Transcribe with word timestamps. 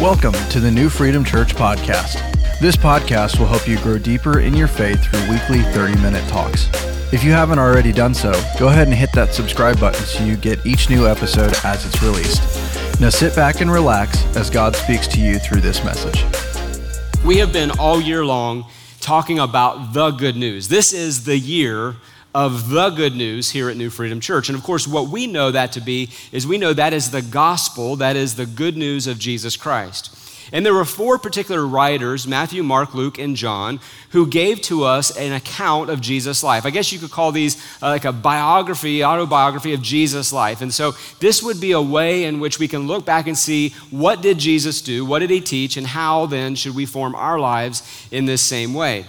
Welcome 0.00 0.34
to 0.50 0.60
the 0.60 0.70
New 0.70 0.88
Freedom 0.88 1.24
Church 1.24 1.56
podcast. 1.56 2.20
This 2.60 2.76
podcast 2.76 3.40
will 3.40 3.48
help 3.48 3.66
you 3.66 3.76
grow 3.78 3.98
deeper 3.98 4.38
in 4.38 4.54
your 4.54 4.68
faith 4.68 5.02
through 5.02 5.28
weekly 5.28 5.60
30 5.72 6.00
minute 6.00 6.22
talks. 6.28 6.70
If 7.12 7.24
you 7.24 7.32
haven't 7.32 7.58
already 7.58 7.90
done 7.90 8.14
so, 8.14 8.30
go 8.60 8.68
ahead 8.68 8.86
and 8.86 8.96
hit 8.96 9.10
that 9.14 9.34
subscribe 9.34 9.80
button 9.80 10.00
so 10.04 10.22
you 10.22 10.36
get 10.36 10.64
each 10.64 10.88
new 10.88 11.08
episode 11.08 11.52
as 11.64 11.84
it's 11.84 12.00
released. 12.00 13.00
Now 13.00 13.08
sit 13.08 13.34
back 13.34 13.60
and 13.60 13.72
relax 13.72 14.24
as 14.36 14.50
God 14.50 14.76
speaks 14.76 15.08
to 15.08 15.20
you 15.20 15.40
through 15.40 15.62
this 15.62 15.82
message. 15.82 16.22
We 17.24 17.38
have 17.38 17.52
been 17.52 17.72
all 17.72 18.00
year 18.00 18.24
long 18.24 18.66
talking 19.00 19.40
about 19.40 19.94
the 19.94 20.12
good 20.12 20.36
news. 20.36 20.68
This 20.68 20.92
is 20.92 21.24
the 21.24 21.36
year 21.36 21.96
of 22.34 22.70
the 22.70 22.90
good 22.90 23.16
news 23.16 23.50
here 23.50 23.70
at 23.70 23.76
New 23.76 23.90
Freedom 23.90 24.20
Church. 24.20 24.48
And 24.48 24.56
of 24.56 24.64
course, 24.64 24.86
what 24.86 25.08
we 25.08 25.26
know 25.26 25.50
that 25.50 25.72
to 25.72 25.80
be 25.80 26.10
is 26.32 26.46
we 26.46 26.58
know 26.58 26.72
that 26.72 26.92
is 26.92 27.10
the 27.10 27.22
gospel, 27.22 27.96
that 27.96 28.16
is 28.16 28.36
the 28.36 28.46
good 28.46 28.76
news 28.76 29.06
of 29.06 29.18
Jesus 29.18 29.56
Christ. 29.56 30.14
And 30.52 30.64
there 30.64 30.74
were 30.74 30.84
four 30.84 31.18
particular 31.18 31.66
writers 31.66 32.26
Matthew, 32.26 32.62
Mark, 32.62 32.94
Luke, 32.94 33.18
and 33.18 33.36
John 33.36 33.80
who 34.10 34.26
gave 34.26 34.60
to 34.62 34.84
us 34.84 35.14
an 35.16 35.32
account 35.32 35.90
of 35.90 36.00
Jesus' 36.00 36.42
life. 36.42 36.64
I 36.64 36.70
guess 36.70 36.92
you 36.92 36.98
could 36.98 37.10
call 37.10 37.32
these 37.32 37.62
uh, 37.82 37.88
like 37.88 38.06
a 38.06 38.12
biography, 38.12 39.04
autobiography 39.04 39.74
of 39.74 39.82
Jesus' 39.82 40.32
life. 40.32 40.62
And 40.62 40.72
so 40.72 40.92
this 41.20 41.42
would 41.42 41.60
be 41.60 41.72
a 41.72 41.82
way 41.82 42.24
in 42.24 42.40
which 42.40 42.58
we 42.58 42.68
can 42.68 42.86
look 42.86 43.04
back 43.04 43.26
and 43.26 43.36
see 43.36 43.70
what 43.90 44.22
did 44.22 44.38
Jesus 44.38 44.80
do, 44.80 45.04
what 45.04 45.18
did 45.18 45.30
he 45.30 45.40
teach, 45.40 45.76
and 45.76 45.86
how 45.86 46.26
then 46.26 46.54
should 46.54 46.74
we 46.74 46.86
form 46.86 47.14
our 47.14 47.38
lives 47.38 48.08
in 48.10 48.24
this 48.24 48.40
same 48.40 48.72
way. 48.72 49.04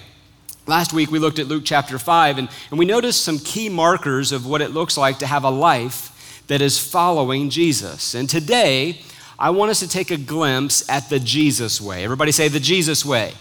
Last 0.69 0.93
week 0.93 1.09
we 1.09 1.17
looked 1.17 1.39
at 1.39 1.47
Luke 1.47 1.63
chapter 1.65 1.97
5, 1.97 2.37
and, 2.37 2.47
and 2.69 2.77
we 2.77 2.85
noticed 2.85 3.23
some 3.23 3.39
key 3.39 3.69
markers 3.69 4.31
of 4.31 4.45
what 4.45 4.61
it 4.61 4.69
looks 4.69 4.97
like 4.97 5.17
to 5.17 5.25
have 5.25 5.43
a 5.43 5.49
life 5.49 6.43
that 6.45 6.61
is 6.61 6.77
following 6.77 7.49
Jesus. 7.49 8.13
And 8.13 8.29
today, 8.29 9.01
I 9.39 9.49
want 9.49 9.71
us 9.71 9.79
to 9.79 9.87
take 9.87 10.11
a 10.11 10.17
glimpse 10.17 10.87
at 10.87 11.09
the 11.09 11.19
Jesus 11.19 11.81
way. 11.81 12.03
Everybody 12.03 12.31
say 12.31 12.49
the 12.49 12.59
Jesus 12.59 13.03
way. 13.03 13.33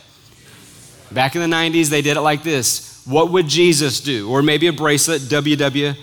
Back 1.12 1.36
in 1.36 1.42
the 1.42 1.54
90s, 1.54 1.90
they 1.90 2.00
did 2.00 2.16
it 2.16 2.22
like 2.22 2.44
this 2.44 3.02
What 3.04 3.30
would 3.30 3.46
Jesus 3.46 4.00
do? 4.00 4.30
Or 4.30 4.40
maybe 4.40 4.66
a 4.66 4.72
bracelet, 4.72 5.20
WW. 5.20 5.98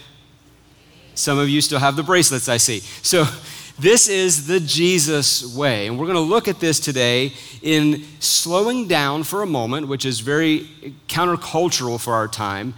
Some 1.15 1.39
of 1.39 1.49
you 1.49 1.59
still 1.61 1.79
have 1.79 1.95
the 1.95 2.03
bracelets, 2.03 2.47
I 2.47 2.57
see. 2.57 2.81
So, 3.01 3.25
this 3.77 4.07
is 4.07 4.47
the 4.47 4.59
Jesus 4.59 5.53
way. 5.53 5.87
And 5.87 5.99
we're 5.99 6.05
going 6.05 6.15
to 6.15 6.21
look 6.21 6.47
at 6.47 6.59
this 6.59 6.79
today 6.79 7.33
in 7.61 8.05
slowing 8.19 8.87
down 8.87 9.23
for 9.23 9.43
a 9.43 9.45
moment, 9.45 9.87
which 9.87 10.05
is 10.05 10.21
very 10.21 10.69
countercultural 11.07 11.99
for 11.99 12.13
our 12.13 12.27
time, 12.27 12.73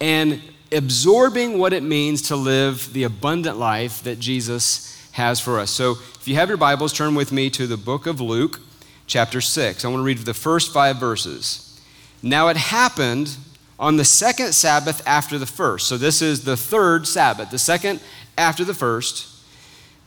and 0.00 0.42
absorbing 0.70 1.58
what 1.58 1.72
it 1.72 1.82
means 1.82 2.22
to 2.22 2.36
live 2.36 2.92
the 2.92 3.04
abundant 3.04 3.58
life 3.58 4.02
that 4.02 4.18
Jesus 4.18 5.10
has 5.12 5.40
for 5.40 5.58
us. 5.58 5.70
So 5.70 5.92
if 5.92 6.28
you 6.28 6.34
have 6.36 6.48
your 6.48 6.58
Bibles, 6.58 6.92
turn 6.92 7.14
with 7.14 7.32
me 7.32 7.48
to 7.50 7.66
the 7.66 7.76
book 7.76 8.06
of 8.06 8.20
Luke, 8.20 8.60
chapter 9.06 9.40
6. 9.40 9.84
I 9.84 9.88
want 9.88 10.00
to 10.00 10.04
read 10.04 10.18
the 10.18 10.34
first 10.34 10.72
five 10.72 10.98
verses. 10.98 11.80
Now 12.22 12.48
it 12.48 12.56
happened 12.56 13.36
on 13.78 13.96
the 13.96 14.04
second 14.04 14.52
Sabbath 14.52 15.02
after 15.06 15.38
the 15.38 15.46
first. 15.46 15.88
So 15.88 15.96
this 15.96 16.22
is 16.22 16.44
the 16.44 16.56
third 16.56 17.06
Sabbath, 17.06 17.50
the 17.50 17.58
second 17.58 18.00
after 18.36 18.64
the 18.64 18.74
first 18.74 19.31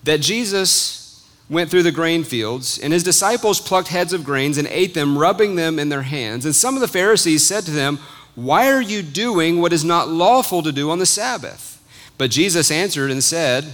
that 0.06 0.22
Jesus 0.22 1.06
went 1.50 1.70
through 1.70 1.84
the 1.84 1.92
grain 1.92 2.24
fields, 2.24 2.80
and 2.80 2.92
his 2.92 3.04
disciples 3.04 3.60
plucked 3.60 3.90
heads 3.90 4.14
of 4.14 4.24
grains 4.24 4.58
and 4.58 4.68
ate 4.70 4.94
them, 4.94 5.18
rubbing 5.18 5.56
them 5.56 5.78
in 5.78 5.90
their 5.90 6.02
hands. 6.02 6.46
And 6.46 6.56
some 6.56 6.76
of 6.76 6.82
the 6.82 6.88
Pharisees 6.88 7.46
said 7.46 7.66
to 7.66 7.72
them, 7.72 8.00
Why 8.34 8.72
are 8.72 8.82
you 8.82 9.04
doing 9.04 9.62
what 9.62 9.74
is 9.74 9.84
not 9.84 10.10
lawful 10.10 10.64
to 10.64 10.72
do 10.72 10.90
on 10.90 11.00
the 11.00 11.06
Sabbath? 11.06 11.82
But 12.18 12.32
Jesus 12.32 12.72
answered 12.72 13.12
and 13.12 13.24
said, 13.24 13.66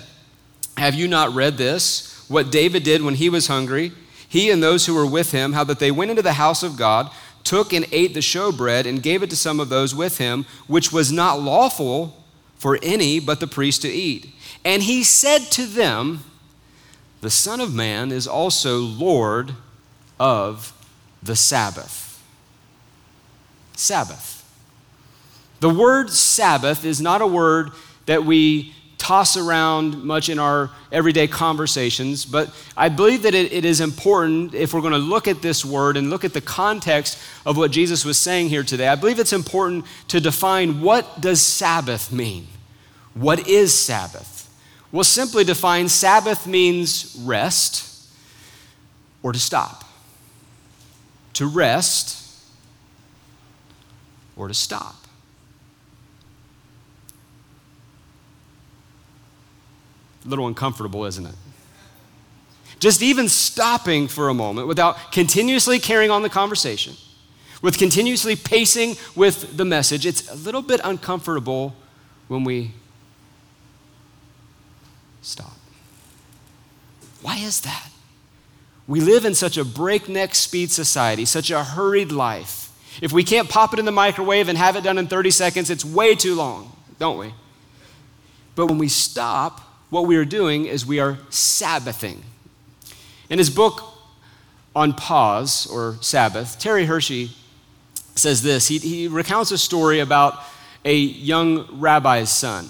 Have 0.77 0.95
you 0.95 1.07
not 1.07 1.33
read 1.33 1.57
this? 1.57 2.25
What 2.27 2.51
David 2.51 2.83
did 2.83 3.03
when 3.03 3.15
he 3.15 3.29
was 3.29 3.47
hungry, 3.47 3.91
he 4.27 4.49
and 4.49 4.63
those 4.63 4.85
who 4.85 4.95
were 4.95 5.05
with 5.05 5.31
him, 5.31 5.53
how 5.53 5.65
that 5.65 5.79
they 5.79 5.91
went 5.91 6.11
into 6.11 6.23
the 6.23 6.33
house 6.33 6.63
of 6.63 6.77
God, 6.77 7.11
took 7.43 7.73
and 7.73 7.85
ate 7.91 8.13
the 8.13 8.21
showbread, 8.21 8.85
and 8.85 9.03
gave 9.03 9.23
it 9.23 9.29
to 9.29 9.35
some 9.35 9.59
of 9.59 9.69
those 9.69 9.93
with 9.93 10.17
him, 10.17 10.45
which 10.67 10.91
was 10.91 11.11
not 11.11 11.41
lawful 11.41 12.15
for 12.55 12.79
any 12.81 13.19
but 13.19 13.39
the 13.39 13.47
priest 13.47 13.81
to 13.81 13.89
eat. 13.89 14.29
And 14.63 14.83
he 14.83 15.03
said 15.03 15.39
to 15.51 15.65
them, 15.65 16.23
The 17.21 17.29
Son 17.29 17.59
of 17.59 17.73
Man 17.73 18.11
is 18.11 18.27
also 18.27 18.77
Lord 18.77 19.55
of 20.19 20.73
the 21.23 21.35
Sabbath. 21.35 22.21
Sabbath. 23.75 24.37
The 25.59 25.69
word 25.69 26.09
Sabbath 26.09 26.85
is 26.85 27.01
not 27.01 27.21
a 27.21 27.27
word 27.27 27.71
that 28.05 28.23
we 28.23 28.73
toss 28.97 29.35
around 29.35 30.03
much 30.03 30.29
in 30.29 30.37
our 30.37 30.69
everyday 30.91 31.27
conversations, 31.27 32.23
but 32.23 32.53
I 32.77 32.89
believe 32.89 33.23
that 33.23 33.33
it, 33.33 33.51
it 33.51 33.65
is 33.65 33.81
important 33.81 34.53
if 34.53 34.73
we're 34.73 34.81
going 34.81 34.93
to 34.93 34.99
look 34.99 35.27
at 35.27 35.41
this 35.41 35.65
word 35.65 35.97
and 35.97 36.11
look 36.11 36.23
at 36.23 36.33
the 36.33 36.41
context 36.41 37.17
of 37.43 37.57
what 37.57 37.71
Jesus 37.71 38.05
was 38.05 38.19
saying 38.19 38.49
here 38.49 38.61
today. 38.61 38.87
I 38.87 38.95
believe 38.95 39.19
it's 39.19 39.33
important 39.33 39.85
to 40.09 40.19
define 40.19 40.81
what 40.81 41.19
does 41.19 41.41
Sabbath 41.41 42.11
mean? 42.11 42.47
What 43.15 43.47
is 43.47 43.73
Sabbath? 43.73 44.30
Well, 44.91 45.03
simply 45.05 45.43
define 45.43 45.87
Sabbath 45.87 46.45
means 46.45 47.15
rest 47.23 48.09
or 49.23 49.31
to 49.31 49.39
stop. 49.39 49.85
To 51.33 51.45
rest 51.47 52.17
or 54.35 54.47
to 54.47 54.53
stop. 54.53 54.95
A 60.25 60.27
little 60.27 60.47
uncomfortable, 60.47 61.05
isn't 61.05 61.25
it? 61.25 61.35
Just 62.79 63.01
even 63.01 63.29
stopping 63.29 64.07
for 64.07 64.27
a 64.27 64.33
moment 64.33 64.67
without 64.67 65.11
continuously 65.11 65.79
carrying 65.79 66.11
on 66.11 66.21
the 66.23 66.29
conversation, 66.29 66.95
with 67.61 67.77
continuously 67.77 68.35
pacing 68.35 68.97
with 69.15 69.55
the 69.55 69.65
message, 69.65 70.05
it's 70.05 70.29
a 70.29 70.35
little 70.35 70.61
bit 70.61 70.81
uncomfortable 70.83 71.75
when 72.27 72.43
we 72.43 72.71
stop. 75.21 75.53
Why 77.21 77.37
is 77.37 77.61
that? 77.61 77.89
We 78.87 78.99
live 78.99 79.25
in 79.25 79.35
such 79.35 79.57
a 79.57 79.63
breakneck 79.63 80.35
speed 80.35 80.71
society, 80.71 81.25
such 81.25 81.51
a 81.51 81.63
hurried 81.63 82.11
life. 82.11 82.69
If 83.01 83.11
we 83.11 83.23
can't 83.23 83.49
pop 83.49 83.73
it 83.73 83.79
in 83.79 83.85
the 83.85 83.91
microwave 83.91 84.49
and 84.49 84.57
have 84.57 84.75
it 84.75 84.83
done 84.83 84.97
in 84.97 85.07
30 85.07 85.31
seconds, 85.31 85.69
it's 85.69 85.85
way 85.85 86.15
too 86.15 86.35
long, 86.35 86.75
don't 86.99 87.17
we? 87.17 87.33
But 88.55 88.67
when 88.67 88.77
we 88.77 88.89
stop, 88.89 89.61
what 89.89 90.05
we 90.05 90.17
are 90.17 90.25
doing 90.25 90.65
is 90.65 90.85
we 90.85 90.99
are 90.99 91.19
Sabbathing. 91.29 92.23
In 93.29 93.37
his 93.37 93.49
book 93.49 93.81
on 94.75 94.93
pause 94.93 95.67
or 95.67 95.97
Sabbath, 96.01 96.59
Terry 96.59 96.85
Hershey 96.85 97.31
says 98.15 98.41
this. 98.41 98.67
He, 98.67 98.77
he 98.79 99.07
recounts 99.07 99.51
a 99.51 99.57
story 99.57 99.99
about 99.99 100.39
a 100.83 100.95
young 100.95 101.79
rabbi's 101.79 102.29
son. 102.29 102.67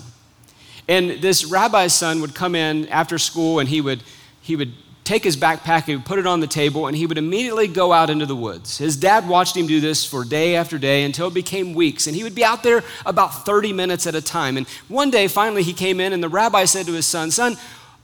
And 0.88 1.22
this 1.22 1.46
rabbi's 1.46 1.94
son 1.94 2.22
would 2.22 2.36
come 2.36 2.56
in 2.56 2.88
after 2.90 3.18
school 3.18 3.60
and 3.60 3.70
he 3.70 3.82
would, 3.82 4.04
he 4.42 4.56
would 4.56 4.74
take 5.04 5.24
his 5.24 5.36
backpack, 5.36 5.86
he 5.86 5.96
would 5.96 6.06
put 6.06 6.20
it 6.20 6.28
on 6.28 6.40
the 6.40 6.48
table, 6.48 6.88
and 6.88 6.96
he 6.96 7.06
would 7.06 7.18
immediately 7.18 7.68
go 7.68 7.92
out 7.92 8.10
into 8.10 8.26
the 8.26 8.36
woods. 8.36 8.78
His 8.78 8.96
dad 8.96 9.28
watched 9.28 9.58
him 9.58 9.68
do 9.68 9.80
this 9.80 10.06
for 10.06 10.24
day 10.24 10.56
after 10.56 10.78
day 10.78 11.04
until 11.04 11.28
it 11.28 11.34
became 11.34 11.74
weeks. 11.74 12.08
And 12.08 12.16
he 12.16 12.24
would 12.24 12.36
be 12.36 12.44
out 12.44 12.64
there 12.64 12.84
about 13.06 13.46
30 13.46 13.74
minutes 13.74 14.06
at 14.08 14.16
a 14.16 14.22
time. 14.22 14.58
And 14.58 14.68
one 14.88 15.12
day, 15.12 15.28
finally, 15.28 15.64
he 15.64 15.74
came 15.74 16.00
in, 16.00 16.14
and 16.14 16.24
the 16.24 16.30
rabbi 16.30 16.66
said 16.66 16.86
to 16.86 16.94
his 16.94 17.06
son, 17.06 17.32
Son, 17.32 17.58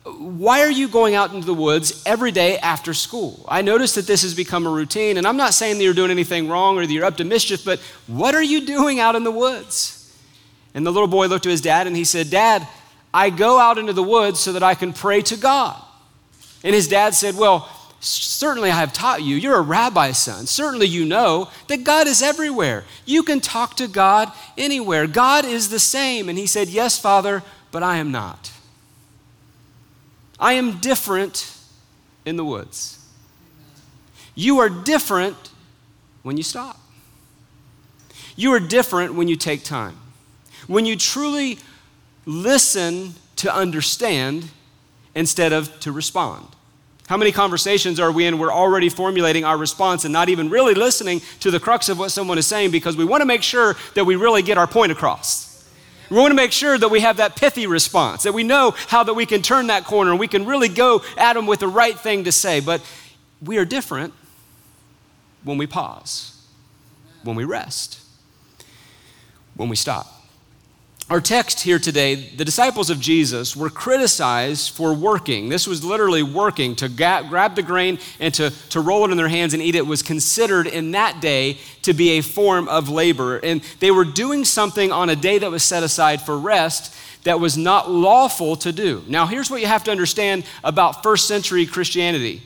why 0.04 0.62
are 0.62 0.72
you 0.72 0.88
going 0.88 1.16
out 1.16 1.34
into 1.34 1.46
the 1.46 1.54
woods 1.54 2.02
every 2.06 2.32
day 2.32 2.58
after 2.60 2.94
school? 2.94 3.46
I 3.48 3.62
noticed 3.62 3.96
that 3.96 4.08
this 4.08 4.22
has 4.24 4.34
become 4.34 4.66
a 4.66 4.70
routine, 4.70 5.18
and 5.18 5.28
I'm 5.28 5.38
not 5.38 5.54
saying 5.54 5.78
that 5.78 5.84
you're 5.84 5.94
doing 5.94 6.12
anything 6.12 6.48
wrong 6.48 6.78
or 6.78 6.86
that 6.86 6.92
you're 6.92 7.06
up 7.06 7.18
to 7.18 7.26
mischief, 7.26 7.64
but 7.66 7.80
what 8.08 8.34
are 8.34 8.44
you 8.44 8.66
doing 8.66 9.00
out 9.00 9.16
in 9.16 9.24
the 9.24 9.32
woods? 9.32 9.97
And 10.74 10.86
the 10.86 10.92
little 10.92 11.08
boy 11.08 11.28
looked 11.28 11.44
to 11.44 11.50
his 11.50 11.62
dad 11.62 11.88
and 11.88 11.96
he 11.96 12.04
said, 12.04 12.30
Dad, 12.30 12.68
I 13.14 13.30
go 13.30 13.60
out 13.60 13.78
into 13.78 13.94
the 13.94 14.04
woods 14.04 14.40
so 14.40 14.54
that 14.54 14.64
I 14.64 14.76
can 14.76 14.94
pray 14.94 15.22
to 15.24 15.38
God. 15.38 15.82
And 16.64 16.76
his 16.76 16.88
dad 16.88 17.14
said, 17.16 17.36
Well, 17.36 17.70
certainly 18.00 18.70
I 18.70 18.76
have 18.76 18.94
taught 18.94 19.24
you. 19.24 19.36
You're 19.36 19.58
a 19.58 19.62
rabbi's 19.62 20.18
son. 20.18 20.46
Certainly 20.46 20.88
you 20.88 21.06
know 21.06 21.50
that 21.68 21.84
God 21.84 22.08
is 22.08 22.22
everywhere. 22.22 22.84
You 23.06 23.24
can 23.24 23.40
talk 23.40 23.76
to 23.78 23.88
God 23.88 24.32
anywhere. 24.58 25.08
God 25.08 25.46
is 25.46 25.70
the 25.70 25.80
same. 25.80 26.30
And 26.30 26.38
he 26.38 26.46
said, 26.46 26.68
Yes, 26.68 27.00
Father, 27.00 27.44
but 27.72 27.84
I 27.84 27.98
am 27.98 28.12
not. 28.12 28.52
I 30.40 30.54
am 30.54 30.78
different 30.80 31.58
in 32.26 32.36
the 32.36 32.46
woods. 32.46 33.04
You 34.36 34.60
are 34.60 34.70
different 34.70 35.36
when 36.22 36.38
you 36.38 36.44
stop. 36.44 36.80
You 38.36 38.54
are 38.54 38.60
different 38.60 39.16
when 39.16 39.28
you 39.28 39.36
take 39.36 39.64
time. 39.64 39.98
When 40.68 40.86
you 40.86 40.96
truly 40.96 41.60
listen 42.26 43.16
to 43.38 43.54
understand 43.54 44.50
instead 45.16 45.54
of 45.54 45.80
to 45.80 45.92
respond. 45.92 46.46
How 47.08 47.16
many 47.16 47.32
conversations 47.32 48.00
are 48.00 48.12
we 48.12 48.26
in? 48.26 48.38
Where 48.38 48.50
we're 48.50 48.54
already 48.54 48.90
formulating 48.90 49.46
our 49.46 49.58
response 49.58 50.04
and 50.04 50.12
not 50.12 50.28
even 50.28 50.50
really 50.50 50.74
listening 50.74 51.22
to 51.40 51.50
the 51.50 51.60
crux 51.60 51.88
of 51.88 51.98
what 51.98 52.12
someone 52.12 52.38
is 52.38 52.46
saying 52.46 52.72
because 52.72 52.98
we 52.98 53.06
want 53.06 53.22
to 53.22 53.26
make 53.26 53.42
sure 53.42 53.76
that 53.96 54.04
we 54.06 54.18
really 54.18 54.42
get 54.42 54.58
our 54.58 54.68
point 54.68 54.92
across. 54.92 55.66
We 56.10 56.18
want 56.18 56.32
to 56.32 56.36
make 56.36 56.52
sure 56.52 56.78
that 56.78 56.90
we 56.90 57.00
have 57.00 57.18
that 57.18 57.36
pithy 57.36 57.66
response, 57.66 58.24
that 58.24 58.34
we 58.34 58.44
know 58.44 58.76
how 58.88 59.04
that 59.04 59.14
we 59.14 59.26
can 59.26 59.42
turn 59.42 59.68
that 59.68 59.86
corner 59.86 60.12
and 60.12 60.20
we 60.20 60.28
can 60.28 60.46
really 60.46 60.70
go 60.70 61.02
at 61.18 61.34
them 61.34 61.48
with 61.48 61.60
the 61.60 61.68
right 61.68 61.98
thing 61.98 62.26
to 62.26 62.32
say. 62.32 62.60
But 62.60 62.82
we 63.42 63.58
are 63.58 63.66
different 63.66 64.14
when 65.44 65.58
we 65.58 65.68
pause, 65.68 66.46
when 67.24 67.36
we 67.36 67.46
rest, 67.46 68.02
when 69.56 69.70
we 69.70 69.76
stop. 69.76 70.17
Our 71.10 71.22
text 71.22 71.62
here 71.62 71.80
today, 71.80 72.16
the 72.16 72.44
disciples 72.44 72.90
of 72.90 73.00
Jesus 73.00 73.56
were 73.56 73.70
criticized 73.70 74.72
for 74.72 74.94
working. 74.94 75.48
This 75.48 75.66
was 75.66 75.82
literally 75.82 76.22
working. 76.22 76.76
To 76.76 76.90
ga- 76.90 77.30
grab 77.30 77.56
the 77.56 77.64
grain 77.64 78.00
and 78.20 78.34
to, 78.34 78.50
to 78.72 78.82
roll 78.82 79.06
it 79.06 79.12
in 79.12 79.16
their 79.16 79.30
hands 79.30 79.54
and 79.54 79.64
eat 79.64 79.76
it 79.76 79.88
was 79.88 80.04
considered 80.04 80.68
in 80.68 80.92
that 80.92 81.22
day 81.22 81.60
to 81.84 81.94
be 81.94 82.18
a 82.18 82.22
form 82.22 82.68
of 82.68 82.90
labor. 82.90 83.38
And 83.38 83.62
they 83.80 83.90
were 83.90 84.04
doing 84.04 84.44
something 84.44 84.92
on 84.92 85.10
a 85.10 85.16
day 85.16 85.38
that 85.38 85.50
was 85.50 85.64
set 85.64 85.82
aside 85.82 86.22
for 86.22 86.38
rest 86.38 86.94
that 87.24 87.40
was 87.40 87.58
not 87.58 87.90
lawful 87.90 88.58
to 88.58 88.74
do. 88.74 89.02
Now, 89.08 89.28
here's 89.28 89.50
what 89.50 89.62
you 89.62 89.68
have 89.68 89.86
to 89.86 89.92
understand 89.92 90.44
about 90.62 91.04
first 91.04 91.26
century 91.26 91.66
Christianity. 91.66 92.42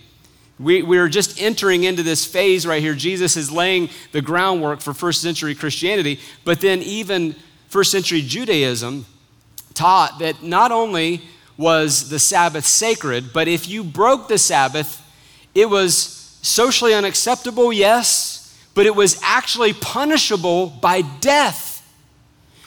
We, 0.59 0.83
we're 0.83 1.09
just 1.09 1.41
entering 1.41 1.83
into 1.83 2.03
this 2.03 2.27
phase 2.27 2.67
right 2.67 2.81
here. 2.81 2.93
Jesus 2.93 3.35
is 3.35 3.51
laying 3.51 3.89
the 4.11 4.21
groundwork 4.21 4.81
for 4.81 4.93
first 4.93 5.23
century 5.23 5.55
Christianity, 5.55 6.19
but 6.45 6.61
then 6.61 6.83
even 6.83 7.35
first 7.71 7.89
century 7.89 8.21
Judaism 8.21 9.05
taught 9.73 10.19
that 10.19 10.43
not 10.43 10.73
only 10.73 11.21
was 11.55 12.09
the 12.09 12.19
Sabbath 12.19 12.65
sacred, 12.65 13.31
but 13.31 13.47
if 13.47 13.65
you 13.65 13.81
broke 13.81 14.27
the 14.27 14.37
Sabbath, 14.37 15.01
it 15.55 15.69
was 15.69 15.95
socially 16.41 16.93
unacceptable, 16.93 17.71
yes, 17.71 18.61
but 18.73 18.85
it 18.85 18.93
was 18.93 19.17
actually 19.23 19.71
punishable 19.71 20.67
by 20.67 21.01
death. 21.21 21.81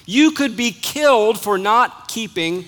You 0.07 0.31
could 0.31 0.57
be 0.57 0.71
killed 0.71 1.39
for 1.39 1.59
not 1.59 2.09
keeping 2.09 2.67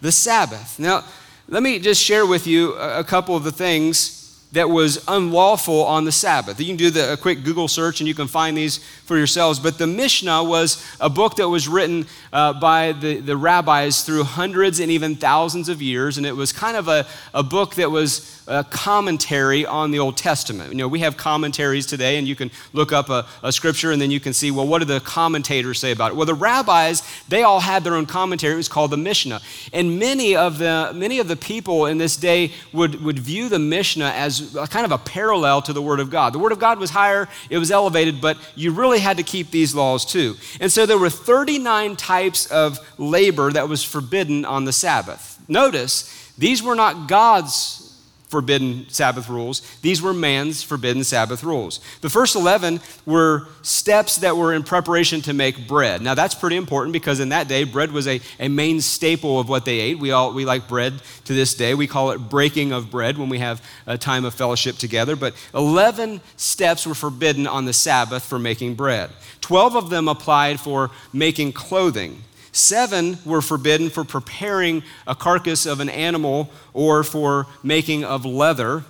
the 0.00 0.10
Sabbath. 0.10 0.80
Now, 0.80 1.04
let 1.48 1.62
me 1.62 1.78
just 1.78 2.02
share 2.02 2.26
with 2.26 2.48
you 2.48 2.72
a 2.74 3.04
couple 3.04 3.36
of 3.36 3.44
the 3.44 3.52
things 3.52 4.25
that 4.52 4.70
was 4.70 5.04
unlawful 5.08 5.84
on 5.84 6.04
the 6.04 6.12
Sabbath. 6.12 6.60
You 6.60 6.66
can 6.66 6.76
do 6.76 6.90
the, 6.90 7.12
a 7.12 7.16
quick 7.16 7.44
Google 7.44 7.68
search 7.68 8.00
and 8.00 8.08
you 8.08 8.14
can 8.14 8.28
find 8.28 8.56
these 8.56 8.78
for 9.04 9.16
yourselves. 9.16 9.58
But 9.58 9.78
the 9.78 9.86
Mishnah 9.86 10.44
was 10.44 10.84
a 11.00 11.10
book 11.10 11.36
that 11.36 11.48
was 11.48 11.68
written 11.68 12.06
uh, 12.32 12.52
by 12.54 12.92
the, 12.92 13.20
the 13.20 13.36
rabbis 13.36 14.02
through 14.02 14.24
hundreds 14.24 14.80
and 14.80 14.90
even 14.90 15.16
thousands 15.16 15.68
of 15.68 15.82
years. 15.82 16.16
And 16.16 16.26
it 16.26 16.34
was 16.34 16.52
kind 16.52 16.76
of 16.76 16.88
a, 16.88 17.06
a 17.34 17.42
book 17.42 17.74
that 17.74 17.90
was 17.90 18.36
a 18.48 18.64
commentary 18.64 19.66
on 19.66 19.90
the 19.90 19.98
Old 19.98 20.16
Testament. 20.16 20.70
You 20.70 20.78
know, 20.78 20.88
we 20.88 21.00
have 21.00 21.16
commentaries 21.16 21.86
today, 21.86 22.16
and 22.16 22.28
you 22.28 22.36
can 22.36 22.50
look 22.72 22.92
up 22.92 23.10
a, 23.10 23.26
a, 23.42 23.50
scripture 23.52 23.90
and 23.90 24.00
then 24.00 24.10
you 24.10 24.20
can 24.20 24.32
see, 24.32 24.50
well, 24.50 24.66
what 24.66 24.78
do 24.78 24.84
the 24.84 25.00
commentators 25.00 25.80
say 25.80 25.90
about 25.90 26.12
it? 26.12 26.16
Well, 26.16 26.26
the 26.26 26.34
rabbis, 26.34 27.02
they 27.28 27.42
all 27.42 27.60
had 27.60 27.82
their 27.82 27.94
own 27.94 28.06
commentary. 28.06 28.54
It 28.54 28.58
was 28.58 28.68
called 28.68 28.92
the 28.92 28.96
Mishnah. 28.96 29.40
And 29.72 29.98
many 29.98 30.36
of 30.36 30.58
the, 30.58 30.92
many 30.94 31.18
of 31.18 31.28
the 31.28 31.36
people 31.36 31.86
in 31.86 31.98
this 31.98 32.16
day 32.16 32.52
would, 32.72 33.02
would 33.02 33.18
view 33.18 33.48
the 33.48 33.58
Mishnah 33.58 34.12
as 34.14 34.35
a, 34.54 34.66
kind 34.66 34.84
of 34.84 34.92
a 34.92 34.98
parallel 34.98 35.62
to 35.62 35.72
the 35.72 35.82
Word 35.82 36.00
of 36.00 36.10
God. 36.10 36.32
The 36.32 36.38
Word 36.38 36.52
of 36.52 36.58
God 36.58 36.78
was 36.78 36.90
higher, 36.90 37.28
it 37.50 37.58
was 37.58 37.70
elevated, 37.70 38.20
but 38.20 38.38
you 38.54 38.72
really 38.72 38.98
had 38.98 39.16
to 39.16 39.22
keep 39.22 39.50
these 39.50 39.74
laws 39.74 40.04
too. 40.04 40.36
And 40.60 40.70
so 40.70 40.86
there 40.86 40.98
were 40.98 41.10
39 41.10 41.96
types 41.96 42.46
of 42.46 42.78
labor 42.98 43.52
that 43.52 43.68
was 43.68 43.82
forbidden 43.84 44.44
on 44.44 44.64
the 44.64 44.72
Sabbath. 44.72 45.38
Notice, 45.48 46.32
these 46.38 46.62
were 46.62 46.74
not 46.74 47.08
God's 47.08 47.85
forbidden 48.28 48.86
Sabbath 48.88 49.28
rules. 49.28 49.60
These 49.82 50.02
were 50.02 50.12
man's 50.12 50.62
forbidden 50.62 51.04
Sabbath 51.04 51.44
rules. 51.44 51.80
The 52.00 52.10
first 52.10 52.34
11 52.34 52.80
were 53.04 53.46
steps 53.62 54.16
that 54.16 54.36
were 54.36 54.52
in 54.52 54.64
preparation 54.64 55.22
to 55.22 55.32
make 55.32 55.68
bread. 55.68 56.02
Now, 56.02 56.14
that's 56.14 56.34
pretty 56.34 56.56
important 56.56 56.92
because 56.92 57.20
in 57.20 57.28
that 57.28 57.46
day, 57.46 57.62
bread 57.64 57.92
was 57.92 58.08
a, 58.08 58.20
a 58.40 58.48
main 58.48 58.80
staple 58.80 59.38
of 59.38 59.48
what 59.48 59.64
they 59.64 59.78
ate. 59.78 59.98
We, 60.00 60.10
all, 60.10 60.32
we 60.34 60.44
like 60.44 60.66
bread 60.66 60.94
to 61.26 61.34
this 61.34 61.54
day. 61.54 61.74
We 61.74 61.86
call 61.86 62.10
it 62.10 62.18
breaking 62.18 62.72
of 62.72 62.90
bread 62.90 63.16
when 63.16 63.28
we 63.28 63.38
have 63.38 63.62
a 63.86 63.96
time 63.96 64.24
of 64.24 64.34
fellowship 64.34 64.76
together. 64.76 65.14
But 65.14 65.34
11 65.54 66.20
steps 66.36 66.86
were 66.86 66.94
forbidden 66.94 67.46
on 67.46 67.64
the 67.64 67.72
Sabbath 67.72 68.24
for 68.24 68.38
making 68.38 68.74
bread. 68.74 69.10
12 69.40 69.76
of 69.76 69.90
them 69.90 70.08
applied 70.08 70.58
for 70.58 70.90
making 71.12 71.52
clothing. 71.52 72.22
Seven 72.56 73.18
were 73.26 73.42
forbidden 73.42 73.90
for 73.90 74.02
preparing 74.02 74.82
a 75.06 75.14
carcass 75.14 75.66
of 75.66 75.80
an 75.80 75.90
animal 75.90 76.50
or 76.72 77.04
for 77.04 77.46
making 77.62 78.02
of 78.02 78.24
leather. 78.24 78.82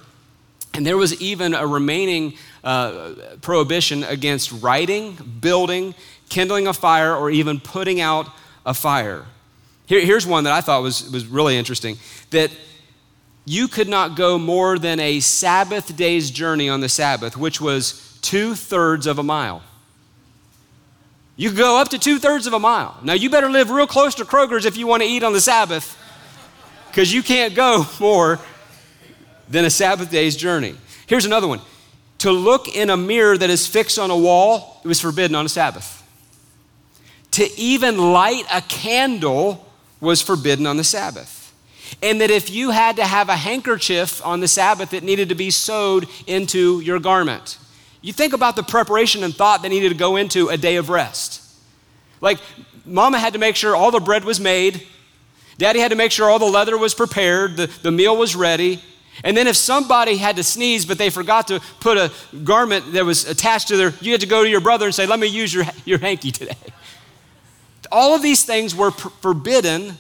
And 0.73 0.87
there 0.87 0.97
was 0.97 1.21
even 1.21 1.53
a 1.53 1.67
remaining 1.67 2.35
uh, 2.63 3.15
prohibition 3.43 4.05
against 4.05 4.53
writing, 4.53 5.15
building, 5.41 5.97
kindling 6.29 6.69
a 6.69 6.73
fire, 6.73 7.13
or 7.13 7.29
even 7.29 7.59
putting 7.59 8.01
out 8.01 8.29
a 8.65 8.73
fire. 8.73 9.25
Here, 9.87 10.01
here's 10.01 10.29
one 10.29 10.45
that 10.45 10.53
I 10.53 10.61
thought 10.61 10.83
was, 10.83 11.11
was 11.11 11.27
really 11.27 11.57
interesting 11.57 11.99
that 12.31 12.53
you 13.47 13.67
could 13.67 13.89
not 13.89 14.15
go 14.17 14.39
more 14.39 14.79
than 14.79 15.01
a 15.01 15.19
Sabbath 15.19 15.97
day's 15.97 16.31
journey 16.31 16.69
on 16.69 16.81
the 16.81 16.89
Sabbath, 16.89 17.37
which 17.37 17.61
was 17.61 18.17
two 18.23 18.55
thirds 18.55 19.09
of 19.09 19.19
a 19.19 19.25
mile. 19.25 19.63
You 21.37 21.51
could 21.51 21.59
go 21.59 21.79
up 21.79 21.91
to 21.91 21.99
two 21.99 22.19
thirds 22.19 22.47
of 22.47 22.55
a 22.55 22.59
mile. 22.59 22.99
Now, 23.03 23.13
you 23.13 23.29
better 23.29 23.51
live 23.51 23.71
real 23.71 23.87
close 23.87 24.15
to 24.17 24.25
Kroger's 24.25 24.65
if 24.65 24.77
you 24.77 24.87
want 24.87 25.03
to 25.03 25.09
eat 25.09 25.23
on 25.23 25.35
the 25.35 25.41
Sabbath, 25.41 25.97
because 26.89 27.13
you 27.13 27.23
can't 27.23 27.55
go 27.55 27.87
more 28.01 28.41
than 29.49 29.65
a 29.65 29.71
Sabbath 29.71 30.11
day's 30.11 30.35
journey. 30.35 30.75
Here's 31.07 31.27
another 31.27 31.47
one 31.47 31.61
to 32.19 32.33
look 32.33 32.75
in 32.75 32.91
a 32.91 32.97
mirror 32.97 33.37
that 33.37 33.51
is 33.51 33.67
fixed 33.67 33.99
on 33.99 34.11
a 34.11 34.17
wall, 34.17 34.81
it 34.83 34.89
was 34.89 35.01
forbidden 35.01 35.37
on 35.37 35.45
a 35.45 35.49
Sabbath. 35.49 36.03
To 37.33 37.61
even 37.61 37.99
light 37.99 38.45
a 38.53 38.63
candle 38.63 39.71
was 40.01 40.23
forbidden 40.23 40.67
on 40.67 40.79
the 40.79 40.85
Sabbath. 40.85 41.43
And 42.03 42.21
that 42.21 42.31
if 42.31 42.51
you 42.51 42.71
had 42.71 42.97
to 42.97 43.05
have 43.05 43.29
a 43.29 43.37
handkerchief 43.37 44.25
on 44.25 44.41
the 44.41 44.49
Sabbath, 44.49 44.93
it 44.93 45.03
needed 45.05 45.29
to 45.29 45.35
be 45.35 45.51
sewed 45.51 46.09
into 46.27 46.81
your 46.81 46.99
garment. 46.99 47.59
You 48.07 48.13
think 48.13 48.35
about 48.35 48.55
the 48.55 48.63
preparation 48.63 49.25
and 49.25 49.35
thought 49.35 49.63
that 49.63 49.69
needed 49.69 49.89
to 49.89 49.97
go 49.97 50.15
into 50.15 50.47
a 50.49 50.57
day 50.57 50.77
of 50.77 50.91
rest. 50.91 51.43
Like, 52.21 52.39
mama 52.85 53.19
had 53.19 53.33
to 53.33 53.41
make 53.41 53.57
sure 53.57 53.75
all 53.75 53.91
the 53.91 53.99
bread 53.99 54.25
was 54.25 54.39
made, 54.39 54.87
daddy 55.59 55.81
had 55.81 55.91
to 55.91 55.97
make 55.97 56.13
sure 56.13 56.31
all 56.31 56.39
the 56.39 56.45
leather 56.45 56.79
was 56.79 56.95
prepared, 56.95 57.57
the, 57.57 57.67
the 57.83 57.91
meal 57.91 58.17
was 58.17 58.37
ready. 58.37 58.81
And 59.25 59.37
then 59.37 59.49
if 59.49 59.57
somebody 59.57 60.19
had 60.19 60.37
to 60.37 60.45
sneeze, 60.45 60.87
but 60.87 60.99
they 60.99 61.11
forgot 61.11 61.49
to 61.49 61.61
put 61.81 61.99
a 61.99 62.13
garment 62.45 62.93
that 62.93 63.05
was 63.05 63.27
attached 63.27 63.67
to 63.69 63.77
their, 63.77 63.93
you 64.01 64.13
had 64.13 64.21
to 64.21 64.29
go 64.29 64.45
to 64.45 64.49
your 64.49 64.61
brother 64.61 64.87
and 64.87 64.95
say, 64.95 65.05
let 65.05 65.19
me 65.19 65.27
use 65.27 65.53
your, 65.53 65.65
your 65.85 65.99
hanky 65.99 66.31
today. 66.31 66.55
All 67.91 68.15
of 68.15 68.23
these 68.23 68.45
things 68.45 68.73
were 68.73 68.93
pr- 68.93 69.09
forbidden 69.21 69.95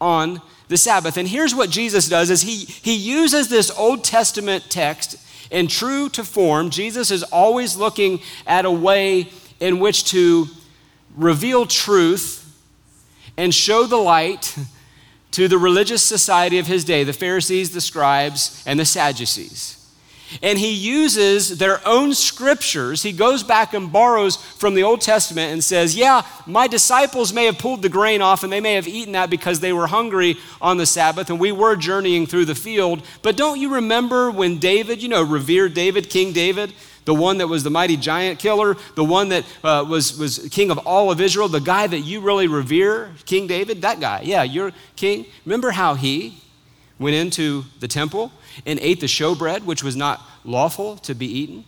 on 0.00 0.40
the 0.68 0.78
Sabbath. 0.78 1.18
And 1.18 1.28
here's 1.28 1.54
what 1.54 1.68
Jesus 1.68 2.08
does 2.08 2.30
is 2.30 2.40
he, 2.40 2.64
he 2.64 2.94
uses 2.94 3.48
this 3.48 3.70
Old 3.70 4.04
Testament 4.04 4.70
text 4.70 5.18
and 5.52 5.70
true 5.70 6.08
to 6.10 6.24
form, 6.24 6.70
Jesus 6.70 7.10
is 7.10 7.22
always 7.24 7.76
looking 7.76 8.20
at 8.46 8.64
a 8.64 8.70
way 8.70 9.28
in 9.60 9.78
which 9.78 10.04
to 10.06 10.48
reveal 11.16 11.66
truth 11.66 12.38
and 13.36 13.54
show 13.54 13.86
the 13.86 13.96
light 13.96 14.56
to 15.32 15.48
the 15.48 15.58
religious 15.58 16.02
society 16.02 16.58
of 16.58 16.66
his 16.66 16.84
day 16.84 17.04
the 17.04 17.12
Pharisees, 17.12 17.72
the 17.72 17.80
scribes, 17.80 18.62
and 18.66 18.78
the 18.78 18.84
Sadducees. 18.84 19.81
And 20.40 20.58
he 20.58 20.72
uses 20.72 21.58
their 21.58 21.80
own 21.86 22.14
scriptures. 22.14 23.02
He 23.02 23.12
goes 23.12 23.42
back 23.42 23.74
and 23.74 23.92
borrows 23.92 24.36
from 24.36 24.74
the 24.74 24.82
Old 24.82 25.00
Testament 25.00 25.52
and 25.52 25.62
says, 25.62 25.96
Yeah, 25.96 26.22
my 26.46 26.66
disciples 26.66 27.32
may 27.32 27.46
have 27.46 27.58
pulled 27.58 27.82
the 27.82 27.88
grain 27.88 28.22
off 28.22 28.44
and 28.44 28.52
they 28.52 28.60
may 28.60 28.74
have 28.74 28.88
eaten 28.88 29.12
that 29.12 29.30
because 29.30 29.60
they 29.60 29.72
were 29.72 29.86
hungry 29.86 30.36
on 30.60 30.76
the 30.76 30.86
Sabbath 30.86 31.30
and 31.30 31.40
we 31.40 31.52
were 31.52 31.76
journeying 31.76 32.26
through 32.26 32.44
the 32.44 32.54
field. 32.54 33.02
But 33.22 33.36
don't 33.36 33.60
you 33.60 33.74
remember 33.74 34.30
when 34.30 34.58
David, 34.58 35.02
you 35.02 35.08
know, 35.08 35.22
revered 35.22 35.74
David, 35.74 36.08
King 36.08 36.32
David, 36.32 36.72
the 37.04 37.14
one 37.14 37.38
that 37.38 37.48
was 37.48 37.64
the 37.64 37.70
mighty 37.70 37.96
giant 37.96 38.38
killer, 38.38 38.76
the 38.94 39.04
one 39.04 39.30
that 39.30 39.44
uh, 39.64 39.84
was, 39.88 40.16
was 40.18 40.48
king 40.50 40.70
of 40.70 40.78
all 40.78 41.10
of 41.10 41.20
Israel, 41.20 41.48
the 41.48 41.60
guy 41.60 41.86
that 41.86 42.00
you 42.00 42.20
really 42.20 42.46
revere, 42.46 43.12
King 43.26 43.46
David? 43.46 43.82
That 43.82 44.00
guy, 44.00 44.22
yeah, 44.24 44.42
you're 44.42 44.72
king. 44.96 45.26
Remember 45.44 45.72
how 45.72 45.94
he 45.94 46.38
went 46.98 47.16
into 47.16 47.64
the 47.80 47.88
temple? 47.88 48.32
and 48.66 48.78
ate 48.80 49.00
the 49.00 49.06
showbread, 49.06 49.64
which 49.64 49.82
was 49.82 49.96
not 49.96 50.20
lawful 50.44 50.96
to 50.98 51.14
be 51.14 51.26
eaten. 51.26 51.64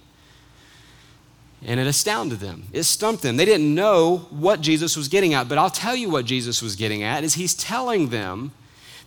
And 1.66 1.81
it 1.81 1.87
astounded 1.87 2.40
them. 2.40 2.64
It 2.73 2.83
stumped 2.83 3.23
them. 3.23 3.37
They 3.37 3.47
didn't 3.47 3.75
know 3.75 4.26
what 4.31 4.61
Jesus 4.61 4.97
was 4.97 5.09
getting 5.09 5.33
at. 5.33 5.49
But 5.49 5.57
I'll 5.57 5.71
tell 5.71 5.97
you 5.97 6.11
what 6.11 6.26
Jesus 6.26 6.61
was 6.61 6.76
getting 6.76 7.02
at 7.02 7.25
is 7.25 7.35
he's 7.35 7.54
telling 7.54 8.11
them 8.11 8.52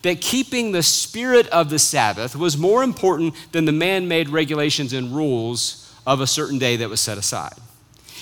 that 0.02 0.22
keeping 0.22 0.72
the 0.72 0.82
spirit 0.82 1.48
of 1.50 1.70
the 1.70 1.80
Sabbath 1.80 2.36
was 2.36 2.58
more 2.58 2.84
important 2.84 3.36
than 3.52 3.66
the 3.66 3.72
man-made 3.72 4.30
regulations 4.30 4.94
and 4.94 5.16
rules 5.16 5.94
of 6.06 6.20
a 6.20 6.28
certain 6.28 6.58
day 6.58 6.78
that 6.78 6.90
was 6.90 7.00
set 7.00 7.18
aside. 7.18 7.54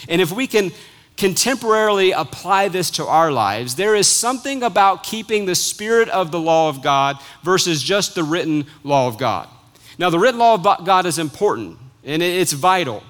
And 0.09 0.21
if 0.21 0.31
we 0.31 0.47
can 0.47 0.71
contemporarily 1.17 2.13
apply 2.15 2.67
this 2.67 2.89
to 2.91 3.05
our 3.05 3.31
lives, 3.31 3.75
there 3.75 3.95
is 3.95 4.07
something 4.07 4.63
about 4.63 5.03
keeping 5.03 5.45
the 5.45 5.55
spirit 5.55 6.09
of 6.09 6.31
the 6.31 6.39
law 6.39 6.69
of 6.69 6.81
God 6.81 7.17
versus 7.43 7.81
just 7.81 8.15
the 8.15 8.23
written 8.23 8.65
law 8.83 9.07
of 9.07 9.17
God. 9.17 9.47
Now, 9.97 10.09
the 10.09 10.19
written 10.19 10.39
law 10.39 10.55
of 10.55 10.85
God 10.85 11.05
is 11.05 11.17
important 11.17 11.77
and 12.03 12.21
it's 12.21 12.51
vital. 12.51 13.01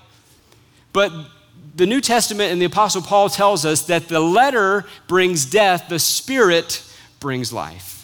But 0.93 1.11
the 1.75 1.85
New 1.85 1.99
Testament 1.99 2.51
and 2.51 2.61
the 2.61 2.65
Apostle 2.65 3.01
Paul 3.01 3.29
tells 3.29 3.65
us 3.65 3.87
that 3.87 4.07
the 4.07 4.19
letter 4.19 4.85
brings 5.07 5.45
death, 5.45 5.89
the 5.89 5.99
spirit 5.99 6.83
brings 7.19 7.51
life. 7.51 7.94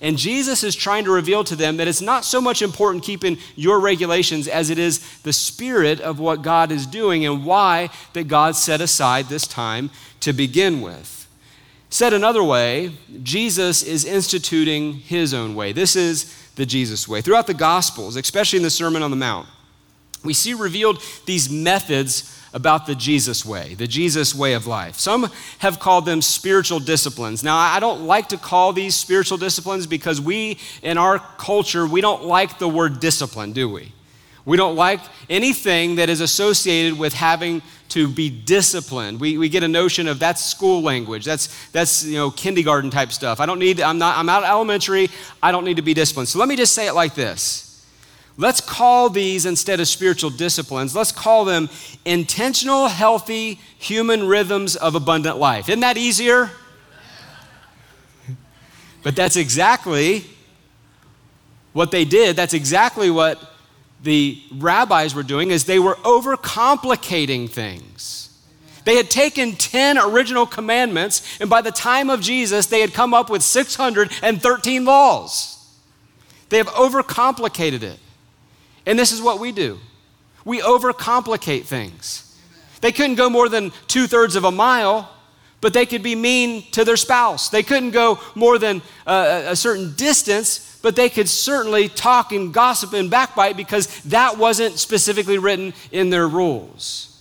And 0.00 0.16
Jesus 0.16 0.62
is 0.62 0.76
trying 0.76 1.04
to 1.04 1.10
reveal 1.10 1.42
to 1.44 1.56
them 1.56 1.76
that 1.78 1.88
it's 1.88 2.00
not 2.00 2.24
so 2.24 2.40
much 2.40 2.62
important 2.62 3.04
keeping 3.04 3.38
your 3.56 3.80
regulations 3.80 4.46
as 4.46 4.70
it 4.70 4.78
is 4.78 5.20
the 5.20 5.32
spirit 5.32 6.00
of 6.00 6.20
what 6.20 6.42
God 6.42 6.70
is 6.70 6.86
doing 6.86 7.26
and 7.26 7.44
why 7.44 7.90
that 8.12 8.28
God 8.28 8.54
set 8.54 8.80
aside 8.80 9.26
this 9.26 9.46
time 9.46 9.90
to 10.20 10.32
begin 10.32 10.80
with. 10.80 11.26
Said 11.90 12.12
another 12.12 12.44
way, 12.44 12.92
Jesus 13.22 13.82
is 13.82 14.04
instituting 14.04 14.94
his 14.94 15.32
own 15.32 15.54
way. 15.54 15.72
This 15.72 15.96
is 15.96 16.34
the 16.54 16.66
Jesus 16.66 17.08
way. 17.08 17.22
Throughout 17.22 17.46
the 17.46 17.54
Gospels, 17.54 18.16
especially 18.16 18.58
in 18.58 18.62
the 18.62 18.70
Sermon 18.70 19.02
on 19.02 19.10
the 19.10 19.16
Mount, 19.16 19.48
we 20.24 20.34
see 20.34 20.54
revealed 20.54 21.02
these 21.26 21.50
methods 21.50 22.34
about 22.52 22.86
the 22.86 22.94
Jesus 22.94 23.44
way, 23.44 23.74
the 23.74 23.86
Jesus 23.86 24.34
way 24.34 24.54
of 24.54 24.66
life. 24.66 24.96
Some 24.96 25.30
have 25.58 25.78
called 25.78 26.06
them 26.06 26.22
spiritual 26.22 26.80
disciplines. 26.80 27.44
Now, 27.44 27.56
I 27.56 27.78
don't 27.78 28.06
like 28.06 28.30
to 28.30 28.36
call 28.36 28.72
these 28.72 28.94
spiritual 28.94 29.38
disciplines 29.38 29.86
because 29.86 30.20
we, 30.20 30.58
in 30.82 30.98
our 30.98 31.18
culture, 31.18 31.86
we 31.86 32.00
don't 32.00 32.24
like 32.24 32.58
the 32.58 32.68
word 32.68 33.00
discipline, 33.00 33.52
do 33.52 33.68
we? 33.68 33.92
We 34.44 34.56
don't 34.56 34.76
like 34.76 35.00
anything 35.28 35.96
that 35.96 36.08
is 36.08 36.22
associated 36.22 36.98
with 36.98 37.12
having 37.12 37.60
to 37.90 38.08
be 38.08 38.30
disciplined. 38.30 39.20
We, 39.20 39.36
we 39.36 39.50
get 39.50 39.62
a 39.62 39.68
notion 39.68 40.08
of 40.08 40.18
that's 40.18 40.42
school 40.42 40.80
language. 40.80 41.26
That's, 41.26 41.70
that's 41.70 42.04
you 42.04 42.16
know, 42.16 42.30
kindergarten 42.30 42.90
type 42.90 43.12
stuff. 43.12 43.40
I 43.40 43.46
don't 43.46 43.58
need, 43.58 43.80
I'm 43.80 43.98
not, 43.98 44.16
I'm 44.16 44.28
out 44.30 44.44
of 44.44 44.48
elementary. 44.48 45.10
I 45.42 45.52
don't 45.52 45.64
need 45.64 45.76
to 45.76 45.82
be 45.82 45.92
disciplined. 45.92 46.28
So 46.30 46.38
let 46.38 46.48
me 46.48 46.56
just 46.56 46.72
say 46.72 46.86
it 46.86 46.94
like 46.94 47.14
this. 47.14 47.67
Let's 48.40 48.60
call 48.60 49.10
these 49.10 49.44
instead 49.44 49.80
of 49.80 49.88
spiritual 49.88 50.30
disciplines, 50.30 50.94
let's 50.94 51.10
call 51.10 51.44
them 51.44 51.68
intentional, 52.04 52.86
healthy 52.86 53.58
human 53.78 54.28
rhythms 54.28 54.76
of 54.76 54.94
abundant 54.94 55.38
life. 55.38 55.68
Isn't 55.68 55.80
that 55.80 55.96
easier? 55.96 56.50
But 59.02 59.16
that's 59.16 59.36
exactly 59.36 60.24
what 61.72 61.90
they 61.90 62.04
did. 62.04 62.36
That's 62.36 62.54
exactly 62.54 63.10
what 63.10 63.42
the 64.04 64.40
rabbis 64.52 65.16
were 65.16 65.24
doing 65.24 65.50
is 65.50 65.64
they 65.64 65.80
were 65.80 65.96
overcomplicating 65.96 67.50
things. 67.50 68.30
They 68.84 68.96
had 68.96 69.10
taken 69.10 69.56
10 69.56 69.98
original 69.98 70.46
commandments, 70.46 71.38
and 71.40 71.50
by 71.50 71.60
the 71.60 71.72
time 71.72 72.08
of 72.08 72.20
Jesus, 72.20 72.66
they 72.66 72.80
had 72.80 72.94
come 72.94 73.12
up 73.12 73.30
with 73.30 73.42
613 73.42 74.84
laws. 74.84 75.56
They 76.48 76.58
have 76.58 76.68
overcomplicated 76.68 77.82
it. 77.82 77.98
And 78.88 78.98
this 78.98 79.12
is 79.12 79.22
what 79.22 79.38
we 79.38 79.52
do 79.52 79.78
we 80.44 80.60
overcomplicate 80.60 81.64
things. 81.64 82.24
They 82.80 82.90
couldn't 82.90 83.16
go 83.16 83.28
more 83.28 83.48
than 83.48 83.70
two 83.86 84.06
thirds 84.06 84.34
of 84.34 84.44
a 84.44 84.50
mile, 84.50 85.10
but 85.60 85.74
they 85.74 85.84
could 85.84 86.02
be 86.02 86.14
mean 86.14 86.62
to 86.70 86.84
their 86.84 86.96
spouse. 86.96 87.50
They 87.50 87.62
couldn't 87.62 87.90
go 87.90 88.18
more 88.34 88.58
than 88.58 88.80
uh, 89.06 89.42
a, 89.46 89.50
a 89.50 89.56
certain 89.56 89.94
distance, 89.94 90.78
but 90.80 90.96
they 90.96 91.10
could 91.10 91.28
certainly 91.28 91.88
talk 91.88 92.32
and 92.32 92.54
gossip 92.54 92.94
and 92.94 93.10
backbite 93.10 93.58
because 93.58 94.00
that 94.04 94.38
wasn't 94.38 94.78
specifically 94.78 95.36
written 95.36 95.74
in 95.90 96.08
their 96.08 96.26
rules. 96.26 97.20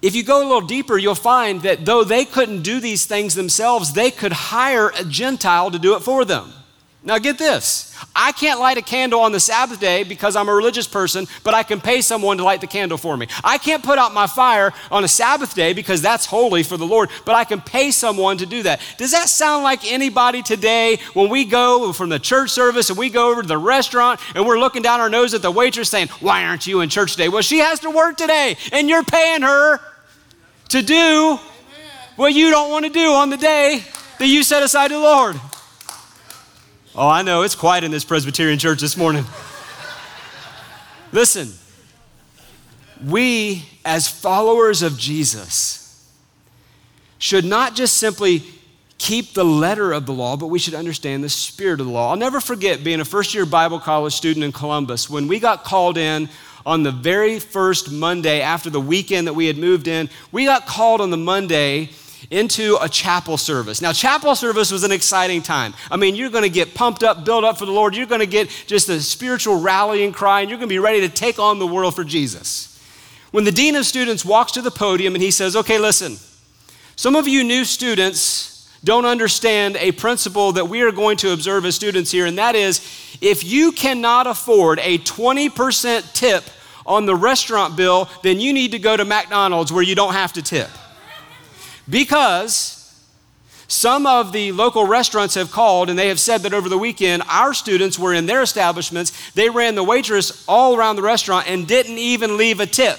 If 0.00 0.16
you 0.16 0.24
go 0.24 0.42
a 0.42 0.44
little 0.44 0.66
deeper, 0.66 0.98
you'll 0.98 1.14
find 1.14 1.62
that 1.62 1.84
though 1.84 2.02
they 2.02 2.24
couldn't 2.24 2.62
do 2.62 2.80
these 2.80 3.06
things 3.06 3.36
themselves, 3.36 3.92
they 3.92 4.10
could 4.10 4.32
hire 4.32 4.88
a 4.98 5.04
Gentile 5.04 5.70
to 5.70 5.78
do 5.78 5.94
it 5.94 6.00
for 6.00 6.24
them. 6.24 6.52
Now, 7.04 7.18
get 7.18 7.38
this. 7.38 7.91
I 8.14 8.32
can't 8.32 8.60
light 8.60 8.76
a 8.76 8.82
candle 8.82 9.20
on 9.20 9.32
the 9.32 9.40
Sabbath 9.40 9.80
day 9.80 10.02
because 10.04 10.36
I'm 10.36 10.48
a 10.48 10.54
religious 10.54 10.86
person, 10.86 11.26
but 11.44 11.54
I 11.54 11.62
can 11.62 11.80
pay 11.80 12.00
someone 12.00 12.36
to 12.38 12.44
light 12.44 12.60
the 12.60 12.66
candle 12.66 12.98
for 12.98 13.16
me. 13.16 13.26
I 13.42 13.58
can't 13.58 13.82
put 13.82 13.98
out 13.98 14.12
my 14.12 14.26
fire 14.26 14.72
on 14.90 15.04
a 15.04 15.08
Sabbath 15.08 15.54
day 15.54 15.72
because 15.72 16.02
that's 16.02 16.26
holy 16.26 16.62
for 16.62 16.76
the 16.76 16.86
Lord, 16.86 17.08
but 17.24 17.34
I 17.34 17.44
can 17.44 17.60
pay 17.60 17.90
someone 17.90 18.38
to 18.38 18.46
do 18.46 18.62
that. 18.64 18.80
Does 18.98 19.12
that 19.12 19.28
sound 19.28 19.64
like 19.64 19.90
anybody 19.90 20.42
today 20.42 20.98
when 21.14 21.30
we 21.30 21.44
go 21.44 21.92
from 21.92 22.10
the 22.10 22.18
church 22.18 22.50
service 22.50 22.90
and 22.90 22.98
we 22.98 23.08
go 23.08 23.30
over 23.30 23.42
to 23.42 23.48
the 23.48 23.58
restaurant 23.58 24.20
and 24.34 24.46
we're 24.46 24.58
looking 24.58 24.82
down 24.82 25.00
our 25.00 25.10
nose 25.10 25.34
at 25.34 25.42
the 25.42 25.50
waitress 25.50 25.88
saying, 25.88 26.08
Why 26.20 26.44
aren't 26.44 26.66
you 26.66 26.80
in 26.80 26.88
church 26.88 27.12
today? 27.12 27.28
Well, 27.28 27.42
she 27.42 27.58
has 27.58 27.80
to 27.80 27.90
work 27.90 28.16
today, 28.16 28.56
and 28.72 28.88
you're 28.88 29.04
paying 29.04 29.42
her 29.42 29.80
to 30.68 30.82
do 30.82 31.38
what 32.16 32.34
you 32.34 32.50
don't 32.50 32.70
want 32.70 32.84
to 32.84 32.90
do 32.90 33.12
on 33.12 33.30
the 33.30 33.36
day 33.36 33.84
that 34.18 34.26
you 34.26 34.42
set 34.42 34.62
aside 34.62 34.88
to 34.88 34.94
the 34.94 35.00
Lord. 35.00 35.40
Oh, 36.94 37.08
I 37.08 37.22
know, 37.22 37.40
it's 37.40 37.54
quiet 37.54 37.84
in 37.84 37.90
this 37.90 38.04
Presbyterian 38.04 38.58
church 38.58 38.82
this 38.82 38.98
morning. 38.98 39.24
Listen, 41.10 41.50
we 43.02 43.64
as 43.82 44.08
followers 44.08 44.82
of 44.82 44.98
Jesus 44.98 46.06
should 47.16 47.46
not 47.46 47.74
just 47.74 47.96
simply 47.96 48.42
keep 48.98 49.32
the 49.32 49.44
letter 49.44 49.92
of 49.92 50.04
the 50.04 50.12
law, 50.12 50.36
but 50.36 50.48
we 50.48 50.58
should 50.58 50.74
understand 50.74 51.24
the 51.24 51.30
spirit 51.30 51.80
of 51.80 51.86
the 51.86 51.92
law. 51.92 52.10
I'll 52.10 52.16
never 52.16 52.42
forget 52.42 52.84
being 52.84 53.00
a 53.00 53.06
first 53.06 53.32
year 53.32 53.46
Bible 53.46 53.80
college 53.80 54.12
student 54.12 54.44
in 54.44 54.52
Columbus 54.52 55.08
when 55.08 55.28
we 55.28 55.40
got 55.40 55.64
called 55.64 55.96
in 55.96 56.28
on 56.66 56.82
the 56.82 56.92
very 56.92 57.38
first 57.38 57.90
Monday 57.90 58.42
after 58.42 58.68
the 58.68 58.80
weekend 58.80 59.26
that 59.28 59.32
we 59.32 59.46
had 59.46 59.56
moved 59.56 59.88
in. 59.88 60.10
We 60.30 60.44
got 60.44 60.66
called 60.66 61.00
on 61.00 61.10
the 61.10 61.16
Monday 61.16 61.88
into 62.30 62.76
a 62.80 62.88
chapel 62.88 63.36
service. 63.36 63.80
Now, 63.80 63.92
chapel 63.92 64.34
service 64.34 64.70
was 64.70 64.84
an 64.84 64.92
exciting 64.92 65.42
time. 65.42 65.74
I 65.90 65.96
mean, 65.96 66.14
you're 66.14 66.30
going 66.30 66.44
to 66.44 66.50
get 66.50 66.74
pumped 66.74 67.02
up, 67.02 67.24
built 67.24 67.44
up 67.44 67.58
for 67.58 67.66
the 67.66 67.72
Lord. 67.72 67.96
You're 67.96 68.06
going 68.06 68.20
to 68.20 68.26
get 68.26 68.48
just 68.66 68.88
a 68.88 69.00
spiritual 69.00 69.60
rallying 69.60 70.12
cry, 70.12 70.40
and 70.40 70.50
you're 70.50 70.58
going 70.58 70.68
to 70.68 70.72
be 70.74 70.78
ready 70.78 71.00
to 71.00 71.08
take 71.08 71.38
on 71.38 71.58
the 71.58 71.66
world 71.66 71.94
for 71.94 72.04
Jesus. 72.04 72.68
When 73.32 73.44
the 73.44 73.52
dean 73.52 73.76
of 73.76 73.86
students 73.86 74.24
walks 74.24 74.52
to 74.52 74.62
the 74.62 74.70
podium 74.70 75.14
and 75.14 75.22
he 75.22 75.30
says, 75.30 75.56
Okay, 75.56 75.78
listen, 75.78 76.18
some 76.96 77.16
of 77.16 77.26
you 77.26 77.42
new 77.42 77.64
students 77.64 78.70
don't 78.84 79.06
understand 79.06 79.76
a 79.76 79.92
principle 79.92 80.52
that 80.52 80.68
we 80.68 80.82
are 80.82 80.92
going 80.92 81.16
to 81.18 81.32
observe 81.32 81.64
as 81.64 81.74
students 81.74 82.10
here, 82.10 82.26
and 82.26 82.38
that 82.38 82.54
is 82.54 82.80
if 83.20 83.44
you 83.44 83.72
cannot 83.72 84.26
afford 84.26 84.80
a 84.80 84.98
20% 84.98 86.12
tip 86.12 86.44
on 86.84 87.06
the 87.06 87.14
restaurant 87.14 87.76
bill, 87.76 88.08
then 88.22 88.40
you 88.40 88.52
need 88.52 88.72
to 88.72 88.78
go 88.78 88.96
to 88.96 89.04
McDonald's 89.04 89.72
where 89.72 89.84
you 89.84 89.94
don't 89.94 90.14
have 90.14 90.32
to 90.32 90.42
tip. 90.42 90.68
Because 91.88 92.78
some 93.68 94.06
of 94.06 94.32
the 94.32 94.52
local 94.52 94.86
restaurants 94.86 95.34
have 95.34 95.50
called 95.50 95.88
and 95.88 95.98
they 95.98 96.08
have 96.08 96.20
said 96.20 96.42
that 96.42 96.52
over 96.52 96.68
the 96.68 96.78
weekend, 96.78 97.22
our 97.28 97.54
students 97.54 97.98
were 97.98 98.12
in 98.12 98.26
their 98.26 98.42
establishments. 98.42 99.30
They 99.32 99.48
ran 99.48 99.74
the 99.74 99.82
waitress 99.82 100.44
all 100.46 100.76
around 100.76 100.96
the 100.96 101.02
restaurant 101.02 101.48
and 101.48 101.66
didn't 101.66 101.98
even 101.98 102.36
leave 102.36 102.60
a 102.60 102.66
tip. 102.66 102.98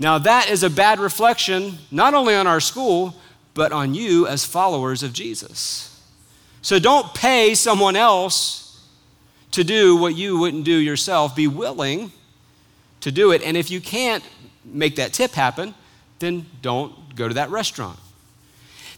Now, 0.00 0.18
that 0.18 0.48
is 0.48 0.62
a 0.62 0.70
bad 0.70 0.98
reflection, 0.98 1.78
not 1.90 2.14
only 2.14 2.34
on 2.34 2.46
our 2.46 2.60
school, 2.60 3.14
but 3.54 3.70
on 3.70 3.94
you 3.94 4.26
as 4.26 4.44
followers 4.44 5.02
of 5.02 5.12
Jesus. 5.12 5.86
So 6.62 6.78
don't 6.78 7.14
pay 7.14 7.54
someone 7.54 7.96
else 7.96 8.86
to 9.52 9.62
do 9.62 9.96
what 9.96 10.16
you 10.16 10.38
wouldn't 10.38 10.64
do 10.64 10.74
yourself. 10.74 11.36
Be 11.36 11.46
willing 11.46 12.12
to 13.00 13.12
do 13.12 13.32
it. 13.32 13.42
And 13.42 13.56
if 13.56 13.70
you 13.70 13.80
can't 13.80 14.24
make 14.64 14.96
that 14.96 15.12
tip 15.12 15.32
happen, 15.32 15.74
then 16.20 16.46
don't 16.62 17.16
go 17.16 17.28
to 17.28 17.34
that 17.34 17.50
restaurant. 17.50 17.98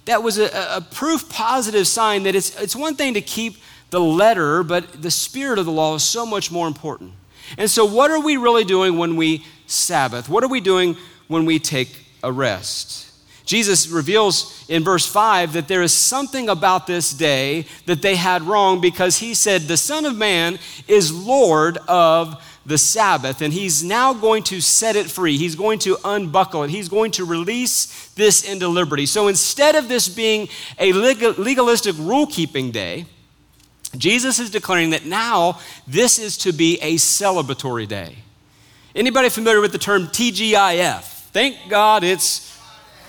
That 0.04 0.22
was 0.22 0.38
a, 0.38 0.50
a 0.76 0.80
proof 0.80 1.28
positive 1.28 1.86
sign 1.86 2.24
that 2.24 2.34
it's, 2.34 2.60
it's 2.60 2.76
one 2.76 2.96
thing 2.96 3.14
to 3.14 3.20
keep 3.20 3.56
the 3.90 4.00
letter, 4.00 4.62
but 4.62 5.00
the 5.00 5.10
spirit 5.10 5.58
of 5.58 5.66
the 5.66 5.72
law 5.72 5.94
is 5.94 6.02
so 6.02 6.26
much 6.26 6.50
more 6.50 6.66
important. 6.66 7.12
And 7.56 7.70
so, 7.70 7.84
what 7.84 8.10
are 8.10 8.20
we 8.20 8.36
really 8.36 8.64
doing 8.64 8.96
when 8.96 9.16
we 9.16 9.44
Sabbath? 9.66 10.28
What 10.28 10.42
are 10.42 10.48
we 10.48 10.60
doing 10.60 10.96
when 11.28 11.44
we 11.44 11.58
take 11.58 12.04
a 12.22 12.32
rest? 12.32 13.10
Jesus 13.44 13.88
reveals 13.88 14.64
in 14.68 14.84
verse 14.84 15.06
5 15.06 15.52
that 15.52 15.68
there 15.68 15.82
is 15.82 15.92
something 15.92 16.48
about 16.48 16.86
this 16.86 17.12
day 17.12 17.66
that 17.86 18.00
they 18.00 18.16
had 18.16 18.42
wrong 18.42 18.80
because 18.80 19.18
he 19.18 19.34
said, 19.34 19.62
The 19.62 19.76
Son 19.76 20.06
of 20.06 20.16
Man 20.16 20.58
is 20.88 21.12
Lord 21.12 21.76
of 21.88 22.42
the 22.64 22.78
Sabbath, 22.78 23.42
and 23.42 23.52
he's 23.52 23.83
now 23.83 24.14
going 24.14 24.42
to 24.45 24.61
set 24.61 24.95
it 24.95 25.11
free. 25.11 25.37
He's 25.37 25.57
going 25.57 25.78
to 25.81 25.97
unbuckle 26.04 26.62
it. 26.62 26.71
He's 26.71 26.88
going 26.88 27.11
to 27.12 27.25
release 27.25 28.12
this 28.14 28.49
into 28.49 28.69
liberty. 28.69 29.07
So 29.07 29.28
instead 29.28 29.75
of 29.75 29.88
this 29.88 30.09
being 30.09 30.49
a 30.78 30.92
legalistic 30.92 31.97
rule 31.99 32.26
keeping 32.26 32.71
day, 32.71 33.07
Jesus 33.97 34.38
is 34.38 34.50
declaring 34.50 34.90
that 34.90 35.04
now 35.04 35.59
this 35.87 36.19
is 36.19 36.38
to 36.38 36.52
be 36.52 36.78
a 36.81 36.95
celebratory 36.95 37.87
day. 37.87 38.16
Anybody 38.95 39.28
familiar 39.28 39.61
with 39.61 39.73
the 39.73 39.78
term 39.78 40.07
TGIF? 40.07 41.02
Thank 41.33 41.57
God 41.69 42.04
it's 42.04 42.52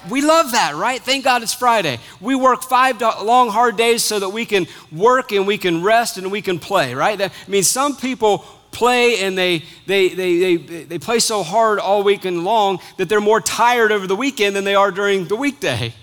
we 0.09 0.21
love 0.21 0.51
that, 0.51 0.75
right? 0.75 1.01
Thank 1.01 1.23
God 1.23 1.43
it's 1.43 1.53
Friday. 1.53 1.97
We 2.19 2.35
work 2.35 2.63
five 2.63 2.99
long, 2.99 3.49
hard 3.49 3.77
days 3.77 4.03
so 4.03 4.19
that 4.19 4.29
we 4.29 4.45
can 4.45 4.67
work 4.91 5.31
and 5.31 5.47
we 5.47 5.57
can 5.57 5.81
rest 5.81 6.17
and 6.17 6.29
we 6.29 6.41
can 6.41 6.59
play, 6.59 6.93
right? 6.93 7.17
That 7.17 7.31
means 7.47 7.69
some 7.69 7.95
people 7.95 8.45
play 8.73 9.19
and 9.21 9.37
they, 9.37 9.63
they, 9.85 10.09
they, 10.09 10.55
they, 10.55 10.83
they 10.83 10.99
play 10.99 11.19
so 11.19 11.43
hard 11.43 11.79
all 11.79 12.03
weekend 12.03 12.43
long 12.43 12.79
that 12.97 13.07
they're 13.07 13.21
more 13.21 13.39
tired 13.39 13.91
over 13.91 14.07
the 14.07 14.15
weekend 14.15 14.55
than 14.55 14.63
they 14.63 14.75
are 14.75 14.91
during 14.91 15.25
the 15.25 15.35
weekday. 15.35 15.93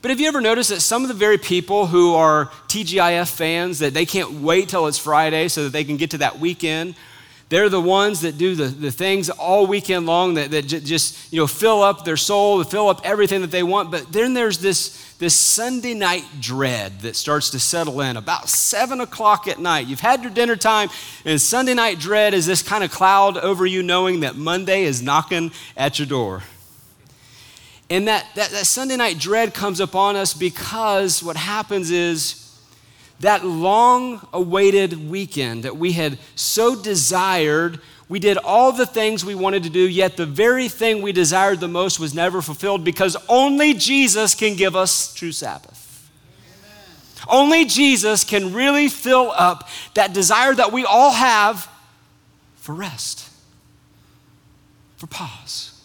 But 0.00 0.10
have 0.10 0.18
you 0.18 0.26
ever 0.26 0.40
noticed 0.40 0.70
that 0.70 0.80
some 0.80 1.02
of 1.02 1.08
the 1.08 1.14
very 1.14 1.38
people 1.38 1.86
who 1.86 2.14
are 2.14 2.46
TGIF 2.66 3.30
fans, 3.30 3.78
that 3.78 3.94
they 3.94 4.04
can't 4.04 4.40
wait 4.40 4.68
till 4.68 4.86
it's 4.88 4.98
Friday 4.98 5.46
so 5.48 5.64
that 5.64 5.72
they 5.72 5.84
can 5.84 5.96
get 5.96 6.10
to 6.10 6.18
that 6.18 6.40
weekend, 6.40 6.96
they're 7.52 7.68
the 7.68 7.78
ones 7.78 8.22
that 8.22 8.38
do 8.38 8.54
the, 8.54 8.64
the 8.64 8.90
things 8.90 9.28
all 9.28 9.66
weekend 9.66 10.06
long 10.06 10.34
that, 10.34 10.50
that 10.52 10.62
j- 10.62 10.80
just, 10.80 11.30
you 11.30 11.38
know, 11.38 11.46
fill 11.46 11.82
up 11.82 12.02
their 12.02 12.16
soul, 12.16 12.64
fill 12.64 12.88
up 12.88 13.02
everything 13.04 13.42
that 13.42 13.50
they 13.50 13.62
want. 13.62 13.90
But 13.90 14.10
then 14.10 14.32
there's 14.32 14.56
this, 14.56 15.14
this 15.18 15.34
Sunday 15.34 15.92
night 15.92 16.24
dread 16.40 17.00
that 17.00 17.14
starts 17.14 17.50
to 17.50 17.60
settle 17.60 18.00
in 18.00 18.16
about 18.16 18.48
seven 18.48 19.02
o'clock 19.02 19.48
at 19.48 19.58
night. 19.58 19.86
You've 19.86 20.00
had 20.00 20.22
your 20.22 20.32
dinner 20.32 20.56
time, 20.56 20.88
and 21.26 21.38
Sunday 21.38 21.74
night 21.74 21.98
dread 21.98 22.32
is 22.32 22.46
this 22.46 22.62
kind 22.62 22.82
of 22.82 22.90
cloud 22.90 23.36
over 23.36 23.66
you 23.66 23.82
knowing 23.82 24.20
that 24.20 24.34
Monday 24.34 24.84
is 24.84 25.02
knocking 25.02 25.52
at 25.76 25.98
your 25.98 26.08
door. 26.08 26.42
And 27.90 28.08
that, 28.08 28.26
that, 28.34 28.48
that 28.48 28.64
Sunday 28.66 28.96
night 28.96 29.18
dread 29.18 29.52
comes 29.52 29.78
upon 29.78 30.16
us 30.16 30.32
because 30.32 31.22
what 31.22 31.36
happens 31.36 31.90
is 31.90 32.41
that 33.22 33.44
long 33.44 34.26
awaited 34.32 35.08
weekend 35.08 35.62
that 35.62 35.76
we 35.76 35.92
had 35.92 36.18
so 36.34 36.80
desired. 36.80 37.80
We 38.08 38.18
did 38.18 38.36
all 38.36 38.72
the 38.72 38.84
things 38.84 39.24
we 39.24 39.36
wanted 39.36 39.62
to 39.62 39.70
do, 39.70 39.88
yet 39.88 40.16
the 40.16 40.26
very 40.26 40.68
thing 40.68 41.02
we 41.02 41.12
desired 41.12 41.60
the 41.60 41.68
most 41.68 42.00
was 42.00 42.14
never 42.14 42.42
fulfilled 42.42 42.84
because 42.84 43.16
only 43.28 43.74
Jesus 43.74 44.34
can 44.34 44.56
give 44.56 44.74
us 44.74 45.14
true 45.14 45.30
Sabbath. 45.30 46.10
Amen. 46.58 47.44
Only 47.44 47.64
Jesus 47.64 48.24
can 48.24 48.52
really 48.52 48.88
fill 48.88 49.30
up 49.30 49.68
that 49.94 50.12
desire 50.12 50.54
that 50.54 50.72
we 50.72 50.84
all 50.84 51.12
have 51.12 51.70
for 52.56 52.74
rest, 52.74 53.30
for 54.96 55.06
pause, 55.06 55.80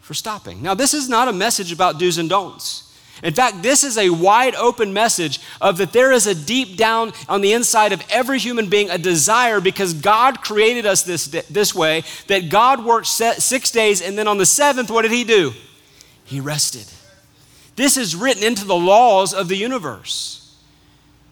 for 0.00 0.14
stopping. 0.14 0.62
Now, 0.62 0.74
this 0.74 0.94
is 0.94 1.08
not 1.08 1.26
a 1.26 1.32
message 1.32 1.72
about 1.72 1.98
do's 1.98 2.16
and 2.16 2.28
don'ts. 2.30 2.87
In 3.22 3.34
fact, 3.34 3.62
this 3.62 3.82
is 3.82 3.98
a 3.98 4.10
wide 4.10 4.54
open 4.54 4.92
message 4.92 5.40
of 5.60 5.78
that 5.78 5.92
there 5.92 6.12
is 6.12 6.26
a 6.26 6.34
deep 6.34 6.76
down 6.76 7.12
on 7.28 7.40
the 7.40 7.52
inside 7.52 7.92
of 7.92 8.02
every 8.10 8.38
human 8.38 8.68
being 8.68 8.90
a 8.90 8.98
desire 8.98 9.60
because 9.60 9.92
God 9.94 10.40
created 10.40 10.86
us 10.86 11.02
this, 11.02 11.26
this 11.26 11.74
way 11.74 12.04
that 12.28 12.48
God 12.48 12.84
worked 12.84 13.06
six 13.06 13.70
days 13.70 14.00
and 14.00 14.16
then 14.16 14.28
on 14.28 14.38
the 14.38 14.46
seventh, 14.46 14.90
what 14.90 15.02
did 15.02 15.10
He 15.10 15.24
do? 15.24 15.52
He 16.24 16.40
rested. 16.40 16.86
This 17.74 17.96
is 17.96 18.14
written 18.14 18.42
into 18.42 18.64
the 18.64 18.76
laws 18.76 19.32
of 19.32 19.48
the 19.48 19.56
universe. 19.56 20.38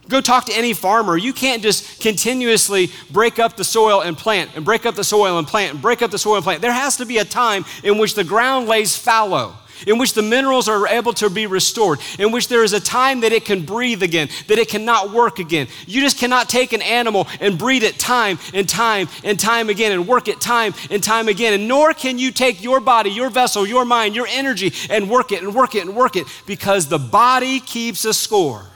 Go 0.09 0.21
talk 0.21 0.47
to 0.47 0.57
any 0.57 0.73
farmer. 0.73 1.17
You 1.17 1.33
can't 1.33 1.63
just 1.63 2.01
continuously 2.01 2.91
break 3.11 3.39
up 3.39 3.57
the 3.57 3.65
soil 3.65 4.03
and 4.03 4.17
plant 4.17 4.53
and 4.55 4.65
break 4.65 4.87
up 4.87 4.95
the 4.95 5.03
soil 5.03 5.39
and 5.39 5.47
plant 5.47 5.75
and 5.75 5.83
break 5.83 6.03
up 6.03 6.13
the 6.13 6.19
soil 6.19 6.37
and 6.37 6.45
plant. 6.45 6.63
There 6.63 6.73
has 6.73 6.97
to 6.99 7.07
be 7.07 7.19
a 7.19 7.25
time 7.25 7.65
in 7.83 7.99
which 7.99 8.15
the 8.15 8.23
ground 8.23 8.69
lays 8.69 8.97
fallow 8.97 9.55
in 9.87 9.99
which 9.99 10.15
the 10.15 10.23
minerals 10.23 10.69
are 10.69 10.87
able 10.89 11.13
to 11.15 11.29
be 11.31 11.47
restored, 11.47 12.01
in 12.19 12.33
which 12.33 12.49
there 12.49 12.65
is 12.65 12.73
a 12.73 12.81
time 12.81 13.21
that 13.21 13.33
it 13.33 13.45
can 13.45 13.65
breathe 13.65 14.03
again, 14.03 14.29
that 14.49 14.59
it 14.59 14.69
cannot 14.69 15.13
work 15.13 15.39
again. 15.39 15.69
You 15.87 16.01
just 16.01 16.19
cannot 16.19 16.49
take 16.49 16.73
an 16.73 16.83
animal 16.83 17.27
and 17.41 17.59
breed 17.59 17.83
it 17.83 17.99
time 17.99 18.39
and 18.55 18.69
time 18.69 19.09
and 19.25 19.39
time 19.39 19.69
again 19.69 19.93
and 19.93 20.07
work 20.07 20.29
it 20.29 20.41
time 20.41 20.75
and 20.91 21.03
time 21.03 21.29
again. 21.29 21.53
And 21.53 21.69
nor 21.69 21.93
can 21.93 22.19
you 22.19 22.31
take 22.31 22.63
your 22.63 22.81
body, 22.81 23.11
your 23.11 23.31
vessel, 23.31 23.67
your 23.67 23.85
mind, 23.85 24.15
your 24.15 24.27
energy 24.29 24.73
and 24.91 25.11
work 25.11 25.33
it 25.33 25.43
and 25.43 25.55
work 25.55 25.75
it 25.75 25.87
and 25.87 25.97
work 25.97 26.17
it 26.17 26.27
because 26.47 26.89
the 26.89 26.99
body 26.99 27.61
keeps 27.61 28.05
a 28.05 28.15
score. 28.15 28.67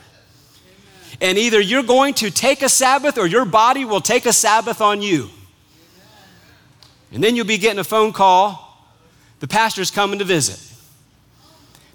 And 1.20 1.36
either 1.36 1.60
you're 1.60 1.82
going 1.82 2.14
to 2.14 2.30
take 2.30 2.62
a 2.62 2.68
Sabbath 2.68 3.18
or 3.18 3.26
your 3.26 3.44
body 3.44 3.84
will 3.84 4.00
take 4.00 4.26
a 4.26 4.32
Sabbath 4.32 4.80
on 4.80 5.02
you. 5.02 5.28
And 7.12 7.22
then 7.22 7.36
you'll 7.36 7.46
be 7.46 7.58
getting 7.58 7.78
a 7.78 7.84
phone 7.84 8.12
call. 8.12 8.66
The 9.40 9.48
pastor's 9.48 9.90
coming 9.90 10.18
to 10.20 10.24
visit. 10.24 10.69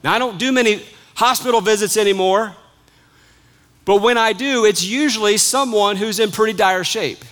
Now, 0.05 0.13
I 0.13 0.19
don't 0.19 0.37
do 0.37 0.51
many 0.51 0.83
hospital 1.15 1.61
visits 1.61 1.97
anymore, 1.97 2.55
but 3.85 4.03
when 4.03 4.19
I 4.19 4.33
do, 4.33 4.63
it's 4.63 4.83
usually 4.83 5.39
someone 5.39 5.95
who's 5.95 6.19
in 6.19 6.29
pretty 6.29 6.53
dire 6.53 6.83
shape. 6.83 7.25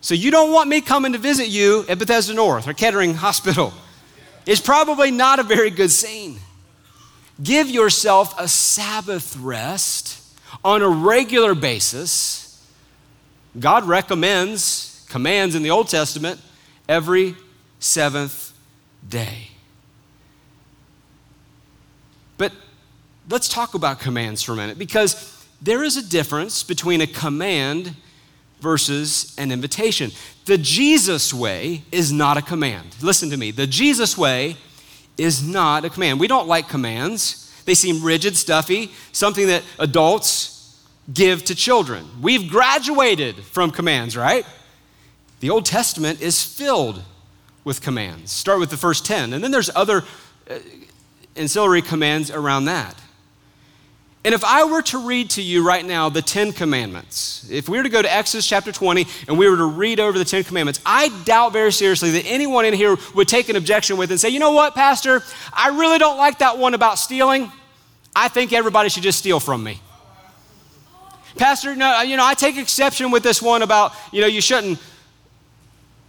So 0.00 0.14
you 0.14 0.30
don't 0.30 0.50
want 0.50 0.70
me 0.70 0.80
coming 0.80 1.12
to 1.12 1.18
visit 1.18 1.48
you 1.48 1.84
at 1.90 1.98
Bethesda 1.98 2.32
North 2.32 2.66
or 2.66 2.72
Kettering 2.72 3.12
Hospital. 3.26 3.74
It's 4.46 4.62
probably 4.62 5.10
not 5.10 5.38
a 5.38 5.42
very 5.42 5.68
good 5.68 5.90
scene. 5.90 6.38
Give 7.42 7.68
yourself 7.68 8.34
a 8.40 8.48
Sabbath 8.48 9.36
rest 9.36 10.22
on 10.64 10.80
a 10.80 10.88
regular 10.88 11.54
basis. 11.54 12.66
God 13.60 13.84
recommends, 13.84 15.04
commands 15.10 15.54
in 15.54 15.62
the 15.62 15.70
Old 15.70 15.88
Testament, 15.88 16.40
every 16.88 17.36
seventh 17.78 18.54
day. 19.06 19.50
But 22.36 22.52
let's 23.28 23.48
talk 23.48 23.74
about 23.74 24.00
commands 24.00 24.42
for 24.42 24.52
a 24.52 24.56
minute 24.56 24.78
because 24.78 25.46
there 25.62 25.82
is 25.82 25.96
a 25.96 26.06
difference 26.06 26.62
between 26.62 27.00
a 27.00 27.06
command 27.06 27.94
versus 28.60 29.34
an 29.38 29.52
invitation. 29.52 30.10
The 30.46 30.58
Jesus 30.58 31.32
way 31.32 31.82
is 31.92 32.12
not 32.12 32.36
a 32.36 32.42
command. 32.42 32.96
Listen 33.02 33.30
to 33.30 33.36
me. 33.36 33.50
The 33.50 33.66
Jesus 33.66 34.16
way 34.16 34.56
is 35.16 35.46
not 35.46 35.84
a 35.84 35.90
command. 35.90 36.20
We 36.20 36.28
don't 36.28 36.48
like 36.48 36.68
commands. 36.68 37.40
They 37.64 37.74
seem 37.74 38.02
rigid, 38.02 38.36
stuffy, 38.36 38.90
something 39.12 39.46
that 39.46 39.62
adults 39.78 40.82
give 41.12 41.44
to 41.44 41.54
children. 41.54 42.06
We've 42.20 42.48
graduated 42.48 43.36
from 43.36 43.70
commands, 43.70 44.16
right? 44.16 44.46
The 45.40 45.50
Old 45.50 45.66
Testament 45.66 46.20
is 46.22 46.42
filled 46.42 47.02
with 47.64 47.80
commands. 47.80 48.32
Start 48.32 48.60
with 48.60 48.70
the 48.70 48.76
first 48.76 49.04
10. 49.04 49.32
And 49.32 49.44
then 49.44 49.50
there's 49.50 49.70
other 49.74 50.04
uh, 50.50 50.58
ancillary 51.36 51.82
commands 51.82 52.30
around 52.30 52.66
that. 52.66 52.96
And 54.24 54.34
if 54.34 54.42
I 54.42 54.64
were 54.64 54.80
to 54.82 55.06
read 55.06 55.30
to 55.30 55.42
you 55.42 55.66
right 55.66 55.84
now 55.84 56.08
the 56.08 56.22
Ten 56.22 56.52
Commandments, 56.52 57.46
if 57.50 57.68
we 57.68 57.76
were 57.76 57.82
to 57.82 57.90
go 57.90 58.00
to 58.00 58.10
Exodus 58.10 58.46
chapter 58.46 58.72
20 58.72 59.06
and 59.28 59.36
we 59.36 59.48
were 59.50 59.56
to 59.58 59.66
read 59.66 60.00
over 60.00 60.18
the 60.18 60.24
Ten 60.24 60.44
Commandments, 60.44 60.80
I 60.86 61.10
doubt 61.24 61.52
very 61.52 61.70
seriously 61.70 62.10
that 62.12 62.24
anyone 62.24 62.64
in 62.64 62.72
here 62.72 62.96
would 63.14 63.28
take 63.28 63.50
an 63.50 63.56
objection 63.56 63.98
with 63.98 64.10
and 64.10 64.18
say, 64.18 64.30
you 64.30 64.38
know 64.38 64.52
what, 64.52 64.74
Pastor, 64.74 65.22
I 65.52 65.68
really 65.68 65.98
don't 65.98 66.16
like 66.16 66.38
that 66.38 66.56
one 66.56 66.72
about 66.72 66.98
stealing. 66.98 67.52
I 68.16 68.28
think 68.28 68.54
everybody 68.54 68.88
should 68.88 69.02
just 69.02 69.18
steal 69.18 69.40
from 69.40 69.62
me. 69.62 69.78
Pastor, 71.36 71.76
no, 71.76 71.98
uh, 71.98 72.02
you 72.02 72.16
know, 72.16 72.24
I 72.24 72.32
take 72.32 72.56
exception 72.56 73.10
with 73.10 73.24
this 73.24 73.42
one 73.42 73.60
about, 73.60 73.92
you 74.10 74.22
know, 74.22 74.26
you 74.26 74.40
shouldn't 74.40 74.78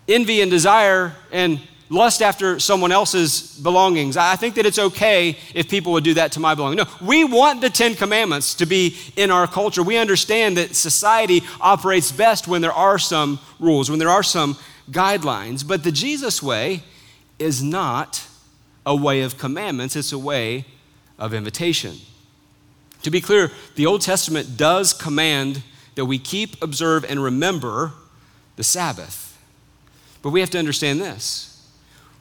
envy 0.08 0.42
and 0.42 0.50
desire 0.50 1.14
and 1.32 1.60
lust 1.96 2.22
after 2.22 2.60
someone 2.60 2.92
else's 2.92 3.58
belongings. 3.58 4.18
I 4.18 4.36
think 4.36 4.56
that 4.56 4.66
it's 4.66 4.78
okay 4.78 5.38
if 5.54 5.70
people 5.70 5.94
would 5.94 6.04
do 6.04 6.14
that 6.16 6.34
to 6.34 6.40
my 6.40 6.54
belongings. 6.54 6.86
No, 6.86 7.08
we 7.08 7.24
want 7.24 7.62
the 7.62 7.70
Ten 7.70 7.96
Commandments 7.96 8.54
to 8.56 8.66
be 8.66 8.96
in 9.16 9.32
our 9.32 9.48
culture. 9.48 9.82
We 9.82 9.98
understand 9.98 10.58
that 10.58 10.76
society 10.76 11.42
operates 11.60 12.12
best 12.12 12.48
when 12.48 12.62
there 12.62 12.74
are 12.74 13.00
some 13.00 13.40
rules, 13.60 13.90
when 13.90 13.98
there 13.98 14.10
are 14.10 14.24
some 14.24 14.58
guidelines. 14.92 15.68
But 15.68 15.84
the 15.84 15.92
Jesus 15.92 16.44
way 16.44 16.84
is 17.40 17.64
not 17.64 18.28
a 18.86 18.96
way 18.96 19.22
of 19.22 19.38
commandments, 19.38 19.96
it's 19.96 20.12
a 20.12 20.20
way 20.20 20.66
of 21.18 21.34
invitation. 21.34 21.96
To 23.02 23.10
be 23.10 23.22
clear, 23.22 23.52
the 23.76 23.86
Old 23.86 24.02
Testament 24.02 24.58
does 24.58 24.94
command 24.94 25.64
that 25.96 26.06
we 26.06 26.20
keep, 26.20 26.62
observe, 26.62 27.06
and 27.06 27.24
remember 27.24 27.94
the 28.58 28.64
Sabbath. 28.64 29.38
But 30.22 30.32
we 30.32 30.40
have 30.40 30.50
to 30.52 30.60
understand 30.60 31.00
this 31.00 31.55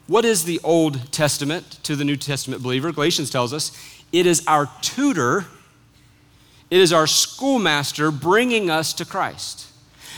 what 0.07 0.25
is 0.25 0.45
the 0.45 0.61
Old 0.63 1.13
Testament 1.13 1.79
to 1.85 1.97
the 1.97 2.05
New 2.05 2.17
Testament 2.17 2.63
believer? 2.63 2.93
Galatians 2.93 3.31
tells 3.31 3.53
us 3.53 3.73
it 4.13 4.27
is 4.27 4.45
our 4.47 4.71
tutor, 4.83 5.47
it 6.71 6.81
is 6.81 6.93
our 6.93 7.07
schoolmaster 7.07 8.11
bringing 8.11 8.71
us 8.71 8.93
to 8.95 9.05
Christ. 9.05 9.69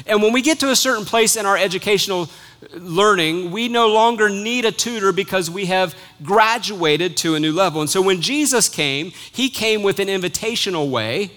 And 0.06 0.22
when 0.22 0.32
we 0.32 0.42
get 0.42 0.60
to 0.60 0.70
a 0.70 0.76
certain 0.76 1.04
place 1.04 1.36
in 1.36 1.46
our 1.46 1.56
educational 1.56 2.28
learning, 2.74 3.50
we 3.50 3.68
no 3.68 3.88
longer 3.88 4.28
need 4.28 4.64
a 4.64 4.72
tutor 4.72 5.12
because 5.12 5.50
we 5.50 5.66
have 5.66 5.94
graduated 6.22 7.16
to 7.18 7.34
a 7.34 7.40
new 7.40 7.52
level. 7.52 7.80
And 7.80 7.88
so 7.88 8.02
when 8.02 8.20
Jesus 8.20 8.68
came, 8.68 9.12
he 9.32 9.48
came 9.48 9.82
with 9.82 9.98
an 9.98 10.08
invitational 10.08 10.90
way. 10.90 11.30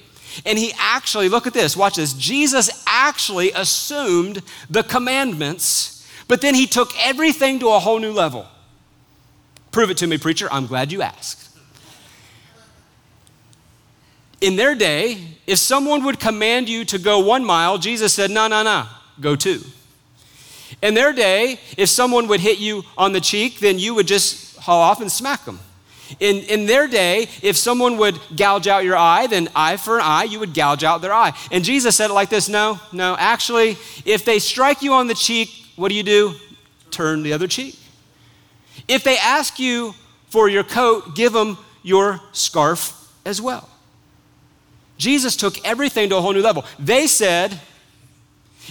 And 0.45 0.57
he 0.57 0.73
actually, 0.77 1.27
look 1.27 1.47
at 1.47 1.53
this, 1.53 1.75
watch 1.75 1.95
this. 1.95 2.13
Jesus 2.13 2.69
actually 2.85 3.51
assumed 3.51 4.41
the 4.69 4.83
commandments 4.83 5.98
but 6.29 6.41
then 6.41 6.53
he 6.53 6.67
took 6.67 6.91
everything 6.99 7.59
to 7.59 7.69
a 7.69 7.79
whole 7.79 7.99
new 7.99 8.13
level. 8.13 8.47
Prove 9.71 9.89
it 9.89 9.97
to 9.97 10.07
me, 10.07 10.17
preacher. 10.17 10.47
I'm 10.51 10.67
glad 10.67 10.91
you 10.91 11.01
asked. 11.01 11.57
In 14.39 14.55
their 14.55 14.75
day, 14.75 15.17
if 15.47 15.57
someone 15.57 16.03
would 16.05 16.19
command 16.19 16.69
you 16.69 16.85
to 16.85 16.99
go 16.99 17.19
one 17.19 17.43
mile, 17.43 17.77
Jesus 17.79 18.13
said, 18.13 18.29
No, 18.29 18.47
no, 18.47 18.63
no, 18.63 18.85
go 19.19 19.35
two. 19.35 19.61
In 20.83 20.93
their 20.93 21.11
day, 21.11 21.59
if 21.77 21.89
someone 21.89 22.27
would 22.27 22.39
hit 22.39 22.59
you 22.59 22.83
on 22.95 23.11
the 23.11 23.19
cheek, 23.19 23.59
then 23.59 23.79
you 23.79 23.95
would 23.95 24.07
just 24.07 24.57
haul 24.59 24.81
off 24.81 25.01
and 25.01 25.11
smack 25.11 25.45
them. 25.45 25.59
In, 26.19 26.37
in 26.43 26.67
their 26.67 26.87
day, 26.87 27.27
if 27.41 27.57
someone 27.57 27.97
would 27.97 28.19
gouge 28.35 28.67
out 28.67 28.83
your 28.83 28.95
eye, 28.95 29.25
then 29.27 29.49
eye 29.55 29.77
for 29.77 29.97
an 29.97 30.05
eye, 30.05 30.23
you 30.23 30.39
would 30.39 30.53
gouge 30.53 30.83
out 30.83 31.01
their 31.01 31.13
eye. 31.13 31.33
And 31.51 31.63
Jesus 31.63 31.95
said 31.95 32.11
it 32.11 32.13
like 32.13 32.29
this 32.29 32.47
No, 32.47 32.79
no, 32.93 33.15
actually, 33.17 33.77
if 34.05 34.25
they 34.25 34.37
strike 34.37 34.83
you 34.83 34.93
on 34.93 35.07
the 35.07 35.15
cheek, 35.15 35.58
what 35.79 35.89
do 35.89 35.95
you 35.95 36.03
do? 36.03 36.35
Turn 36.91 37.23
the 37.23 37.33
other 37.33 37.47
cheek. 37.47 37.79
If 38.87 39.03
they 39.03 39.17
ask 39.17 39.59
you 39.59 39.95
for 40.27 40.49
your 40.49 40.63
coat, 40.63 41.15
give 41.15 41.33
them 41.33 41.57
your 41.83 42.19
scarf 42.33 43.11
as 43.25 43.41
well. 43.41 43.69
Jesus 44.97 45.35
took 45.35 45.65
everything 45.65 46.09
to 46.09 46.17
a 46.17 46.21
whole 46.21 46.33
new 46.33 46.41
level. 46.41 46.65
They 46.77 47.07
said, 47.07 47.59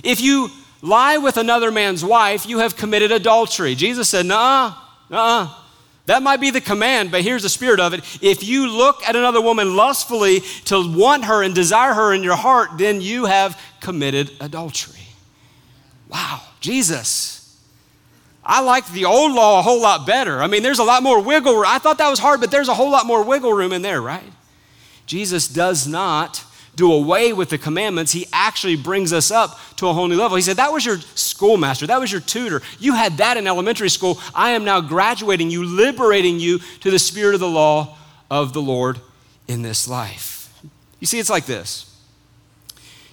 if 0.04 0.20
you 0.20 0.50
lie 0.82 1.16
with 1.18 1.38
another 1.38 1.70
man's 1.70 2.04
wife, 2.04 2.46
you 2.46 2.58
have 2.58 2.76
committed 2.76 3.10
adultery. 3.10 3.74
Jesus 3.74 4.08
said, 4.08 4.26
Nah, 4.26 4.74
nah. 5.08 5.54
That 6.06 6.22
might 6.22 6.40
be 6.40 6.50
the 6.50 6.62
command, 6.62 7.10
but 7.10 7.22
here's 7.22 7.42
the 7.42 7.50
spirit 7.50 7.80
of 7.80 7.92
it. 7.92 8.00
If 8.22 8.42
you 8.42 8.70
look 8.70 9.06
at 9.06 9.14
another 9.14 9.42
woman 9.42 9.76
lustfully 9.76 10.40
to 10.64 10.96
want 10.96 11.26
her 11.26 11.42
and 11.42 11.54
desire 11.54 11.92
her 11.92 12.14
in 12.14 12.22
your 12.22 12.36
heart, 12.36 12.78
then 12.78 13.02
you 13.02 13.26
have 13.26 13.60
committed 13.80 14.30
adultery. 14.40 15.02
Wow, 16.08 16.40
Jesus. 16.60 17.38
I 18.44 18.60
like 18.60 18.88
the 18.88 19.04
old 19.04 19.32
law 19.32 19.58
a 19.58 19.62
whole 19.62 19.80
lot 19.80 20.06
better. 20.06 20.42
I 20.42 20.46
mean, 20.46 20.62
there's 20.62 20.78
a 20.78 20.84
lot 20.84 21.02
more 21.02 21.22
wiggle 21.22 21.54
room. 21.54 21.66
I 21.66 21.78
thought 21.78 21.98
that 21.98 22.08
was 22.08 22.18
hard, 22.18 22.40
but 22.40 22.50
there's 22.50 22.68
a 22.68 22.74
whole 22.74 22.90
lot 22.90 23.04
more 23.04 23.22
wiggle 23.22 23.52
room 23.52 23.72
in 23.72 23.82
there, 23.82 24.00
right? 24.00 24.32
Jesus 25.06 25.48
does 25.48 25.86
not 25.86 26.44
do 26.78 26.92
away 26.92 27.32
with 27.32 27.50
the 27.50 27.58
commandments, 27.58 28.12
he 28.12 28.26
actually 28.32 28.76
brings 28.76 29.12
us 29.12 29.32
up 29.32 29.58
to 29.76 29.88
a 29.88 29.92
whole 29.92 30.06
new 30.06 30.16
level. 30.16 30.36
He 30.36 30.42
said, 30.42 30.58
That 30.58 30.72
was 30.72 30.86
your 30.86 30.98
schoolmaster, 31.16 31.88
that 31.88 32.00
was 32.00 32.12
your 32.12 32.20
tutor. 32.20 32.62
You 32.78 32.94
had 32.94 33.16
that 33.16 33.36
in 33.36 33.48
elementary 33.48 33.90
school. 33.90 34.20
I 34.32 34.50
am 34.50 34.64
now 34.64 34.80
graduating 34.80 35.50
you, 35.50 35.64
liberating 35.64 36.38
you 36.38 36.60
to 36.80 36.90
the 36.92 37.00
spirit 37.00 37.34
of 37.34 37.40
the 37.40 37.48
law 37.48 37.98
of 38.30 38.52
the 38.52 38.62
Lord 38.62 39.00
in 39.48 39.62
this 39.62 39.88
life. 39.88 40.54
You 41.00 41.08
see, 41.08 41.18
it's 41.18 41.30
like 41.30 41.46
this 41.46 41.84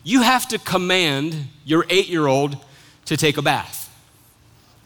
you 0.04 0.22
have 0.22 0.48
to 0.50 0.60
command 0.60 1.48
your 1.66 1.86
eight 1.90 2.08
year 2.08 2.28
old 2.28 2.64
to 3.06 3.18
take 3.18 3.38
a 3.38 3.42
bath. 3.42 3.82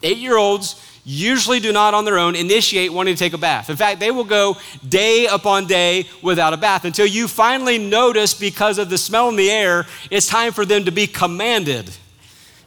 Eight 0.02 0.18
year 0.18 0.36
olds 0.36 0.86
usually 1.04 1.60
do 1.60 1.72
not 1.72 1.94
on 1.94 2.04
their 2.04 2.18
own 2.18 2.36
initiate 2.36 2.92
wanting 2.92 3.14
to 3.14 3.18
take 3.18 3.32
a 3.32 3.38
bath. 3.38 3.70
In 3.70 3.76
fact, 3.76 4.00
they 4.00 4.10
will 4.10 4.24
go 4.24 4.56
day 4.86 5.26
upon 5.26 5.66
day 5.66 6.06
without 6.22 6.52
a 6.52 6.56
bath 6.56 6.84
until 6.84 7.06
you 7.06 7.26
finally 7.26 7.78
notice 7.78 8.34
because 8.34 8.78
of 8.78 8.90
the 8.90 8.98
smell 8.98 9.28
in 9.28 9.36
the 9.36 9.50
air, 9.50 9.86
it's 10.10 10.26
time 10.26 10.52
for 10.52 10.64
them 10.64 10.84
to 10.84 10.90
be 10.90 11.06
commanded 11.06 11.90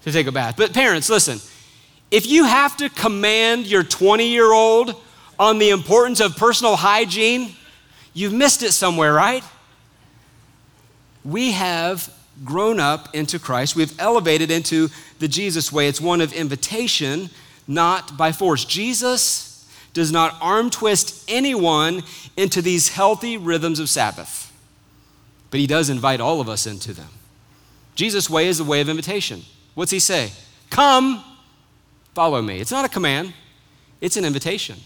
to 0.04 0.12
take 0.12 0.28
a 0.28 0.32
bath. 0.32 0.56
But 0.58 0.74
parents, 0.74 1.10
listen, 1.10 1.40
if 2.12 2.28
you 2.28 2.44
have 2.46 2.76
to 2.78 2.90
command 2.90 3.68
your 3.68 3.84
20 3.84 4.28
year 4.28 4.52
old 4.52 4.96
on 5.40 5.58
the 5.60 5.70
importance 5.70 6.20
of 6.20 6.36
personal 6.36 6.76
hygiene, 6.76 7.56
you've 8.14 8.34
missed 8.34 8.64
it 8.64 8.72
somewhere, 8.72 9.14
right? 9.14 9.44
We 11.24 11.52
have 11.52 12.14
grown 12.44 12.80
up 12.80 13.14
into 13.14 13.40
Christ. 13.40 13.76
We've 13.76 13.98
elevated 14.00 14.52
into 14.52 14.90
the 15.20 15.28
Jesus 15.28 15.72
way. 15.72 15.88
It's 15.88 16.02
one 16.02 16.22
of 16.22 16.34
invitation 16.34 17.30
not 17.68 18.18
by 18.18 18.32
force. 18.32 18.66
Jesus 18.66 19.70
does 19.94 20.12
not 20.12 20.36
arm 20.42 20.70
twist 20.70 21.24
anyone 21.30 22.04
into 22.36 22.62
these 22.62 22.90
healthy 22.90 23.38
rhythms 23.38 23.80
of 23.80 23.90
Sabbath, 23.90 24.52
but 25.52 25.60
he 25.60 25.68
does 25.68 25.90
invite 25.90 26.20
all 26.20 26.42
of 26.42 26.50
us 26.50 26.66
into 26.66 26.94
them. 26.94 27.10
Jesus' 27.96 28.30
way 28.30 28.48
is 28.48 28.58
the 28.58 28.64
way 28.64 28.82
of 28.82 28.90
invitation. 28.90 29.44
What's 29.76 29.92
he 29.92 30.00
say? 30.00 30.32
Come, 30.72 31.24
follow 32.16 32.42
me. 32.42 32.60
It's 32.60 32.72
not 32.72 32.86
a 32.86 32.90
command, 32.90 33.34
it's 34.02 34.18
an 34.18 34.26
invitation. 34.26 34.78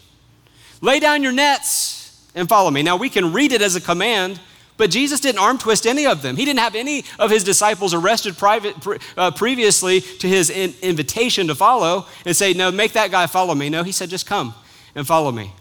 Lay 0.82 1.00
down 1.00 1.24
your 1.24 1.32
nets 1.32 2.30
and 2.36 2.48
follow 2.48 2.70
me. 2.70 2.84
Now, 2.84 2.98
we 2.98 3.10
can 3.10 3.34
read 3.34 3.52
it 3.52 3.62
as 3.62 3.76
a 3.76 3.82
command, 3.82 4.40
but 4.78 4.92
Jesus 4.92 5.20
didn't 5.20 5.40
arm 5.40 5.58
twist 5.58 5.86
any 5.86 6.06
of 6.06 6.22
them. 6.22 6.38
He 6.38 6.46
didn't 6.46 6.60
have 6.60 6.76
any 6.76 7.04
of 7.18 7.32
his 7.32 7.44
disciples 7.44 7.94
arrested 7.94 8.38
private, 8.38 8.76
uh, 9.18 9.32
previously 9.32 10.02
to 10.02 10.28
his 10.28 10.50
in, 10.50 10.76
invitation 10.82 11.48
to 11.48 11.56
follow 11.56 12.06
and 12.26 12.36
say, 12.36 12.54
No, 12.54 12.72
make 12.72 12.94
that 12.94 13.12
guy 13.12 13.26
follow 13.26 13.56
me. 13.56 13.70
No, 13.70 13.84
he 13.84 13.92
said, 13.92 14.10
Just 14.10 14.28
come 14.28 14.54
and 14.96 15.06
follow 15.06 15.32
me. 15.32 15.52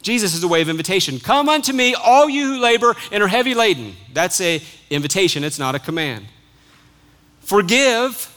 Jesus 0.00 0.34
is 0.34 0.42
a 0.42 0.48
way 0.48 0.62
of 0.62 0.68
invitation. 0.68 1.20
Come 1.20 1.48
unto 1.48 1.72
me, 1.72 1.94
all 1.94 2.28
you 2.28 2.54
who 2.54 2.60
labor 2.60 2.96
and 3.10 3.22
are 3.22 3.28
heavy 3.28 3.54
laden. 3.54 3.94
That's 4.12 4.40
a 4.40 4.60
invitation, 4.90 5.44
it's 5.44 5.58
not 5.58 5.74
a 5.74 5.78
command. 5.78 6.26
Forgive, 7.40 8.28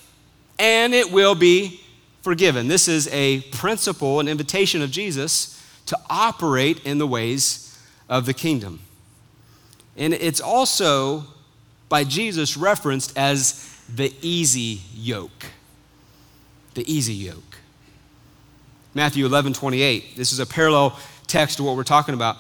and 0.58 0.94
it 0.94 1.12
will 1.12 1.36
be 1.36 1.82
forgiven. 2.22 2.68
This 2.68 2.88
is 2.88 3.08
a 3.10 3.42
principle, 3.52 4.20
an 4.20 4.28
invitation 4.28 4.82
of 4.82 4.90
Jesus 4.90 5.62
to 5.88 5.98
operate 6.10 6.84
in 6.86 6.98
the 6.98 7.08
ways 7.08 7.78
of 8.10 8.26
the 8.26 8.34
kingdom. 8.34 8.80
And 9.98 10.14
it's 10.14 10.42
also 10.42 11.26
by 11.90 12.04
Jesus 12.04 12.58
referenced 12.58 13.18
as 13.18 13.72
the 13.94 14.14
easy 14.22 14.82
yoke. 14.94 15.46
The 16.74 16.92
easy 16.92 17.14
yoke. 17.14 17.58
Matthew 18.94 19.26
11, 19.26 19.54
28. 19.54 20.16
This 20.16 20.32
is 20.32 20.40
a 20.40 20.46
parallel 20.46 21.00
text 21.28 21.58
to 21.58 21.64
what 21.64 21.76
we're 21.76 21.84
talking 21.84 22.14
about. 22.14 22.38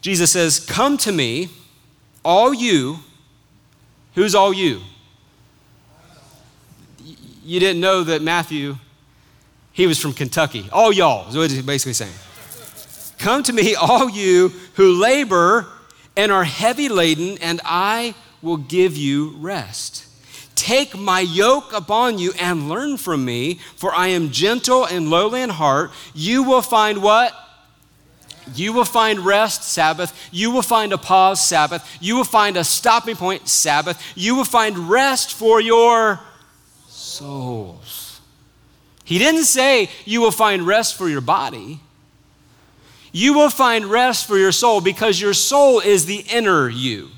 Jesus 0.00 0.30
says, 0.30 0.60
Come 0.60 0.96
to 0.98 1.12
me, 1.12 1.48
all 2.24 2.54
you. 2.54 2.98
Who's 4.14 4.34
all 4.34 4.52
you? 4.52 4.80
You 7.44 7.60
didn't 7.60 7.80
know 7.80 8.04
that 8.04 8.22
Matthew, 8.22 8.76
he 9.72 9.86
was 9.86 9.98
from 9.98 10.12
Kentucky. 10.12 10.68
All 10.72 10.92
y'all 10.92 11.28
is 11.28 11.36
what 11.36 11.50
he's 11.50 11.62
basically 11.62 11.94
saying. 11.94 12.12
Come 13.18 13.42
to 13.42 13.52
me, 13.52 13.74
all 13.74 14.08
you 14.08 14.50
who 14.74 15.00
labor 15.00 15.66
and 16.16 16.30
are 16.30 16.44
heavy 16.44 16.88
laden, 16.88 17.38
and 17.38 17.60
I 17.64 18.14
will 18.42 18.56
give 18.56 18.96
you 18.96 19.36
rest. 19.38 20.06
Take 20.54 20.96
my 20.96 21.20
yoke 21.20 21.72
upon 21.72 22.18
you 22.18 22.32
and 22.38 22.68
learn 22.68 22.96
from 22.96 23.24
me, 23.24 23.54
for 23.76 23.92
I 23.92 24.08
am 24.08 24.30
gentle 24.30 24.84
and 24.84 25.10
lowly 25.10 25.42
in 25.42 25.50
heart. 25.50 25.90
You 26.14 26.44
will 26.44 26.62
find 26.62 27.02
what? 27.02 27.34
You 28.54 28.72
will 28.72 28.84
find 28.84 29.20
rest, 29.20 29.64
Sabbath. 29.64 30.28
You 30.30 30.50
will 30.50 30.62
find 30.62 30.92
a 30.92 30.98
pause, 30.98 31.44
Sabbath. 31.44 31.84
You 32.00 32.16
will 32.16 32.24
find 32.24 32.56
a 32.56 32.64
stopping 32.64 33.16
point, 33.16 33.48
Sabbath. 33.48 34.00
You 34.14 34.36
will 34.36 34.44
find 34.44 34.90
rest 34.90 35.32
for 35.32 35.60
your 35.60 36.20
souls. 36.88 38.20
He 39.04 39.18
didn't 39.18 39.44
say 39.44 39.90
you 40.04 40.20
will 40.20 40.30
find 40.30 40.66
rest 40.66 40.96
for 40.96 41.08
your 41.08 41.20
body 41.20 41.80
you 43.14 43.32
will 43.32 43.48
find 43.48 43.86
rest 43.86 44.26
for 44.26 44.36
your 44.36 44.50
soul 44.50 44.80
because 44.80 45.20
your 45.20 45.32
soul 45.32 45.78
is 45.78 46.04
the 46.04 46.24
inner 46.28 46.68
you. 46.68 47.13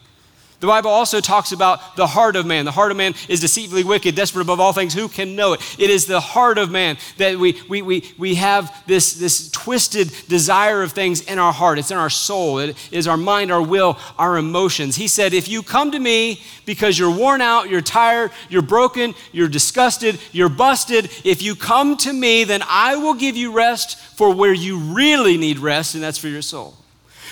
The 0.59 0.67
Bible 0.67 0.91
also 0.91 1.21
talks 1.21 1.53
about 1.53 1.97
the 1.97 2.07
heart 2.07 2.35
of 2.35 2.47
man. 2.47 2.65
The 2.65 2.73
heart 2.73 2.91
of 2.91 2.97
man 2.97 3.15
is 3.29 3.41
deceitfully 3.41 3.85
wicked, 3.85 4.15
desperate 4.15 4.41
above 4.41 4.59
all 4.59 4.73
things. 4.73 4.95
Who 4.95 5.07
can 5.07 5.37
know 5.37 5.53
it? 5.53 5.61
It 5.79 5.91
is 5.91 6.07
the 6.07 6.21
heart 6.21 6.57
of 6.57 6.71
man 6.71 6.97
that 7.19 7.39
we, 7.39 7.61
we, 7.69 7.83
we, 7.83 8.15
we 8.17 8.35
have 8.37 8.75
this, 8.87 9.13
this 9.15 9.51
twisted 9.51 10.11
desire 10.29 10.83
of 10.83 10.93
things 10.93 11.21
in 11.21 11.39
our 11.39 11.53
heart. 11.53 11.79
It's 11.79 11.91
in 11.91 11.99
our 11.99 12.09
soul. 12.09 12.59
It 12.59 12.89
is 12.91 13.07
our 13.07 13.19
mind, 13.19 13.53
our 13.53 13.61
will, 13.61 13.99
our 14.19 14.39
emotions. 14.39 14.97
He 14.97 15.09
said, 15.09 15.35
If 15.35 15.47
you 15.47 15.63
come 15.63 15.91
to 15.91 15.99
me 15.99 16.41
because 16.65 16.99
you're 16.99 17.15
worn 17.15 17.43
out, 17.43 17.69
you're 17.69 17.83
tired, 17.83 18.31
you're 18.49 18.63
broken, 18.63 19.15
you're 19.33 19.49
disgusted, 19.49 20.19
you're 20.33 20.49
busted, 20.49 21.11
if 21.23 21.43
you 21.43 21.55
come 21.55 21.99
to 21.99 22.13
me, 22.13 22.45
then 22.45 22.63
I 22.67 22.97
will 22.97 23.15
give 23.15 23.37
you 23.37 23.53
rest 23.53 23.99
for 23.99 24.35
where 24.35 24.55
you 24.55 24.79
really 24.79 25.37
need 25.37 25.59
rest, 25.59 25.95
and 25.95 26.03
that's 26.03 26.19
for 26.19 26.29
your 26.29 26.43
soul. 26.43 26.75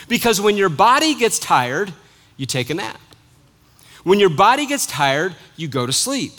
Because 0.08 0.42
when 0.42 0.58
your 0.58 0.68
body 0.68 1.14
gets 1.14 1.38
tired, 1.38 1.94
you 2.36 2.44
take 2.44 2.68
a 2.68 2.74
nap. 2.74 3.00
When 4.04 4.20
your 4.20 4.30
body 4.30 4.66
gets 4.66 4.86
tired, 4.86 5.34
you 5.56 5.66
go 5.66 5.86
to 5.86 5.92
sleep. 5.92 6.32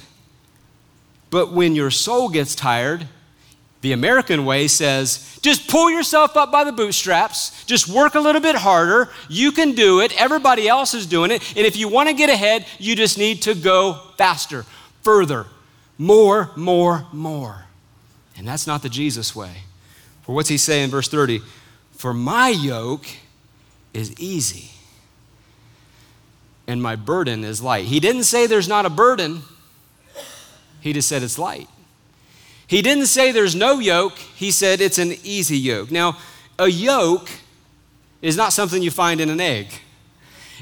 But 1.30 1.51
when 1.51 1.75
your 1.75 1.91
soul 1.91 2.30
gets 2.30 2.56
tired, 2.56 3.08
the 3.82 3.91
American 3.91 4.45
way 4.45 4.67
says, 4.67 5.38
just 5.41 5.67
pull 5.67 5.91
yourself 5.91 6.38
up 6.38 6.51
by 6.51 6.63
the 6.63 6.71
bootstraps, 6.71 7.65
just 7.65 7.89
work 7.89 8.15
a 8.15 8.19
little 8.19 8.41
bit 8.41 8.56
harder. 8.56 9.10
You 9.30 9.51
can 9.51 9.73
do 9.73 9.99
it. 9.99 10.19
Everybody 10.19 10.67
else 10.67 10.93
is 10.93 11.06
doing 11.06 11.32
it. 11.32 11.41
And 11.58 11.65
if 11.65 11.75
you 11.75 11.88
want 11.88 12.10
to 12.10 12.15
get 12.15 12.30
ahead, 12.30 12.65
you 12.80 12.95
just 12.95 13.17
need 13.17 13.41
to 13.43 13.54
go 13.54 13.99
faster, 14.17 14.63
further, 15.01 15.47
more, 15.97 16.51
more, 16.56 17.06
more. 17.12 17.65
And 18.38 18.47
that's 18.47 18.67
not 18.67 18.82
the 18.82 18.89
Jesus 18.89 19.36
way. 19.36 19.58
For 20.23 20.34
what's 20.34 20.49
he 20.49 20.58
say 20.58 20.84
in 20.84 20.89
verse 20.89 21.08
30? 21.08 21.41
For 21.91 22.13
my 22.13 22.49
yoke 22.49 23.06
is 23.93 24.19
easy 24.19 24.74
and 26.67 26.82
my 26.82 26.95
burden 26.95 27.43
is 27.43 27.62
light. 27.62 27.86
He 27.86 27.99
didn't 27.99 28.23
say 28.23 28.47
there's 28.47 28.67
not 28.67 28.86
a 28.86 28.89
burden, 28.89 29.43
he 30.82 30.93
just 30.93 31.08
said 31.08 31.23
it's 31.23 31.39
light. 31.39 31.67
He 32.67 32.82
didn't 32.82 33.06
say 33.06 33.32
there's 33.32 33.56
no 33.56 33.80
yoke, 33.80 34.17
he 34.17 34.51
said 34.51 34.82
it's 34.82 34.97
an 34.97 35.13
easy 35.23 35.58
yoke. 35.58 35.91
Now, 35.91 36.17
a 36.58 36.67
yoke 36.67 37.30
is 38.21 38.36
not 38.36 38.54
something 38.54 38.82
you 38.82 38.91
find 38.91 39.21
in 39.21 39.30
an 39.30 39.39
egg. 39.39 39.67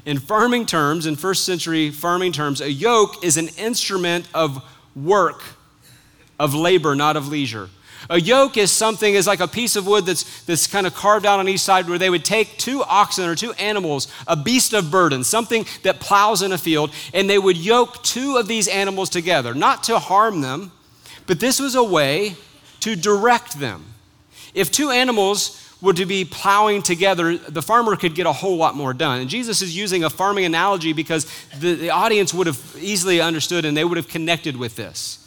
In 0.06 0.20
farming 0.20 0.66
terms, 0.66 1.06
in 1.06 1.16
first 1.16 1.46
century 1.46 1.90
farming 1.90 2.34
terms, 2.34 2.60
a 2.60 2.72
yoke 2.72 3.24
is 3.24 3.38
an 3.38 3.48
instrument 3.58 4.28
of 4.34 4.62
work, 4.96 5.42
of 6.38 6.54
labor, 6.54 6.94
not 6.96 7.16
of 7.16 7.30
leisure. 7.30 7.70
A 8.10 8.20
yoke 8.20 8.58
is 8.58 8.72
something, 8.72 9.14
is 9.14 9.28
like 9.28 9.40
a 9.40 9.48
piece 9.48 9.76
of 9.76 9.88
wood 9.88 10.06
that's, 10.06 10.44
that's 10.44 10.68
kind 10.68 10.86
of 10.86 10.94
carved 10.94 11.26
out 11.26 11.40
on 11.40 11.48
each 11.48 11.62
side 11.62 11.88
where 11.88 11.98
they 11.98 12.10
would 12.10 12.26
take 12.26 12.58
two 12.58 12.84
oxen 12.84 13.30
or 13.30 13.36
two 13.36 13.54
animals, 13.54 14.08
a 14.28 14.36
beast 14.36 14.74
of 14.74 14.92
burden, 14.92 15.24
something 15.24 15.66
that 15.84 16.00
plows 16.00 16.42
in 16.42 16.52
a 16.52 16.58
field, 16.58 16.92
and 17.14 17.30
they 17.30 17.40
would 17.40 17.58
yoke 17.58 18.04
two 18.04 18.38
of 18.38 18.48
these 18.48 18.68
animals 18.68 19.10
together, 19.10 19.54
not 19.54 19.84
to 19.84 20.00
harm 20.00 20.42
them, 20.42 20.72
but 21.28 21.40
this 21.40 21.60
was 21.60 21.76
a 21.76 21.84
way 21.84 22.36
to 22.82 22.96
direct 22.96 23.60
them. 23.60 23.86
If 24.54 24.72
two 24.72 24.90
animals 24.90 25.60
were 25.82 25.94
to 25.94 26.06
be 26.06 26.24
plowing 26.24 26.82
together, 26.82 27.38
the 27.38 27.62
farmer 27.62 27.96
could 27.96 28.16
get 28.16 28.26
a 28.26 28.32
whole 28.32 28.56
lot 28.56 28.76
more 28.76 28.94
done. 28.94 29.20
And 29.20 29.30
Jesus 29.30 29.62
is 29.62 29.76
using 29.76 30.04
a 30.04 30.10
farming 30.10 30.46
analogy 30.46 30.94
because 30.94 31.30
the, 31.60 31.76
the 31.76 31.90
audience 31.90 32.34
would 32.34 32.48
have 32.48 32.78
easily 32.80 33.20
understood 33.20 33.66
and 33.66 33.76
they 33.76 33.84
would 33.84 33.98
have 33.98 34.08
connected 34.08 34.56
with 34.56 34.76
this. 34.76 35.23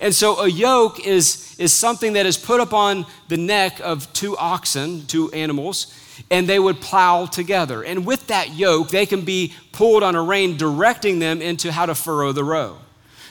And 0.00 0.14
so 0.14 0.40
a 0.40 0.48
yoke 0.48 1.06
is, 1.06 1.54
is 1.58 1.72
something 1.74 2.14
that 2.14 2.24
is 2.24 2.38
put 2.38 2.60
upon 2.60 3.04
the 3.28 3.36
neck 3.36 3.80
of 3.80 4.10
two 4.14 4.36
oxen, 4.38 5.06
two 5.06 5.30
animals, 5.32 5.94
and 6.30 6.48
they 6.48 6.58
would 6.58 6.80
plow 6.80 7.26
together. 7.26 7.82
And 7.82 8.06
with 8.06 8.26
that 8.28 8.54
yoke, 8.54 8.88
they 8.88 9.04
can 9.04 9.22
be 9.22 9.52
pulled 9.72 10.02
on 10.02 10.14
a 10.14 10.22
rein, 10.22 10.56
directing 10.56 11.18
them 11.18 11.42
into 11.42 11.70
how 11.70 11.86
to 11.86 11.94
furrow 11.94 12.32
the 12.32 12.44
row. 12.44 12.78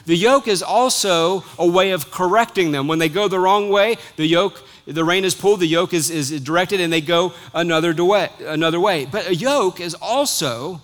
The 0.06 0.16
yoke 0.16 0.48
is 0.48 0.62
also 0.62 1.44
a 1.58 1.66
way 1.66 1.90
of 1.90 2.10
correcting 2.10 2.72
them. 2.72 2.86
When 2.86 3.00
they 3.00 3.08
go 3.08 3.28
the 3.28 3.38
wrong 3.38 3.68
way, 3.68 3.96
the 4.16 4.26
yoke, 4.26 4.62
the 4.86 5.04
rein 5.04 5.24
is 5.24 5.34
pulled, 5.34 5.60
the 5.60 5.66
yoke 5.66 5.92
is, 5.92 6.08
is 6.08 6.40
directed, 6.40 6.80
and 6.80 6.92
they 6.92 7.00
go 7.00 7.32
another 7.52 7.92
way, 8.04 8.30
another 8.40 8.80
way. 8.80 9.06
But 9.06 9.28
a 9.28 9.34
yoke 9.34 9.80
is 9.80 9.94
also 9.94 10.80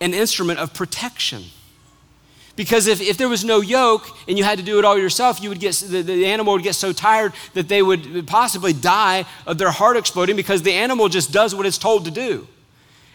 an 0.00 0.14
instrument 0.14 0.58
of 0.58 0.74
protection. 0.74 1.44
Because 2.56 2.86
if, 2.86 3.00
if 3.00 3.16
there 3.16 3.28
was 3.28 3.44
no 3.44 3.60
yoke 3.60 4.06
and 4.28 4.38
you 4.38 4.44
had 4.44 4.58
to 4.58 4.64
do 4.64 4.78
it 4.78 4.84
all 4.84 4.96
yourself, 4.96 5.42
you 5.42 5.48
would 5.48 5.58
get, 5.58 5.74
the, 5.74 6.02
the 6.02 6.26
animal 6.26 6.54
would 6.54 6.62
get 6.62 6.76
so 6.76 6.92
tired 6.92 7.32
that 7.54 7.68
they 7.68 7.82
would 7.82 8.26
possibly 8.26 8.72
die 8.72 9.24
of 9.46 9.58
their 9.58 9.72
heart 9.72 9.96
exploding 9.96 10.36
because 10.36 10.62
the 10.62 10.72
animal 10.72 11.08
just 11.08 11.32
does 11.32 11.54
what 11.54 11.66
it's 11.66 11.78
told 11.78 12.04
to 12.04 12.10
do. 12.12 12.46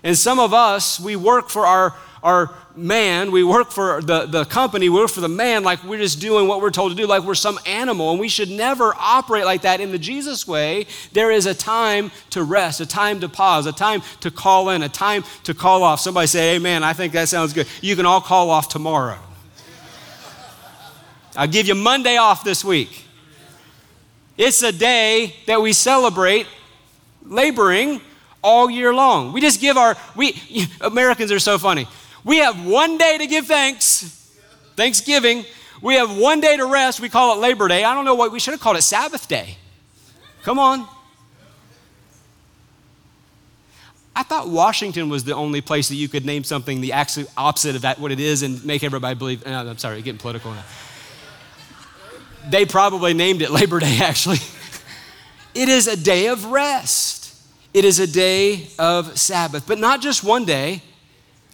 And 0.04 0.18
some 0.18 0.40
of 0.40 0.54
us, 0.54 1.00
we 1.00 1.16
work 1.16 1.50
for 1.50 1.66
our, 1.66 1.96
our 2.22 2.54
man, 2.76 3.32
we 3.32 3.44
work 3.44 3.72
for 3.72 4.02
the, 4.02 4.26
the 4.26 4.46
company, 4.46 4.90
we 4.90 5.00
work 5.00 5.10
for 5.10 5.22
the 5.22 5.30
man 5.30 5.64
like 5.64 5.84
we're 5.84 6.00
just 6.00 6.20
doing 6.20 6.48
what 6.48 6.62
we're 6.62 6.70
told 6.70 6.92
to 6.92 6.98
do, 6.98 7.06
like 7.08 7.24
we're 7.24 7.34
some 7.34 7.60
animal. 7.66 8.12
And 8.12 8.20
we 8.20 8.30
should 8.30 8.50
never 8.50 8.94
operate 8.98 9.46
like 9.46 9.62
that. 9.62 9.80
In 9.80 9.92
the 9.92 10.00
Jesus 10.00 10.46
way, 10.46 10.86
there 11.14 11.32
is 11.32 11.46
a 11.46 11.54
time 11.54 12.12
to 12.32 12.44
rest, 12.44 12.82
a 12.82 12.86
time 12.86 13.22
to 13.22 13.30
pause, 13.30 13.66
a 13.66 13.72
time 13.72 14.02
to 14.20 14.32
call 14.32 14.70
in, 14.70 14.84
a 14.84 14.90
time 14.90 15.24
to 15.44 15.54
call 15.54 15.84
off. 15.84 16.02
Somebody 16.02 16.28
say, 16.28 16.56
Amen, 16.58 16.84
I 16.84 16.92
think 16.92 17.14
that 17.14 17.30
sounds 17.30 17.54
good. 17.54 17.68
You 17.82 17.96
can 17.96 18.06
all 18.06 18.22
call 18.22 18.50
off 18.50 18.68
tomorrow. 18.68 19.18
I'll 21.40 21.48
give 21.48 21.70
you 21.70 21.76
Monday 21.76 22.18
off 22.18 22.44
this 22.44 22.66
week. 22.66 23.06
It's 24.38 24.62
a 24.62 24.74
day 24.74 25.38
that 25.48 25.62
we 25.62 25.72
celebrate 25.72 26.46
laboring 27.24 28.02
all 28.44 28.70
year 28.70 28.94
long. 28.94 29.32
We 29.32 29.40
just 29.40 29.62
give 29.62 29.78
our, 29.78 29.96
we, 30.18 30.36
Americans 30.82 31.32
are 31.32 31.40
so 31.40 31.58
funny. 31.58 31.88
We 32.26 32.40
have 32.40 32.66
one 32.68 32.98
day 32.98 33.18
to 33.20 33.26
give 33.26 33.46
thanks, 33.46 34.34
Thanksgiving. 34.76 35.46
We 35.82 35.94
have 35.94 36.18
one 36.18 36.42
day 36.42 36.58
to 36.58 36.66
rest. 36.66 37.00
We 37.00 37.08
call 37.08 37.38
it 37.38 37.40
Labor 37.40 37.70
Day. 37.70 37.86
I 37.86 37.94
don't 37.94 38.04
know 38.04 38.16
what 38.16 38.34
we 38.34 38.40
should 38.42 38.52
have 38.52 38.60
called 38.60 38.76
it 38.76 38.82
Sabbath 38.82 39.30
Day. 39.30 39.56
Come 40.44 40.60
on. 40.60 40.86
I 44.14 44.24
thought 44.24 44.50
Washington 44.50 45.08
was 45.08 45.24
the 45.24 45.36
only 45.36 45.62
place 45.62 45.88
that 45.88 45.96
you 45.96 46.10
could 46.10 46.26
name 46.26 46.44
something 46.44 46.82
the 46.82 46.92
absolute 46.92 47.30
opposite 47.38 47.78
of 47.78 47.84
that, 47.84 47.98
what 47.98 48.12
it 48.12 48.20
is, 48.20 48.44
and 48.44 48.66
make 48.66 48.84
everybody 48.84 49.16
believe. 49.16 49.46
No, 49.46 49.70
I'm 49.70 49.78
sorry, 49.78 50.02
getting 50.02 50.20
political 50.20 50.52
now. 50.52 50.66
They 52.50 52.66
probably 52.66 53.14
named 53.14 53.42
it 53.42 53.52
Labor 53.52 53.80
Day, 53.80 54.00
actually. 54.02 54.40
it 55.54 55.70
is 55.70 55.88
a 55.88 55.98
day 55.98 56.28
of 56.28 56.46
rest, 56.46 57.36
it 57.74 57.86
is 57.86 58.00
a 58.00 58.08
day 58.08 58.68
of 58.78 59.18
Sabbath, 59.18 59.66
but 59.68 59.80
not 59.80 60.02
just 60.02 60.24
one 60.24 60.46
day, 60.46 60.82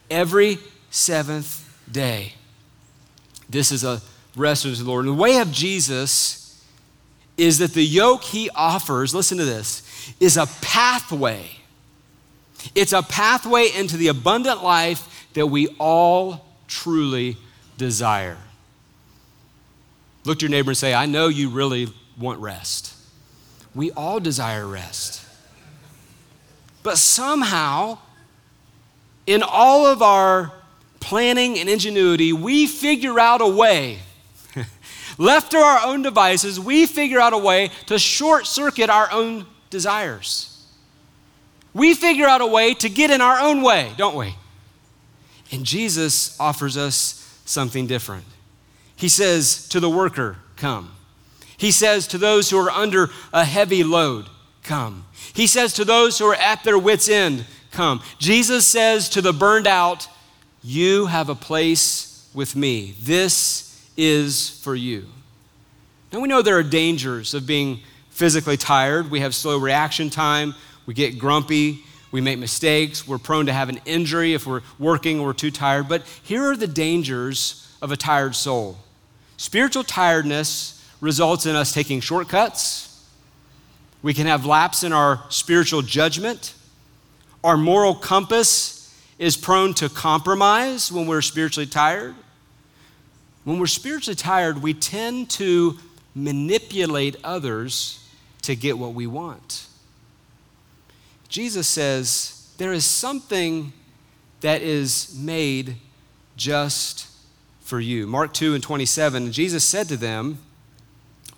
every 0.10 0.58
seventh 0.90 1.62
day. 1.92 2.34
This 3.50 3.72
is 3.72 3.84
a 3.84 4.02
rest 4.36 4.66
of 4.66 4.78
the 4.78 4.84
Lord. 4.84 5.06
And 5.06 5.18
the 5.18 5.22
way 5.22 5.38
of 5.38 5.52
Jesus 5.52 6.64
is 7.38 7.58
that 7.60 7.74
the 7.74 7.84
yoke 7.84 8.24
he 8.24 8.50
offers, 8.52 9.14
listen 9.14 9.38
to 9.38 9.46
this, 9.46 10.14
is 10.20 10.38
a 10.38 10.48
pathway. 10.62 11.50
It's 12.74 12.94
a 12.94 13.04
pathway 13.04 13.70
into 13.76 13.98
the 13.98 14.08
abundant 14.08 14.64
life 14.64 15.28
that 15.34 15.48
we 15.48 15.68
all 15.80 16.46
truly 16.68 17.38
desire. 17.78 18.38
Look 20.26 20.40
to 20.40 20.46
your 20.46 20.52
neighbor 20.52 20.72
and 20.72 20.78
say, 20.78 20.94
I 20.94 21.06
know 21.06 21.28
you 21.28 21.50
really 21.50 21.88
want 22.18 22.40
rest. 22.40 22.94
We 23.76 23.92
all 23.92 24.20
desire 24.20 24.66
rest. 24.66 25.24
But 26.82 26.98
somehow, 26.98 28.00
in 29.28 29.44
all 29.44 29.86
of 29.86 30.02
our 30.02 30.52
planning 31.00 31.60
and 31.60 31.70
ingenuity, 31.70 32.34
we 32.34 32.66
figure 32.66 33.20
out 33.20 33.42
a 33.42 33.48
way, 33.48 34.00
left 35.18 35.52
to 35.52 35.58
our 35.58 35.86
own 35.86 36.02
devices, 36.02 36.60
we 36.60 36.86
figure 36.86 37.20
out 37.20 37.34
a 37.34 37.38
way 37.38 37.70
to 37.86 38.00
short 38.00 38.48
circuit 38.48 38.90
our 38.90 39.12
own 39.12 39.46
desires. 39.70 40.52
We 41.74 41.94
figure 41.94 42.26
out 42.26 42.42
a 42.42 42.48
way 42.48 42.74
to 42.76 42.90
get 42.90 43.12
in 43.12 43.22
our 43.22 43.40
own 43.40 43.62
way, 43.62 43.92
don't 43.98 44.16
we? 44.16 44.36
And 45.52 45.66
Jesus 45.66 46.40
offers 46.40 46.78
us 46.78 47.40
something 47.46 47.86
different. 47.86 48.26
He 48.96 49.10
says 49.10 49.68
to 49.70 49.80
the 49.80 49.90
worker, 49.90 50.38
Come. 50.56 50.92
He 51.58 51.72
says 51.72 52.08
to 52.08 52.18
those 52.18 52.50
who 52.50 52.58
are 52.58 52.72
under 52.72 53.10
a 53.34 53.46
heavy 53.46 53.84
load, 53.84 54.28
Come. 54.64 55.06
He 55.34 55.48
says 55.48 55.74
to 55.74 55.86
those 55.86 56.18
who 56.18 56.26
are 56.26 56.36
at 56.36 56.64
their 56.64 56.78
wits' 56.78 57.10
end, 57.10 57.46
Come. 57.72 58.02
Jesus 58.20 58.66
says 58.66 59.10
to 59.10 59.22
the 59.22 59.34
burned 59.34 59.68
out, 59.68 60.08
You 60.64 61.08
have 61.08 61.30
a 61.30 61.36
place 61.36 62.30
with 62.34 62.56
me. 62.56 62.96
This 63.02 63.90
is 63.98 64.50
for 64.62 64.76
you. 64.76 65.06
Now 66.12 66.22
we 66.22 66.28
know 66.28 66.42
there 66.42 66.58
are 66.58 66.64
dangers 66.64 67.34
of 67.34 67.46
being 67.46 67.82
physically 68.10 68.56
tired. 68.56 69.12
We 69.12 69.20
have 69.20 69.36
slow 69.36 69.58
reaction 69.58 70.10
time, 70.10 70.56
we 70.86 70.94
get 70.94 71.20
grumpy, 71.20 71.84
we 72.12 72.22
make 72.22 72.40
mistakes, 72.40 73.06
we're 73.06 73.18
prone 73.18 73.48
to 73.48 73.54
have 73.54 73.68
an 73.68 73.82
injury 73.86 74.34
if 74.34 74.48
we're 74.48 74.62
working 74.80 75.20
or 75.20 75.28
we're 75.28 75.34
too 75.34 75.52
tired. 75.52 75.90
But 75.90 76.04
here 76.24 76.44
are 76.44 76.56
the 76.56 76.68
dangers 76.68 77.76
of 77.82 77.92
a 77.92 77.98
tired 77.98 78.36
soul. 78.36 78.78
Spiritual 79.38 79.84
tiredness 79.84 80.86
results 81.02 81.46
in 81.46 81.56
us 81.56 81.74
taking 81.74 82.00
shortcuts. 82.00 83.06
We 84.02 84.14
can 84.14 84.28
have 84.28 84.46
lapse 84.46 84.84
in 84.84 84.94
our 84.94 85.24
spiritual 85.30 85.82
judgment. 85.82 86.54
Our 87.44 87.58
moral 87.58 87.96
compass 87.96 88.94
is 89.18 89.38
prone 89.38 89.74
to 89.76 89.90
compromise 89.90 90.92
when 90.92 91.08
we're 91.08 91.22
spiritually 91.22 91.68
tired. 91.68 92.16
When 93.44 93.60
we're 93.60 93.68
spiritually 93.68 94.16
tired, 94.16 94.62
we 94.62 94.74
tend 94.74 95.30
to 95.32 95.78
manipulate 96.16 97.18
others 97.24 98.08
to 98.44 98.56
get 98.56 98.78
what 98.78 98.94
we 98.94 99.06
want. 99.06 99.68
Jesus 101.30 101.68
says 101.68 102.50
there 102.58 102.74
is 102.74 102.86
something 102.86 103.74
that 104.42 104.62
is 104.62 105.16
made 105.18 105.76
just 106.38 107.08
for 107.66 107.80
you. 107.80 108.06
Mark 108.06 108.32
2 108.32 108.54
and 108.54 108.64
27, 108.64 109.32
Jesus 109.32 109.66
said 109.66 109.90
to 109.90 109.98
them, 109.98 110.38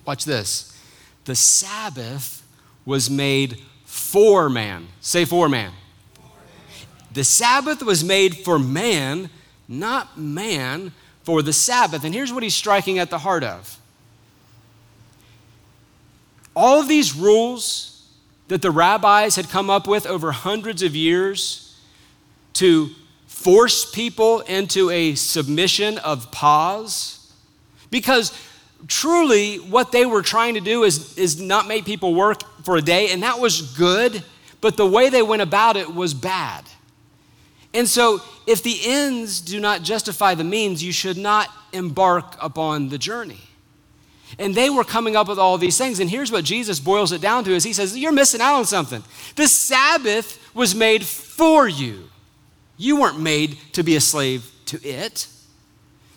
Watch 0.04 0.24
this. 0.24 0.78
The 1.24 1.34
Sabbath 1.34 2.46
was 2.84 3.10
made 3.10 3.58
for 3.84 4.48
man. 4.48 4.88
Say 5.00 5.24
for 5.24 5.48
man. 5.48 5.72
The 7.12 7.24
Sabbath 7.24 7.82
was 7.82 8.04
made 8.04 8.36
for 8.36 8.58
man, 8.58 9.30
not 9.66 10.18
man 10.18 10.92
for 11.22 11.42
the 11.42 11.52
Sabbath. 11.52 12.04
And 12.04 12.14
here's 12.14 12.32
what 12.32 12.42
he's 12.42 12.54
striking 12.54 12.98
at 12.98 13.10
the 13.10 13.18
heart 13.18 13.42
of 13.42 13.78
all 16.54 16.80
of 16.80 16.88
these 16.88 17.14
rules 17.14 18.04
that 18.48 18.62
the 18.62 18.70
rabbis 18.70 19.36
had 19.36 19.48
come 19.48 19.70
up 19.70 19.86
with 19.86 20.06
over 20.06 20.32
hundreds 20.32 20.82
of 20.82 20.96
years 20.96 21.78
to 22.54 22.90
force 23.38 23.88
people 23.88 24.40
into 24.40 24.90
a 24.90 25.14
submission 25.14 25.96
of 25.98 26.32
pause. 26.32 27.32
Because 27.88 28.36
truly, 28.88 29.58
what 29.58 29.92
they 29.92 30.04
were 30.04 30.22
trying 30.22 30.54
to 30.54 30.60
do 30.60 30.82
is, 30.82 31.16
is 31.16 31.40
not 31.40 31.68
make 31.68 31.84
people 31.84 32.14
work 32.14 32.42
for 32.64 32.76
a 32.76 32.82
day, 32.82 33.12
and 33.12 33.22
that 33.22 33.38
was 33.38 33.76
good, 33.76 34.24
but 34.60 34.76
the 34.76 34.86
way 34.86 35.08
they 35.08 35.22
went 35.22 35.40
about 35.40 35.76
it 35.76 35.94
was 35.94 36.14
bad. 36.14 36.64
And 37.72 37.86
so, 37.86 38.20
if 38.44 38.64
the 38.64 38.76
ends 38.84 39.40
do 39.40 39.60
not 39.60 39.82
justify 39.82 40.34
the 40.34 40.42
means, 40.42 40.82
you 40.82 40.90
should 40.90 41.16
not 41.16 41.48
embark 41.72 42.34
upon 42.40 42.88
the 42.88 42.98
journey. 42.98 43.40
And 44.36 44.52
they 44.52 44.68
were 44.68 44.84
coming 44.84 45.14
up 45.14 45.28
with 45.28 45.38
all 45.38 45.58
these 45.58 45.78
things. 45.78 46.00
And 46.00 46.10
here's 46.10 46.32
what 46.32 46.44
Jesus 46.44 46.80
boils 46.80 47.12
it 47.12 47.20
down 47.20 47.44
to 47.44 47.52
is 47.52 47.62
he 47.62 47.72
says, 47.72 47.96
You're 47.96 48.10
missing 48.10 48.40
out 48.40 48.56
on 48.56 48.64
something. 48.64 49.04
The 49.36 49.46
Sabbath 49.46 50.38
was 50.54 50.74
made 50.74 51.04
for 51.04 51.68
you. 51.68 52.10
You 52.78 53.00
weren't 53.00 53.20
made 53.20 53.58
to 53.74 53.82
be 53.82 53.96
a 53.96 54.00
slave 54.00 54.50
to 54.66 54.82
it. 54.82 55.26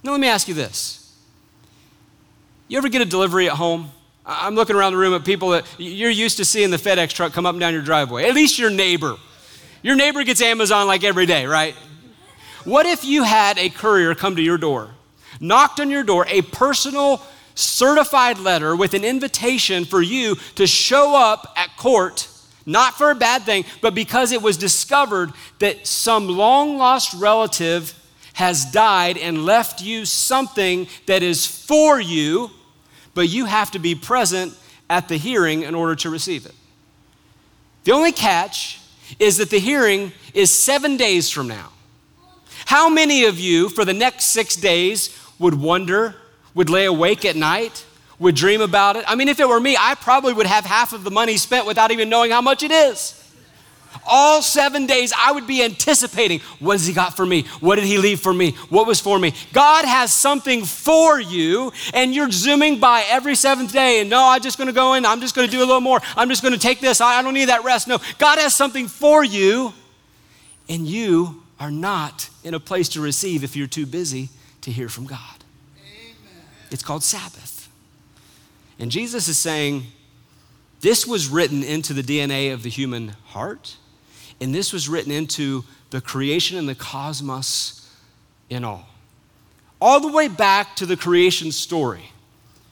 Now, 0.04 0.12
let 0.12 0.22
me 0.22 0.28
ask 0.28 0.48
you 0.48 0.54
this. 0.54 1.14
You 2.68 2.78
ever 2.78 2.88
get 2.88 3.02
a 3.02 3.06
delivery 3.06 3.50
at 3.50 3.58
home? 3.58 3.92
I'm 4.26 4.56
looking 4.56 4.76
around 4.76 4.94
the 4.94 5.00
room 5.00 5.14
at 5.14 5.26
people 5.26 5.50
that 5.50 5.66
you're 5.78 6.12
used 6.12 6.38
to 6.38 6.46
seeing 6.46 6.70
the 6.70 6.78
FedEx 6.78 7.10
truck 7.10 7.34
come 7.34 7.46
up 7.46 7.54
and 7.54 7.60
down 7.60 7.74
your 7.74 7.82
driveway. 7.82 8.26
At 8.26 8.36
least 8.36 8.60
your 8.60 8.70
neighbor. 8.70 9.18
Your 9.82 9.96
neighbor 9.96 10.24
gets 10.24 10.42
Amazon 10.42 10.88
like 10.88 11.04
every 11.04 11.26
day, 11.26 11.46
right? 11.48 11.76
What 12.64 12.86
if 12.86 13.04
you 13.04 13.24
had 13.24 13.58
a 13.58 13.70
courier 13.70 14.14
come 14.14 14.36
to 14.36 14.42
your 14.42 14.60
door, 14.60 14.92
knocked 15.40 15.80
on 15.80 15.90
your 15.90 16.04
door, 16.04 16.28
a 16.30 16.44
personal 16.44 17.22
certified 17.56 18.38
letter 18.38 18.76
with 18.76 18.94
an 18.94 19.04
invitation 19.04 19.84
for 19.84 20.02
you 20.02 20.36
to 20.56 20.68
show 20.68 21.16
up 21.16 21.52
at 21.58 21.76
court 21.78 22.28
not 22.66 22.98
for 22.98 23.12
a 23.12 23.16
bad 23.16 23.44
thing, 23.44 23.66
but 23.82 23.96
because 23.96 24.32
it 24.32 24.42
was 24.42 24.58
discovered 24.58 25.32
that 25.60 25.88
some 25.88 26.28
long 26.28 26.78
lost 26.78 27.14
relative 27.14 27.98
has 28.34 28.66
died 28.66 29.18
and 29.18 29.46
left 29.46 29.82
you 29.82 30.06
something 30.06 30.88
that 31.06 31.24
is 31.24 31.46
for 31.46 32.00
you, 32.00 32.50
but 33.14 33.30
you 33.30 33.46
have 33.46 33.72
to 33.72 33.80
be 33.80 33.96
present 33.96 34.54
at 34.90 35.08
the 35.08 35.18
hearing 35.18 35.64
in 35.64 35.76
order 35.76 35.96
to 35.96 36.10
receive 36.10 36.46
it. 36.46 36.56
The 37.84 37.92
only 37.92 38.12
catch 38.12 38.80
is 39.20 39.38
that 39.38 39.50
the 39.50 39.60
hearing 39.60 40.12
is 40.34 40.52
seven 40.52 40.98
days 40.98 41.30
from 41.30 41.48
now. 41.48 41.72
How 42.66 42.90
many 42.90 43.26
of 43.26 43.40
you, 43.40 43.70
for 43.70 43.86
the 43.86 43.94
next 43.94 44.26
six 44.26 44.56
days, 44.56 45.18
would 45.40 45.56
wonder, 45.56 46.16
would 46.54 46.70
lay 46.70 46.86
awake 46.86 47.26
at 47.26 47.36
night, 47.36 47.86
would 48.22 48.36
dream 48.36 48.62
about 48.62 48.96
it? 48.96 49.04
I 49.08 49.16
mean, 49.16 49.28
if 49.28 49.40
it 49.40 49.50
were 49.50 49.60
me, 49.60 49.76
I 49.78 49.96
probably 49.96 50.32
would 50.32 50.46
have 50.46 50.64
half 50.64 50.94
of 50.94 51.04
the 51.04 51.12
money 51.12 51.38
spent 51.38 51.66
without 51.66 51.92
even 51.92 52.08
knowing 52.08 52.32
how 52.32 52.42
much 52.42 52.64
it 52.64 52.72
is. 52.72 53.18
All 54.06 54.42
seven 54.42 54.86
days, 54.86 55.12
I 55.18 55.32
would 55.32 55.48
be 55.48 55.64
anticipating 55.64 56.40
what 56.60 56.74
has 56.74 56.86
He 56.86 56.94
got 56.94 57.16
for 57.16 57.26
me? 57.26 57.44
What 57.60 57.76
did 57.76 57.84
He 57.84 57.98
leave 57.98 58.22
for 58.22 58.34
me? 58.34 58.52
What 58.70 58.88
was 58.88 59.00
for 59.00 59.20
me? 59.20 59.34
God 59.54 59.86
has 59.86 60.14
something 60.14 60.64
for 60.64 61.20
you, 61.20 61.74
and 61.94 62.14
you're 62.14 62.32
zooming 62.32 62.80
by 62.80 63.04
every 63.10 63.36
seventh 63.36 63.74
day. 63.74 64.02
And 64.02 64.10
no, 64.10 64.24
I'm 64.24 64.42
just 64.42 64.58
going 64.58 64.68
to 64.68 64.74
go 64.74 64.94
in. 64.94 65.06
I'm 65.06 65.20
just 65.20 65.36
going 65.36 65.48
to 65.48 65.52
do 65.52 65.60
a 65.60 65.66
little 65.66 65.82
more. 65.82 66.00
I'm 66.16 66.30
just 66.30 66.42
going 66.42 66.54
to 66.54 66.60
take 66.60 66.80
this. 66.80 67.02
I 67.02 67.22
don't 67.22 67.34
need 67.34 67.50
that 67.50 67.64
rest. 67.64 67.88
No, 67.88 67.98
God 68.18 68.40
has 68.40 68.56
something 68.56 68.88
for 68.88 69.24
you, 69.24 69.74
and 70.70 70.88
you 70.88 71.44
are 71.60 71.72
not 71.72 72.30
in 72.44 72.54
a 72.54 72.60
place 72.60 72.88
to 72.90 73.02
receive 73.02 73.44
if 73.44 73.56
you're 73.56 73.68
too 73.68 73.86
busy 73.86 74.30
to 74.62 74.72
hear 74.72 74.90
from 74.90 75.06
God. 75.06 75.44
Amen. 75.78 76.16
It's 76.70 76.84
called 76.84 77.04
Sabbath. 77.04 77.61
And 78.82 78.90
Jesus 78.90 79.28
is 79.28 79.38
saying, 79.38 79.84
this 80.82 81.06
was 81.06 81.30
written 81.30 81.64
into 81.64 81.94
the 81.94 82.02
DNA 82.02 82.52
of 82.52 82.64
the 82.64 82.70
human 82.70 83.10
heart. 83.28 83.78
And 84.42 84.54
this 84.54 84.74
was 84.74 84.90
written 84.90 85.12
into 85.12 85.64
the 85.92 86.02
creation 86.02 86.58
and 86.58 86.68
the 86.68 86.74
cosmos 86.74 87.88
in 88.50 88.64
all. 88.64 88.88
All 89.80 90.00
the 90.00 90.12
way 90.12 90.28
back 90.28 90.76
to 90.78 90.88
the 90.88 90.98
creation 90.98 91.52
story. 91.52 92.12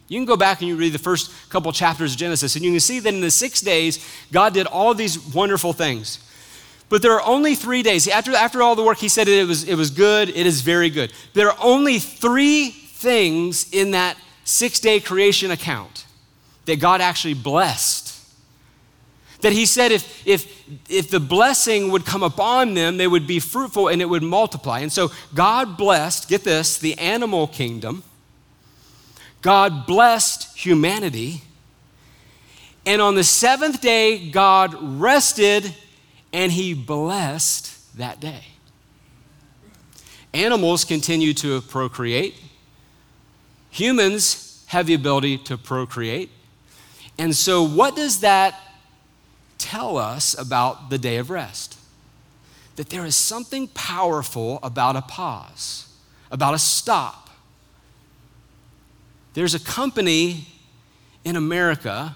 You 0.07 0.17
can 0.17 0.25
go 0.25 0.35
back 0.35 0.61
and 0.61 0.67
you 0.67 0.75
read 0.75 0.93
the 0.93 0.99
first 0.99 1.31
couple 1.51 1.71
chapters 1.71 2.13
of 2.13 2.17
Genesis, 2.17 2.55
and 2.55 2.65
you 2.65 2.71
can 2.71 2.79
see 2.79 2.99
that 2.99 3.13
in 3.13 3.21
the 3.21 3.29
six 3.29 3.61
days, 3.61 4.03
God 4.31 4.55
did 4.55 4.65
all 4.65 4.95
these 4.95 5.19
wonderful 5.19 5.73
things. 5.73 6.19
But 6.89 7.03
there 7.03 7.13
are 7.13 7.21
only 7.23 7.53
three 7.53 7.83
days. 7.83 8.07
After, 8.07 8.33
after 8.33 8.63
all 8.63 8.75
the 8.75 8.83
work, 8.83 8.97
he 8.97 9.09
said 9.09 9.27
it 9.27 9.47
was, 9.47 9.63
it 9.65 9.75
was 9.75 9.91
good, 9.91 10.29
it 10.29 10.47
is 10.47 10.61
very 10.61 10.89
good. 10.89 11.13
There 11.35 11.51
are 11.51 11.57
only 11.61 11.99
three 11.99 12.71
things 12.71 13.71
in 13.71 13.91
that 13.91 14.17
six 14.49 14.79
day 14.79 14.99
creation 14.99 15.51
account 15.51 16.05
that 16.65 16.79
God 16.79 17.01
actually 17.01 17.33
blessed 17.33 18.09
that 19.41 19.53
he 19.53 19.65
said 19.65 19.91
if, 19.91 20.27
if, 20.27 20.65
if 20.89 21.09
the 21.09 21.19
blessing 21.19 21.91
would 21.91 22.05
come 22.05 22.23
upon 22.23 22.73
them, 22.73 22.97
they 22.97 23.07
would 23.07 23.25
be 23.25 23.39
fruitful 23.39 23.88
and 23.88 24.01
it 24.01 24.05
would 24.05 24.23
multiply. 24.23 24.79
And 24.79 24.91
so 24.91 25.12
God 25.33 25.77
blessed, 25.77 26.27
get 26.27 26.43
this, 26.43 26.77
the 26.77 26.97
animal 26.97 27.47
kingdom. 27.47 28.03
God 29.41 29.85
blessed 29.85 30.57
humanity. 30.57 31.41
And 32.85 33.01
on 33.01 33.15
the 33.15 33.23
seventh 33.23 33.79
day, 33.81 34.29
God 34.29 34.75
rested 34.99 35.73
and 36.33 36.51
he 36.51 36.73
blessed 36.73 37.97
that 37.97 38.19
day. 38.19 38.43
Animals 40.33 40.83
continue 40.83 41.33
to 41.35 41.62
procreate. 41.62 42.35
Humans 43.71 44.63
have 44.67 44.88
the 44.88 44.93
ability 44.93 45.38
to 45.39 45.58
procreate. 45.58 46.29
And 47.17 47.36
so, 47.36 47.63
what 47.63 47.95
does 47.95 48.21
that 48.21 48.60
tell 49.60 49.97
us 49.97 50.36
about 50.39 50.89
the 50.89 50.97
day 50.97 51.17
of 51.17 51.29
rest. 51.29 51.77
That 52.77 52.89
there 52.89 53.05
is 53.05 53.15
something 53.15 53.67
powerful 53.67 54.58
about 54.63 54.95
a 54.95 55.01
pause, 55.01 55.93
about 56.32 56.55
a 56.55 56.58
stop. 56.58 57.29
There's 59.36 59.53
a 59.53 59.60
company 59.60 60.47
in 61.23 61.36
America 61.36 62.15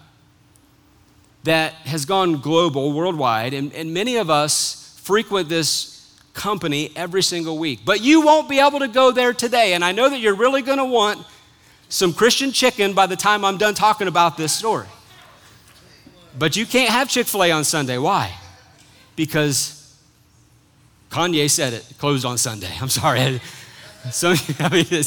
that 1.44 1.74
has 1.74 2.06
gone 2.06 2.40
global, 2.40 2.94
worldwide, 2.94 3.54
and, 3.54 3.72
and 3.74 3.94
many 3.94 4.16
of 4.16 4.30
us 4.30 4.98
frequent 5.04 5.50
this 5.50 6.18
company 6.34 6.92
every 6.96 7.22
single 7.22 7.60
week. 7.60 7.82
But 7.86 8.02
you 8.02 8.22
won't 8.22 8.50
be 8.50 8.60
able 8.60 8.80
to 8.80 8.88
go 8.88 9.12
there 9.12 9.34
today. 9.34 9.74
And 9.74 9.84
I 9.84 9.92
know 9.92 10.10
that 10.10 10.20
you're 10.20 10.36
really 10.36 10.62
going 10.62 10.78
to 10.78 10.86
want 10.86 11.24
some 11.94 12.12
Christian 12.12 12.52
chicken 12.52 12.94
by 12.94 13.06
the 13.06 13.16
time 13.16 13.46
I'm 13.46 13.58
done 13.58 13.76
talking 13.76 14.08
about 14.08 14.36
this 14.36 14.52
story. 14.52 14.88
But 16.36 16.56
you 16.56 16.66
can't 16.66 16.90
have 16.90 17.08
Chick 17.08 17.28
fil 17.28 17.44
A 17.44 17.52
on 17.52 17.64
Sunday. 17.64 18.00
Why? 18.00 18.36
Because 19.16 19.96
Kanye 21.12 21.48
said 21.48 21.74
it, 21.74 21.88
closed 22.00 22.26
on 22.26 22.40
Sunday. 22.40 22.72
I'm 22.82 22.90
sorry. 22.90 23.40
Some, 24.12 24.36
I 24.60 24.70
mean, 24.70 24.86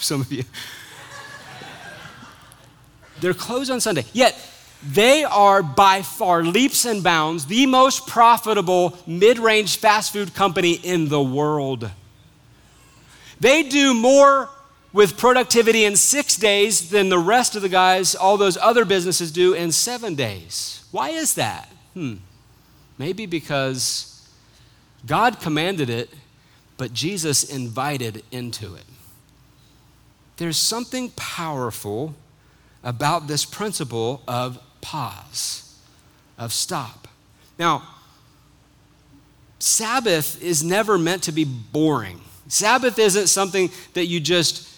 some 0.00 0.20
of 0.22 0.32
you. 0.32 0.42
They're 3.20 3.32
closed 3.32 3.70
on 3.70 3.80
Sunday. 3.80 4.04
Yet, 4.12 4.36
they 4.82 5.22
are 5.22 5.62
by 5.62 6.02
far 6.02 6.42
leaps 6.42 6.84
and 6.84 7.04
bounds 7.04 7.46
the 7.46 7.66
most 7.66 8.08
profitable 8.08 8.98
mid 9.06 9.38
range 9.38 9.78
fast 9.78 10.12
food 10.12 10.34
company 10.34 10.72
in 10.72 11.08
the 11.08 11.22
world. 11.22 11.88
They 13.40 13.62
do 13.62 13.94
more 13.94 14.50
with 14.96 15.18
productivity 15.18 15.84
in 15.84 15.94
six 15.94 16.36
days 16.36 16.88
than 16.88 17.10
the 17.10 17.18
rest 17.18 17.54
of 17.54 17.60
the 17.60 17.68
guys, 17.68 18.14
all 18.14 18.38
those 18.38 18.56
other 18.56 18.86
businesses 18.86 19.30
do 19.30 19.52
in 19.52 19.70
seven 19.70 20.14
days. 20.14 20.86
Why 20.90 21.10
is 21.10 21.34
that? 21.34 21.68
Hmm. 21.92 22.14
Maybe 22.96 23.26
because 23.26 24.26
God 25.04 25.38
commanded 25.38 25.90
it, 25.90 26.08
but 26.78 26.94
Jesus 26.94 27.44
invited 27.44 28.24
into 28.32 28.74
it. 28.74 28.86
There's 30.38 30.56
something 30.56 31.10
powerful 31.10 32.14
about 32.82 33.26
this 33.26 33.44
principle 33.44 34.22
of 34.26 34.58
pause, 34.80 35.78
of 36.38 36.54
stop. 36.54 37.06
Now, 37.58 37.86
Sabbath 39.58 40.42
is 40.42 40.64
never 40.64 40.96
meant 40.96 41.24
to 41.24 41.32
be 41.32 41.44
boring. 41.44 42.22
Sabbath 42.48 42.98
isn't 42.98 43.26
something 43.26 43.70
that 43.92 44.06
you 44.06 44.20
just 44.20 44.72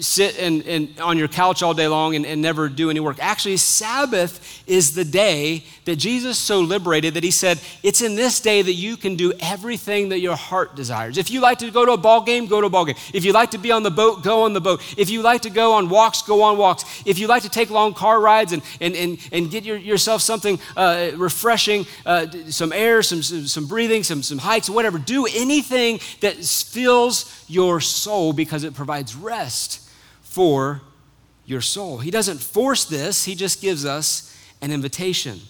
sit 0.00 0.38
and, 0.38 0.66
and 0.66 0.98
on 1.00 1.16
your 1.16 1.28
couch 1.28 1.62
all 1.62 1.74
day 1.74 1.86
long 1.86 2.16
and, 2.16 2.26
and 2.26 2.42
never 2.42 2.68
do 2.68 2.90
any 2.90 2.98
work. 2.98 3.18
Actually, 3.20 3.56
Sabbath 3.56 4.62
is 4.66 4.94
the 4.94 5.04
day 5.04 5.64
that 5.84 5.96
Jesus 5.96 6.38
so 6.38 6.60
liberated 6.60 7.14
that 7.14 7.22
he 7.22 7.30
said, 7.30 7.60
It's 7.82 8.02
in 8.02 8.16
this 8.16 8.40
day 8.40 8.62
that 8.62 8.72
you 8.72 8.96
can 8.96 9.14
do 9.14 9.32
everything 9.40 10.08
that 10.08 10.18
your 10.18 10.34
heart 10.34 10.74
desires. 10.74 11.18
If 11.18 11.30
you 11.30 11.40
like 11.40 11.58
to 11.58 11.70
go 11.70 11.86
to 11.86 11.92
a 11.92 11.96
ball 11.96 12.22
game, 12.22 12.46
go 12.46 12.60
to 12.60 12.66
a 12.66 12.70
ball 12.70 12.84
game. 12.84 12.96
If 13.14 13.24
you 13.24 13.32
like 13.32 13.52
to 13.52 13.58
be 13.58 13.70
on 13.70 13.82
the 13.84 13.90
boat, 13.90 14.24
go 14.24 14.42
on 14.42 14.54
the 14.54 14.60
boat. 14.60 14.82
If 14.96 15.08
you 15.08 15.22
like 15.22 15.42
to 15.42 15.50
go 15.50 15.74
on 15.74 15.88
walks, 15.88 16.22
go 16.22 16.42
on 16.42 16.58
walks. 16.58 16.84
If 17.06 17.18
you 17.18 17.28
like 17.28 17.42
to 17.42 17.48
take 17.48 17.70
long 17.70 17.94
car 17.94 18.20
rides 18.20 18.52
and, 18.52 18.62
and, 18.80 18.96
and, 18.96 19.18
and 19.30 19.50
get 19.50 19.64
your, 19.64 19.76
yourself 19.76 20.20
something 20.20 20.58
uh, 20.76 21.12
refreshing, 21.14 21.86
uh, 22.04 22.26
some 22.48 22.72
air, 22.72 23.02
some, 23.02 23.22
some, 23.22 23.46
some 23.46 23.66
breathing, 23.66 24.02
some, 24.02 24.22
some 24.22 24.38
hikes, 24.38 24.68
whatever, 24.68 24.98
do 24.98 25.26
anything 25.26 26.00
that 26.20 26.36
fills 26.36 27.39
your 27.50 27.80
soul 27.80 28.32
because 28.32 28.64
it 28.64 28.74
provides 28.74 29.14
rest 29.14 29.88
for 30.22 30.80
your 31.44 31.60
soul. 31.60 31.98
He 31.98 32.10
doesn't 32.10 32.40
force 32.40 32.84
this, 32.84 33.24
He 33.24 33.34
just 33.34 33.60
gives 33.60 33.84
us 33.84 34.36
an 34.62 34.70
invitation. 34.70 35.40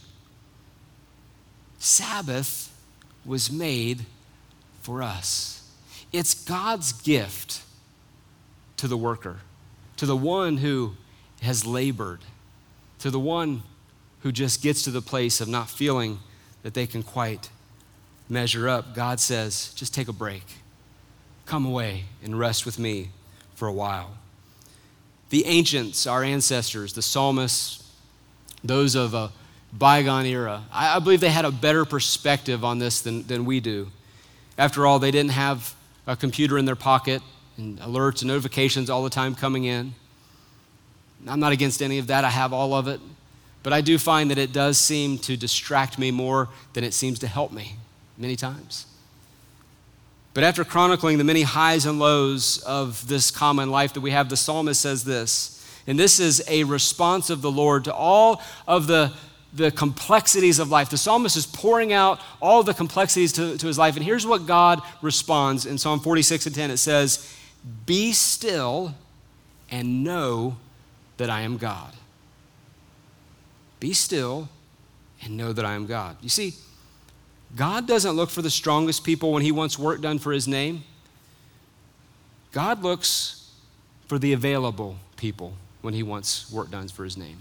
Sabbath 1.78 2.74
was 3.24 3.50
made 3.50 4.00
for 4.82 5.02
us. 5.02 5.70
It's 6.12 6.34
God's 6.34 6.92
gift 6.92 7.62
to 8.78 8.88
the 8.88 8.96
worker, 8.96 9.38
to 9.96 10.06
the 10.06 10.16
one 10.16 10.56
who 10.58 10.94
has 11.42 11.66
labored, 11.66 12.20
to 12.98 13.10
the 13.10 13.20
one 13.20 13.62
who 14.22 14.32
just 14.32 14.62
gets 14.62 14.82
to 14.82 14.90
the 14.90 15.02
place 15.02 15.40
of 15.40 15.48
not 15.48 15.68
feeling 15.68 16.18
that 16.62 16.74
they 16.74 16.86
can 16.86 17.02
quite 17.02 17.50
measure 18.28 18.68
up. 18.68 18.94
God 18.94 19.20
says, 19.20 19.72
just 19.74 19.94
take 19.94 20.08
a 20.08 20.12
break. 20.12 20.44
Come 21.50 21.66
away 21.66 22.04
and 22.22 22.38
rest 22.38 22.64
with 22.64 22.78
me 22.78 23.08
for 23.56 23.66
a 23.66 23.72
while. 23.72 24.12
The 25.30 25.44
ancients, 25.46 26.06
our 26.06 26.22
ancestors, 26.22 26.92
the 26.92 27.02
psalmists, 27.02 27.90
those 28.62 28.94
of 28.94 29.14
a 29.14 29.32
bygone 29.72 30.26
era, 30.26 30.62
I, 30.72 30.94
I 30.94 31.00
believe 31.00 31.18
they 31.18 31.28
had 31.28 31.44
a 31.44 31.50
better 31.50 31.84
perspective 31.84 32.64
on 32.64 32.78
this 32.78 33.00
than, 33.00 33.26
than 33.26 33.44
we 33.44 33.58
do. 33.58 33.90
After 34.56 34.86
all, 34.86 35.00
they 35.00 35.10
didn't 35.10 35.32
have 35.32 35.74
a 36.06 36.14
computer 36.14 36.56
in 36.56 36.66
their 36.66 36.76
pocket 36.76 37.20
and 37.56 37.80
alerts 37.80 38.22
and 38.22 38.28
notifications 38.28 38.88
all 38.88 39.02
the 39.02 39.10
time 39.10 39.34
coming 39.34 39.64
in. 39.64 39.96
I'm 41.26 41.40
not 41.40 41.50
against 41.50 41.82
any 41.82 41.98
of 41.98 42.06
that, 42.06 42.24
I 42.24 42.30
have 42.30 42.52
all 42.52 42.74
of 42.74 42.86
it. 42.86 43.00
But 43.64 43.72
I 43.72 43.80
do 43.80 43.98
find 43.98 44.30
that 44.30 44.38
it 44.38 44.52
does 44.52 44.78
seem 44.78 45.18
to 45.18 45.36
distract 45.36 45.98
me 45.98 46.12
more 46.12 46.48
than 46.74 46.84
it 46.84 46.94
seems 46.94 47.18
to 47.18 47.26
help 47.26 47.50
me 47.50 47.74
many 48.16 48.36
times. 48.36 48.86
But 50.32 50.44
after 50.44 50.64
chronicling 50.64 51.18
the 51.18 51.24
many 51.24 51.42
highs 51.42 51.86
and 51.86 51.98
lows 51.98 52.58
of 52.62 53.06
this 53.08 53.30
common 53.30 53.70
life 53.70 53.94
that 53.94 54.00
we 54.00 54.12
have, 54.12 54.28
the 54.28 54.36
psalmist 54.36 54.80
says 54.80 55.04
this, 55.04 55.56
and 55.86 55.98
this 55.98 56.20
is 56.20 56.42
a 56.46 56.64
response 56.64 57.30
of 57.30 57.42
the 57.42 57.50
Lord 57.50 57.84
to 57.84 57.94
all 57.94 58.40
of 58.66 58.86
the 58.86 59.12
the 59.52 59.70
complexities 59.70 60.58
of 60.58 60.70
life. 60.70 60.90
The 60.90 60.98
psalmist 60.98 61.36
is 61.36 61.46
pouring 61.46 61.92
out 61.92 62.20
all 62.40 62.62
the 62.62 62.74
complexities 62.74 63.32
to, 63.32 63.58
to 63.58 63.66
his 63.66 63.78
life. 63.78 63.96
And 63.96 64.04
here's 64.04 64.26
what 64.26 64.46
God 64.46 64.80
responds 65.02 65.66
in 65.66 65.78
Psalm 65.78 66.00
46 66.00 66.46
and 66.46 66.54
10 66.54 66.70
it 66.70 66.76
says, 66.76 67.36
Be 67.86 68.12
still 68.12 68.94
and 69.70 70.04
know 70.04 70.56
that 71.16 71.30
I 71.30 71.42
am 71.42 71.56
God. 71.56 71.94
Be 73.80 73.92
still 73.92 74.48
and 75.22 75.36
know 75.36 75.52
that 75.52 75.64
I 75.64 75.74
am 75.74 75.86
God. 75.86 76.16
You 76.20 76.28
see, 76.28 76.54
God 77.56 77.86
doesn't 77.86 78.12
look 78.12 78.30
for 78.30 78.42
the 78.42 78.50
strongest 78.50 79.04
people 79.04 79.32
when 79.32 79.42
he 79.42 79.52
wants 79.52 79.78
work 79.78 80.00
done 80.00 80.18
for 80.18 80.32
his 80.32 80.46
name. 80.46 80.84
God 82.52 82.82
looks 82.82 83.50
for 84.06 84.18
the 84.18 84.32
available 84.32 84.96
people 85.16 85.54
when 85.82 85.94
he 85.94 86.02
wants 86.02 86.50
work 86.50 86.70
done 86.70 86.88
for 86.88 87.04
his 87.04 87.16
name. 87.16 87.38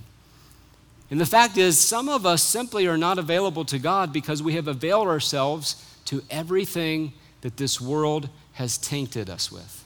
And 1.12 1.20
the 1.20 1.26
fact 1.26 1.58
is, 1.58 1.80
some 1.80 2.08
of 2.08 2.26
us 2.26 2.44
simply 2.44 2.88
are 2.88 2.98
not 2.98 3.18
available 3.18 3.66
to 3.66 3.80
God 3.80 4.14
because 4.14 4.44
we 4.44 4.54
have 4.54 4.68
availed 4.68 5.08
ourselves 5.08 5.84
to 6.06 6.22
everything 6.30 7.14
that 7.42 7.58
this 7.58 7.82
world 7.82 8.30
has 8.54 8.78
tainted 8.78 9.30
us 9.30 9.52
with, 9.52 9.84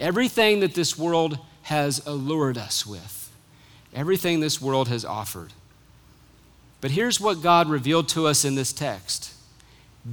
everything 0.00 0.60
that 0.60 0.74
this 0.74 0.98
world 0.98 1.38
has 1.62 2.04
allured 2.06 2.58
us 2.58 2.86
with, 2.86 3.30
everything 3.94 4.40
this 4.40 4.60
world 4.60 4.88
has 4.88 5.04
offered. 5.04 5.52
But 6.80 6.90
here's 6.90 7.20
what 7.20 7.42
God 7.42 7.68
revealed 7.68 8.08
to 8.10 8.26
us 8.26 8.44
in 8.44 8.54
this 8.54 8.72
text 8.72 9.34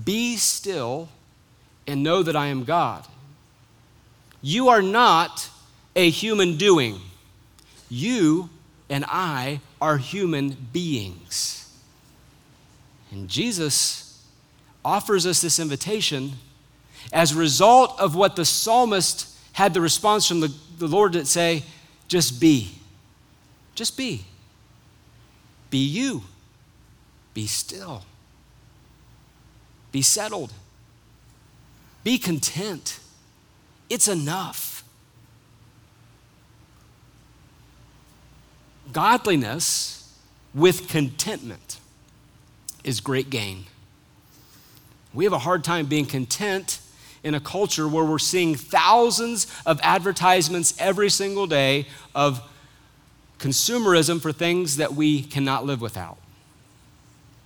Be 0.03 0.37
still 0.37 1.09
and 1.87 2.03
know 2.03 2.23
that 2.23 2.35
I 2.35 2.47
am 2.47 2.63
God. 2.63 3.05
You 4.41 4.69
are 4.69 4.81
not 4.81 5.49
a 5.95 6.09
human 6.09 6.57
doing. 6.57 6.99
You 7.89 8.49
and 8.89 9.05
I 9.07 9.61
are 9.81 9.97
human 9.97 10.57
beings. 10.73 11.71
And 13.11 13.29
Jesus 13.29 14.23
offers 14.83 15.25
us 15.25 15.41
this 15.41 15.59
invitation 15.59 16.33
as 17.11 17.31
a 17.31 17.37
result 17.37 17.99
of 17.99 18.15
what 18.15 18.35
the 18.35 18.45
psalmist 18.45 19.29
had 19.53 19.73
the 19.73 19.81
response 19.81 20.27
from 20.27 20.39
the, 20.39 20.53
the 20.79 20.87
Lord 20.87 21.13
that 21.13 21.27
say, 21.27 21.63
just 22.07 22.41
be. 22.41 22.71
Just 23.75 23.95
be. 23.95 24.25
Be 25.69 25.77
you. 25.77 26.23
Be 27.33 27.47
still. 27.47 28.03
Be 29.91 30.01
settled. 30.01 30.53
Be 32.03 32.17
content. 32.17 32.99
It's 33.89 34.07
enough. 34.07 34.83
Godliness 38.91 40.17
with 40.53 40.87
contentment 40.87 41.79
is 42.83 42.99
great 42.99 43.29
gain. 43.29 43.65
We 45.13 45.23
have 45.23 45.33
a 45.33 45.39
hard 45.39 45.63
time 45.63 45.85
being 45.85 46.05
content 46.05 46.79
in 47.23 47.33
a 47.33 47.39
culture 47.39 47.87
where 47.87 48.03
we're 48.03 48.19
seeing 48.19 48.55
thousands 48.55 49.47
of 49.65 49.79
advertisements 49.81 50.75
every 50.79 51.09
single 51.09 51.47
day 51.47 51.87
of 52.13 52.41
consumerism 53.39 54.21
for 54.21 54.31
things 54.31 54.77
that 54.77 54.93
we 54.93 55.21
cannot 55.21 55.65
live 55.65 55.81
without. 55.81 56.17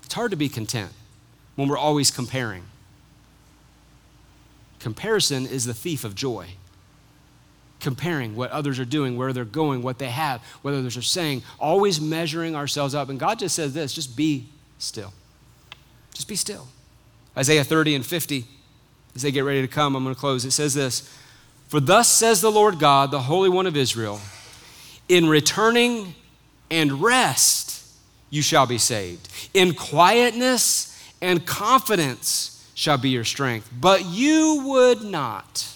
It's 0.08 0.14
hard 0.14 0.32
to 0.32 0.38
be 0.38 0.48
content 0.48 0.94
when 1.58 1.68
we're 1.68 1.78
always 1.78 2.12
comparing. 2.12 2.64
Comparison 4.80 5.46
is 5.46 5.66
the 5.66 5.74
thief 5.74 6.06
of 6.06 6.16
joy 6.16 6.48
comparing 7.82 8.34
what 8.34 8.50
others 8.52 8.80
are 8.80 8.86
doing, 8.86 9.18
where 9.18 9.34
they're 9.34 9.44
going, 9.44 9.82
what 9.82 10.00
they 10.00 10.08
have, 10.08 10.42
what 10.62 10.74
others 10.74 10.96
are 10.96 11.02
saying, 11.02 11.44
always 11.60 12.00
measuring 12.00 12.56
ourselves 12.56 12.96
up. 12.96 13.10
And 13.10 13.20
God 13.20 13.38
just 13.38 13.54
says 13.54 13.74
this 13.74 13.92
just 13.92 14.16
be 14.16 14.48
still. 14.80 15.12
Just 16.14 16.30
be 16.30 16.38
still. 16.38 16.70
Isaiah 17.36 17.66
30 17.66 17.96
and 17.96 18.06
50, 18.06 18.46
as 19.14 19.24
they 19.24 19.32
get 19.32 19.44
ready 19.44 19.62
to 19.62 19.68
come, 19.68 19.94
I'm 19.94 20.06
going 20.06 20.16
to 20.16 20.20
close. 20.20 20.46
It 20.46 20.52
says 20.52 20.74
this 20.74 21.14
For 21.68 21.82
thus 21.82 22.08
says 22.08 22.40
the 22.40 22.50
Lord 22.50 22.80
God, 22.80 23.12
the 23.12 23.24
Holy 23.24 23.50
One 23.50 23.68
of 23.68 23.76
Israel, 23.76 24.22
in 25.10 25.28
returning 25.28 26.16
and 26.72 27.02
rest 27.02 27.77
you 28.30 28.42
shall 28.42 28.66
be 28.66 28.78
saved. 28.78 29.30
In 29.54 29.74
quietness 29.74 30.94
and 31.22 31.46
confidence 31.46 32.54
shall 32.74 32.98
be 32.98 33.10
your 33.10 33.24
strength. 33.24 33.70
But 33.80 34.06
you 34.06 34.64
would 34.66 35.02
not. 35.02 35.68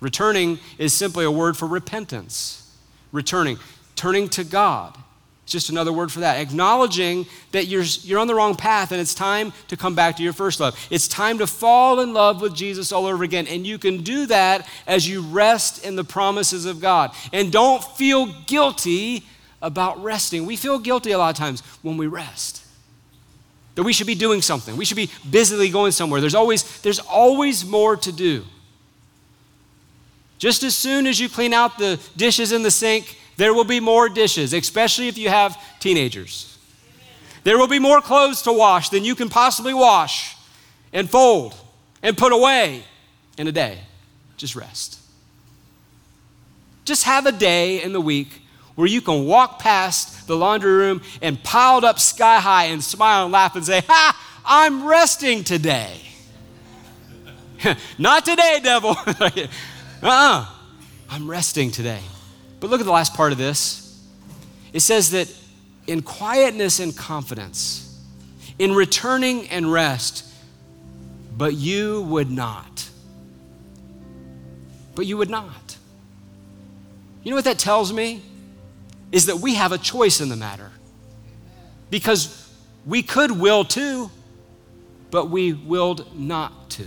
Returning 0.00 0.58
is 0.78 0.92
simply 0.92 1.24
a 1.24 1.30
word 1.30 1.56
for 1.56 1.66
repentance. 1.66 2.76
Returning, 3.12 3.58
turning 3.96 4.28
to 4.30 4.44
God. 4.44 4.96
It's 5.44 5.52
just 5.52 5.70
another 5.70 5.92
word 5.92 6.12
for 6.12 6.20
that. 6.20 6.40
Acknowledging 6.40 7.26
that 7.50 7.66
you're, 7.66 7.82
you're 7.82 8.20
on 8.20 8.28
the 8.28 8.34
wrong 8.34 8.54
path 8.54 8.92
and 8.92 9.00
it's 9.00 9.14
time 9.14 9.52
to 9.68 9.76
come 9.76 9.94
back 9.94 10.16
to 10.16 10.22
your 10.22 10.32
first 10.32 10.60
love. 10.60 10.78
It's 10.90 11.08
time 11.08 11.38
to 11.38 11.46
fall 11.46 12.00
in 12.00 12.12
love 12.12 12.40
with 12.40 12.54
Jesus 12.54 12.92
all 12.92 13.06
over 13.06 13.24
again. 13.24 13.48
And 13.48 13.66
you 13.66 13.78
can 13.78 14.02
do 14.02 14.26
that 14.26 14.68
as 14.86 15.08
you 15.08 15.22
rest 15.22 15.84
in 15.84 15.96
the 15.96 16.04
promises 16.04 16.64
of 16.64 16.80
God. 16.80 17.12
And 17.32 17.50
don't 17.50 17.82
feel 17.82 18.26
guilty 18.46 19.24
about 19.62 20.02
resting. 20.02 20.44
We 20.44 20.56
feel 20.56 20.78
guilty 20.78 21.12
a 21.12 21.18
lot 21.18 21.30
of 21.30 21.36
times 21.36 21.60
when 21.80 21.96
we 21.96 22.06
rest. 22.06 22.66
That 23.76 23.84
we 23.84 23.94
should 23.94 24.06
be 24.06 24.14
doing 24.14 24.42
something. 24.42 24.76
We 24.76 24.84
should 24.84 24.96
be 24.96 25.10
busily 25.30 25.70
going 25.70 25.92
somewhere. 25.92 26.20
There's 26.20 26.34
always, 26.34 26.80
there's 26.82 26.98
always 26.98 27.64
more 27.64 27.96
to 27.96 28.12
do. 28.12 28.44
Just 30.36 30.62
as 30.64 30.74
soon 30.74 31.06
as 31.06 31.20
you 31.20 31.28
clean 31.28 31.54
out 31.54 31.78
the 31.78 32.00
dishes 32.16 32.52
in 32.52 32.64
the 32.64 32.70
sink, 32.70 33.16
there 33.36 33.54
will 33.54 33.64
be 33.64 33.80
more 33.80 34.08
dishes, 34.08 34.52
especially 34.52 35.08
if 35.08 35.16
you 35.16 35.28
have 35.28 35.56
teenagers. 35.78 36.58
There 37.44 37.56
will 37.56 37.68
be 37.68 37.78
more 37.78 38.00
clothes 38.00 38.42
to 38.42 38.52
wash 38.52 38.88
than 38.88 39.04
you 39.04 39.14
can 39.14 39.28
possibly 39.28 39.72
wash 39.72 40.36
and 40.92 41.08
fold 41.08 41.54
and 42.02 42.18
put 42.18 42.32
away 42.32 42.82
in 43.38 43.46
a 43.46 43.52
day. 43.52 43.78
Just 44.36 44.54
rest. 44.54 44.98
Just 46.84 47.04
have 47.04 47.26
a 47.26 47.32
day 47.32 47.82
in 47.82 47.92
the 47.92 48.00
week 48.00 48.42
where 48.74 48.86
you 48.86 49.00
can 49.00 49.24
walk 49.26 49.58
past 49.58 50.26
the 50.26 50.36
laundry 50.36 50.72
room 50.72 51.02
and 51.20 51.42
piled 51.42 51.84
up 51.84 51.98
sky 51.98 52.40
high 52.40 52.64
and 52.64 52.82
smile 52.82 53.24
and 53.24 53.32
laugh 53.32 53.54
and 53.56 53.64
say, 53.64 53.82
Ha, 53.86 54.40
I'm 54.44 54.86
resting 54.86 55.44
today. 55.44 56.00
Not 57.98 58.24
today, 58.24 58.60
devil. 58.62 58.96
Uh-uh. 60.02 60.46
I'm 61.10 61.28
resting 61.28 61.70
today. 61.70 62.00
But 62.60 62.70
look 62.70 62.80
at 62.80 62.86
the 62.86 62.92
last 62.92 63.14
part 63.14 63.32
of 63.32 63.38
this. 63.38 64.00
It 64.72 64.80
says 64.80 65.10
that 65.10 65.32
in 65.86 66.02
quietness 66.02 66.80
and 66.80 66.96
confidence, 66.96 68.00
in 68.58 68.72
returning 68.74 69.48
and 69.48 69.70
rest, 69.70 70.24
but 71.36 71.54
you 71.54 72.02
would 72.02 72.30
not. 72.30 72.88
But 74.94 75.06
you 75.06 75.16
would 75.16 75.30
not. 75.30 75.76
You 77.22 77.30
know 77.30 77.36
what 77.36 77.44
that 77.44 77.58
tells 77.58 77.92
me? 77.92 78.22
Is 79.12 79.26
that 79.26 79.36
we 79.36 79.54
have 79.54 79.70
a 79.70 79.78
choice 79.78 80.20
in 80.20 80.28
the 80.28 80.36
matter. 80.36 80.70
Because 81.90 82.50
we 82.84 83.02
could 83.02 83.30
will 83.30 83.64
to, 83.66 84.10
but 85.10 85.30
we 85.30 85.52
willed 85.52 86.18
not 86.18 86.70
to. 86.70 86.86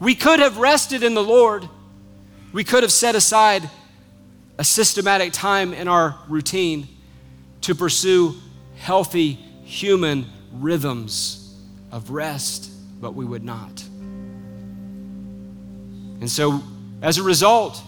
We 0.00 0.14
could 0.14 0.40
have 0.40 0.58
rested 0.58 1.02
in 1.02 1.14
the 1.14 1.22
Lord 1.22 1.68
we 2.52 2.64
could 2.64 2.82
have 2.82 2.92
set 2.92 3.14
aside 3.14 3.68
a 4.58 4.64
systematic 4.64 5.32
time 5.32 5.72
in 5.72 5.88
our 5.88 6.18
routine 6.28 6.86
to 7.62 7.74
pursue 7.74 8.34
healthy 8.76 9.32
human 9.64 10.26
rhythms 10.52 11.56
of 11.90 12.10
rest, 12.10 12.70
but 13.00 13.14
we 13.14 13.24
would 13.24 13.42
not. 13.42 13.82
And 16.20 16.30
so, 16.30 16.62
as 17.00 17.18
a 17.18 17.22
result, 17.22 17.82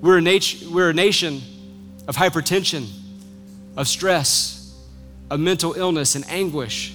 we're 0.00 0.18
a, 0.18 0.22
nat- 0.22 0.62
we're 0.70 0.90
a 0.90 0.94
nation 0.94 1.40
of 2.08 2.16
hypertension, 2.16 2.88
of 3.76 3.86
stress, 3.86 4.74
of 5.30 5.38
mental 5.38 5.74
illness 5.74 6.16
and 6.16 6.28
anguish, 6.28 6.94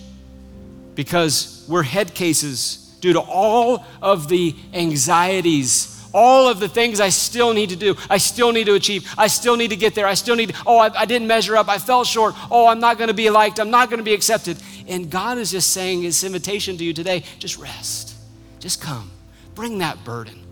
because 0.96 1.66
we're 1.70 1.84
head 1.84 2.14
cases 2.14 2.98
due 3.00 3.14
to 3.14 3.22
all 3.22 3.86
of 4.02 4.28
the 4.28 4.54
anxieties 4.74 5.94
all 6.14 6.48
of 6.48 6.60
the 6.60 6.70
things 6.70 7.00
I 7.00 7.10
still 7.10 7.54
need 7.54 7.70
to 7.70 7.76
do, 7.76 7.96
I 8.10 8.18
still 8.18 8.52
need 8.52 8.66
to 8.66 8.76
achieve, 8.76 9.12
I 9.18 9.28
still 9.28 9.58
need 9.58 9.70
to 9.70 9.76
get 9.76 9.96
there, 9.96 10.06
I 10.06 10.14
still 10.14 10.36
need, 10.36 10.56
oh, 10.66 10.78
I, 10.78 11.02
I 11.02 11.06
didn't 11.06 11.28
measure 11.28 11.58
up, 11.58 11.68
I 11.68 11.80
fell 11.80 12.04
short, 12.04 12.36
oh, 12.52 12.68
I'm 12.68 12.80
not 12.80 12.98
gonna 13.00 13.14
be 13.14 13.30
liked, 13.30 13.60
I'm 13.60 13.72
not 13.72 13.90
gonna 13.90 14.04
be 14.04 14.14
accepted. 14.14 14.58
And 14.88 15.10
God 15.10 15.38
is 15.38 15.52
just 15.52 15.72
saying 15.72 16.04
his 16.04 16.24
invitation 16.24 16.78
to 16.78 16.84
you 16.84 16.94
today 16.94 17.24
just 17.40 17.58
rest, 17.58 18.16
just 18.60 18.82
come, 18.82 19.10
bring 19.56 19.80
that 19.80 20.04
burden. 20.04 20.43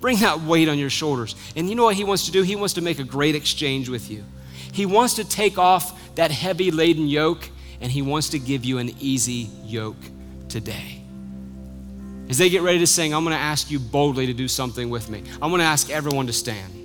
Bring 0.00 0.18
that 0.18 0.40
weight 0.40 0.68
on 0.68 0.78
your 0.78 0.90
shoulders. 0.90 1.36
And 1.56 1.68
you 1.68 1.74
know 1.74 1.84
what 1.84 1.94
he 1.94 2.04
wants 2.04 2.26
to 2.26 2.32
do? 2.32 2.42
He 2.42 2.56
wants 2.56 2.74
to 2.74 2.80
make 2.80 2.98
a 2.98 3.04
great 3.04 3.34
exchange 3.34 3.88
with 3.88 4.10
you. 4.10 4.24
He 4.72 4.86
wants 4.86 5.14
to 5.14 5.24
take 5.24 5.58
off 5.58 6.14
that 6.14 6.30
heavy 6.30 6.70
laden 6.70 7.06
yoke 7.06 7.48
and 7.80 7.90
he 7.90 8.02
wants 8.02 8.30
to 8.30 8.38
give 8.38 8.64
you 8.64 8.78
an 8.78 8.90
easy 9.00 9.48
yoke 9.64 9.96
today. 10.48 11.02
As 12.28 12.38
they 12.38 12.48
get 12.48 12.62
ready 12.62 12.78
to 12.78 12.86
sing, 12.86 13.12
I'm 13.12 13.24
going 13.24 13.36
to 13.36 13.42
ask 13.42 13.70
you 13.70 13.78
boldly 13.78 14.26
to 14.26 14.32
do 14.32 14.46
something 14.46 14.88
with 14.88 15.10
me. 15.10 15.22
I'm 15.42 15.50
going 15.50 15.60
to 15.60 15.64
ask 15.64 15.90
everyone 15.90 16.28
to 16.28 16.32
stand. 16.32 16.76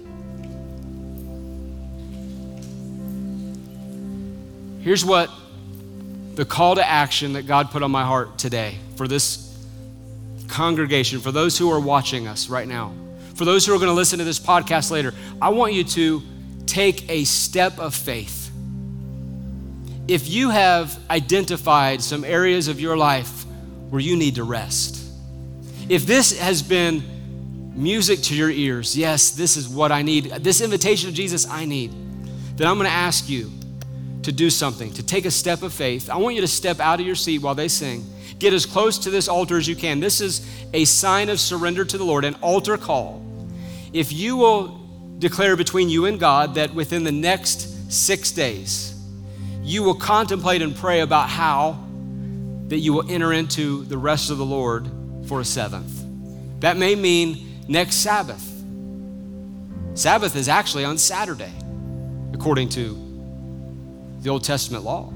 Here's 4.81 5.05
what 5.05 5.29
the 6.35 6.45
call 6.45 6.75
to 6.75 6.87
action 6.87 7.33
that 7.33 7.47
God 7.47 7.71
put 7.71 7.83
on 7.83 7.91
my 7.91 8.03
heart 8.03 8.37
today 8.37 8.77
for 8.95 9.07
this 9.07 9.41
congregation, 10.47 11.19
for 11.19 11.31
those 11.31 11.57
who 11.57 11.71
are 11.71 11.79
watching 11.79 12.27
us 12.27 12.49
right 12.49 12.67
now, 12.67 12.93
for 13.35 13.45
those 13.45 13.65
who 13.65 13.73
are 13.73 13.77
going 13.77 13.89
to 13.89 13.93
listen 13.93 14.19
to 14.19 14.25
this 14.25 14.39
podcast 14.39 14.91
later, 14.91 15.13
I 15.41 15.49
want 15.49 15.73
you 15.73 15.83
to 15.83 16.23
take 16.65 17.09
a 17.09 17.25
step 17.25 17.77
of 17.79 17.93
faith. 17.93 18.49
If 20.07 20.29
you 20.29 20.49
have 20.49 20.97
identified 21.09 22.01
some 22.01 22.23
areas 22.23 22.67
of 22.67 22.79
your 22.79 22.95
life 22.95 23.45
where 23.89 24.01
you 24.01 24.15
need 24.15 24.35
to 24.35 24.43
rest, 24.43 25.03
if 25.89 26.05
this 26.05 26.39
has 26.39 26.63
been 26.63 27.03
music 27.75 28.21
to 28.21 28.35
your 28.35 28.49
ears, 28.49 28.97
yes, 28.97 29.31
this 29.31 29.57
is 29.57 29.67
what 29.67 29.91
I 29.91 30.01
need, 30.01 30.25
this 30.25 30.61
invitation 30.61 31.09
of 31.09 31.15
Jesus 31.15 31.47
I 31.49 31.65
need, 31.65 31.91
then 32.55 32.67
I'm 32.67 32.77
going 32.77 32.87
to 32.87 32.95
ask 32.95 33.27
you 33.27 33.51
to 34.25 34.31
do 34.31 34.49
something, 34.49 34.91
to 34.93 35.03
take 35.03 35.25
a 35.25 35.31
step 35.31 35.61
of 35.61 35.71
faith. 35.71 36.09
I 36.09 36.17
want 36.17 36.35
you 36.35 36.41
to 36.41 36.47
step 36.47 36.79
out 36.79 36.99
of 36.99 37.05
your 37.05 37.15
seat 37.15 37.39
while 37.39 37.55
they 37.55 37.67
sing. 37.67 38.03
Get 38.39 38.53
as 38.53 38.65
close 38.65 38.97
to 38.99 39.09
this 39.09 39.27
altar 39.27 39.57
as 39.57 39.67
you 39.67 39.75
can. 39.75 39.99
This 39.99 40.19
is 40.19 40.45
a 40.73 40.83
sign 40.85 41.29
of 41.29 41.39
surrender 41.39 41.85
to 41.85 41.97
the 41.97 42.03
Lord, 42.03 42.25
an 42.25 42.35
altar 42.41 42.75
call. 42.75 43.23
If 43.93 44.11
you 44.11 44.35
will 44.35 44.81
declare 45.19 45.55
between 45.55 45.89
you 45.89 46.05
and 46.05 46.19
God 46.19 46.55
that 46.55 46.73
within 46.73 47.03
the 47.03 47.11
next 47.11 47.91
six 47.93 48.31
days, 48.31 48.99
you 49.61 49.83
will 49.83 49.95
contemplate 49.95 50.61
and 50.61 50.75
pray 50.75 51.01
about 51.01 51.29
how 51.29 51.79
that 52.67 52.79
you 52.79 52.93
will 52.93 53.09
enter 53.09 53.31
into 53.31 53.85
the 53.85 53.97
rest 53.97 54.31
of 54.31 54.39
the 54.39 54.45
Lord 54.45 54.89
for 55.27 55.39
a 55.39 55.45
seventh. 55.45 56.03
That 56.61 56.77
may 56.77 56.95
mean 56.95 57.63
next 57.67 57.97
Sabbath. 57.97 58.43
Sabbath 59.93 60.35
is 60.35 60.49
actually 60.49 60.83
on 60.83 60.97
Saturday, 60.97 61.53
according 62.33 62.69
to 62.69 63.04
the 64.25 64.31
Old 64.31 64.43
Testament 64.43 64.83
law. 64.83 65.13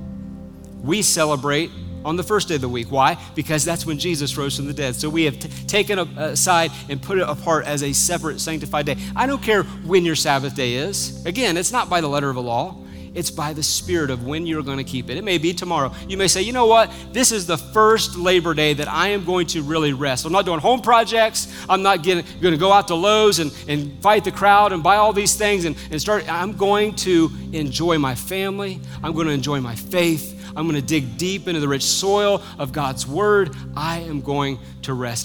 We 0.82 1.02
celebrate 1.02 1.72
on 2.06 2.16
the 2.16 2.24
first 2.24 2.48
day 2.48 2.56
of 2.56 2.62
the 2.62 2.70
week. 2.70 2.92
Why? 2.92 3.18
Because 3.36 3.66
that's 3.66 3.86
when 3.86 4.00
Jesus 4.00 4.38
rose 4.38 4.56
from 4.56 4.68
the 4.68 4.74
dead. 4.74 4.96
So 4.96 5.10
we 5.10 5.24
have 5.24 5.38
t- 5.38 5.50
taken 5.66 6.00
it 6.00 6.08
aside 6.16 6.72
and 6.88 7.02
put 7.02 7.18
it 7.18 7.28
apart 7.28 7.66
as 7.66 7.84
a 7.84 7.92
separate 7.92 8.40
sanctified 8.40 8.86
day. 8.86 8.96
I 9.16 9.26
don't 9.28 9.42
care 9.42 9.64
when 9.64 10.06
your 10.06 10.16
Sabbath 10.16 10.56
day 10.56 10.76
is. 10.76 11.26
Again, 11.26 11.58
it's 11.58 11.72
not 11.72 11.90
by 11.90 12.00
the 12.00 12.08
letter 12.08 12.30
of 12.30 12.38
a 12.38 12.42
law. 12.42 12.78
It's 13.14 13.32
by 13.32 13.54
the 13.54 13.64
spirit 13.64 14.10
of 14.10 14.26
when 14.26 14.46
you're 14.46 14.64
going 14.64 14.78
to 14.78 14.84
keep 14.84 15.10
it. 15.10 15.18
It 15.18 15.24
may 15.24 15.38
be 15.38 15.54
tomorrow. 15.54 15.94
You 16.08 16.18
may 16.18 16.28
say, 16.28 16.42
you 16.42 16.54
know 16.54 16.68
what? 16.68 16.92
This 17.12 17.32
is 17.32 17.48
the 17.48 17.58
first 17.58 18.16
Labor 18.16 18.54
Day 18.54 18.74
that 18.74 18.88
I 18.88 19.10
am 19.10 19.26
going 19.26 19.48
to 19.48 19.62
really 19.62 19.94
rest. 19.94 20.26
I'm 20.26 20.32
not 20.32 20.46
doing 20.46 20.60
home 20.60 20.82
projects. 20.82 21.48
I'm 21.68 21.82
not 21.82 22.04
getting, 22.04 22.26
going 22.42 22.54
to 22.54 22.60
go 22.60 22.72
out 22.72 22.88
to 22.90 22.96
Lowe's 22.96 23.40
and, 23.40 23.52
and 23.68 24.02
fight 24.02 24.24
the 24.24 24.32
crowd 24.32 24.74
and 24.74 24.84
buy 24.84 24.98
all 24.98 25.14
these 25.14 25.36
things 25.36 25.66
and, 25.66 25.76
and 25.92 26.02
start. 26.02 26.32
I'm 26.32 26.54
going 26.54 26.96
to 26.98 27.32
enjoy 27.52 27.98
my 27.98 28.16
family. 28.16 28.80
I'm 29.04 29.14
going 29.14 29.28
to 29.28 29.34
enjoy 29.34 29.60
my 29.62 29.76
faith. 29.76 30.36
I'm 30.56 30.68
going 30.68 30.82
to 30.82 30.86
dig 30.86 31.18
deep 31.18 31.48
into 31.48 31.60
the 31.60 31.68
rich 31.68 31.84
soil 31.84 32.42
of 32.58 32.72
God's 32.72 33.08
word. 33.08 33.56
I 33.76 34.00
am 34.00 34.22
going 34.22 34.60
to 34.84 34.94
rest. 34.94 35.18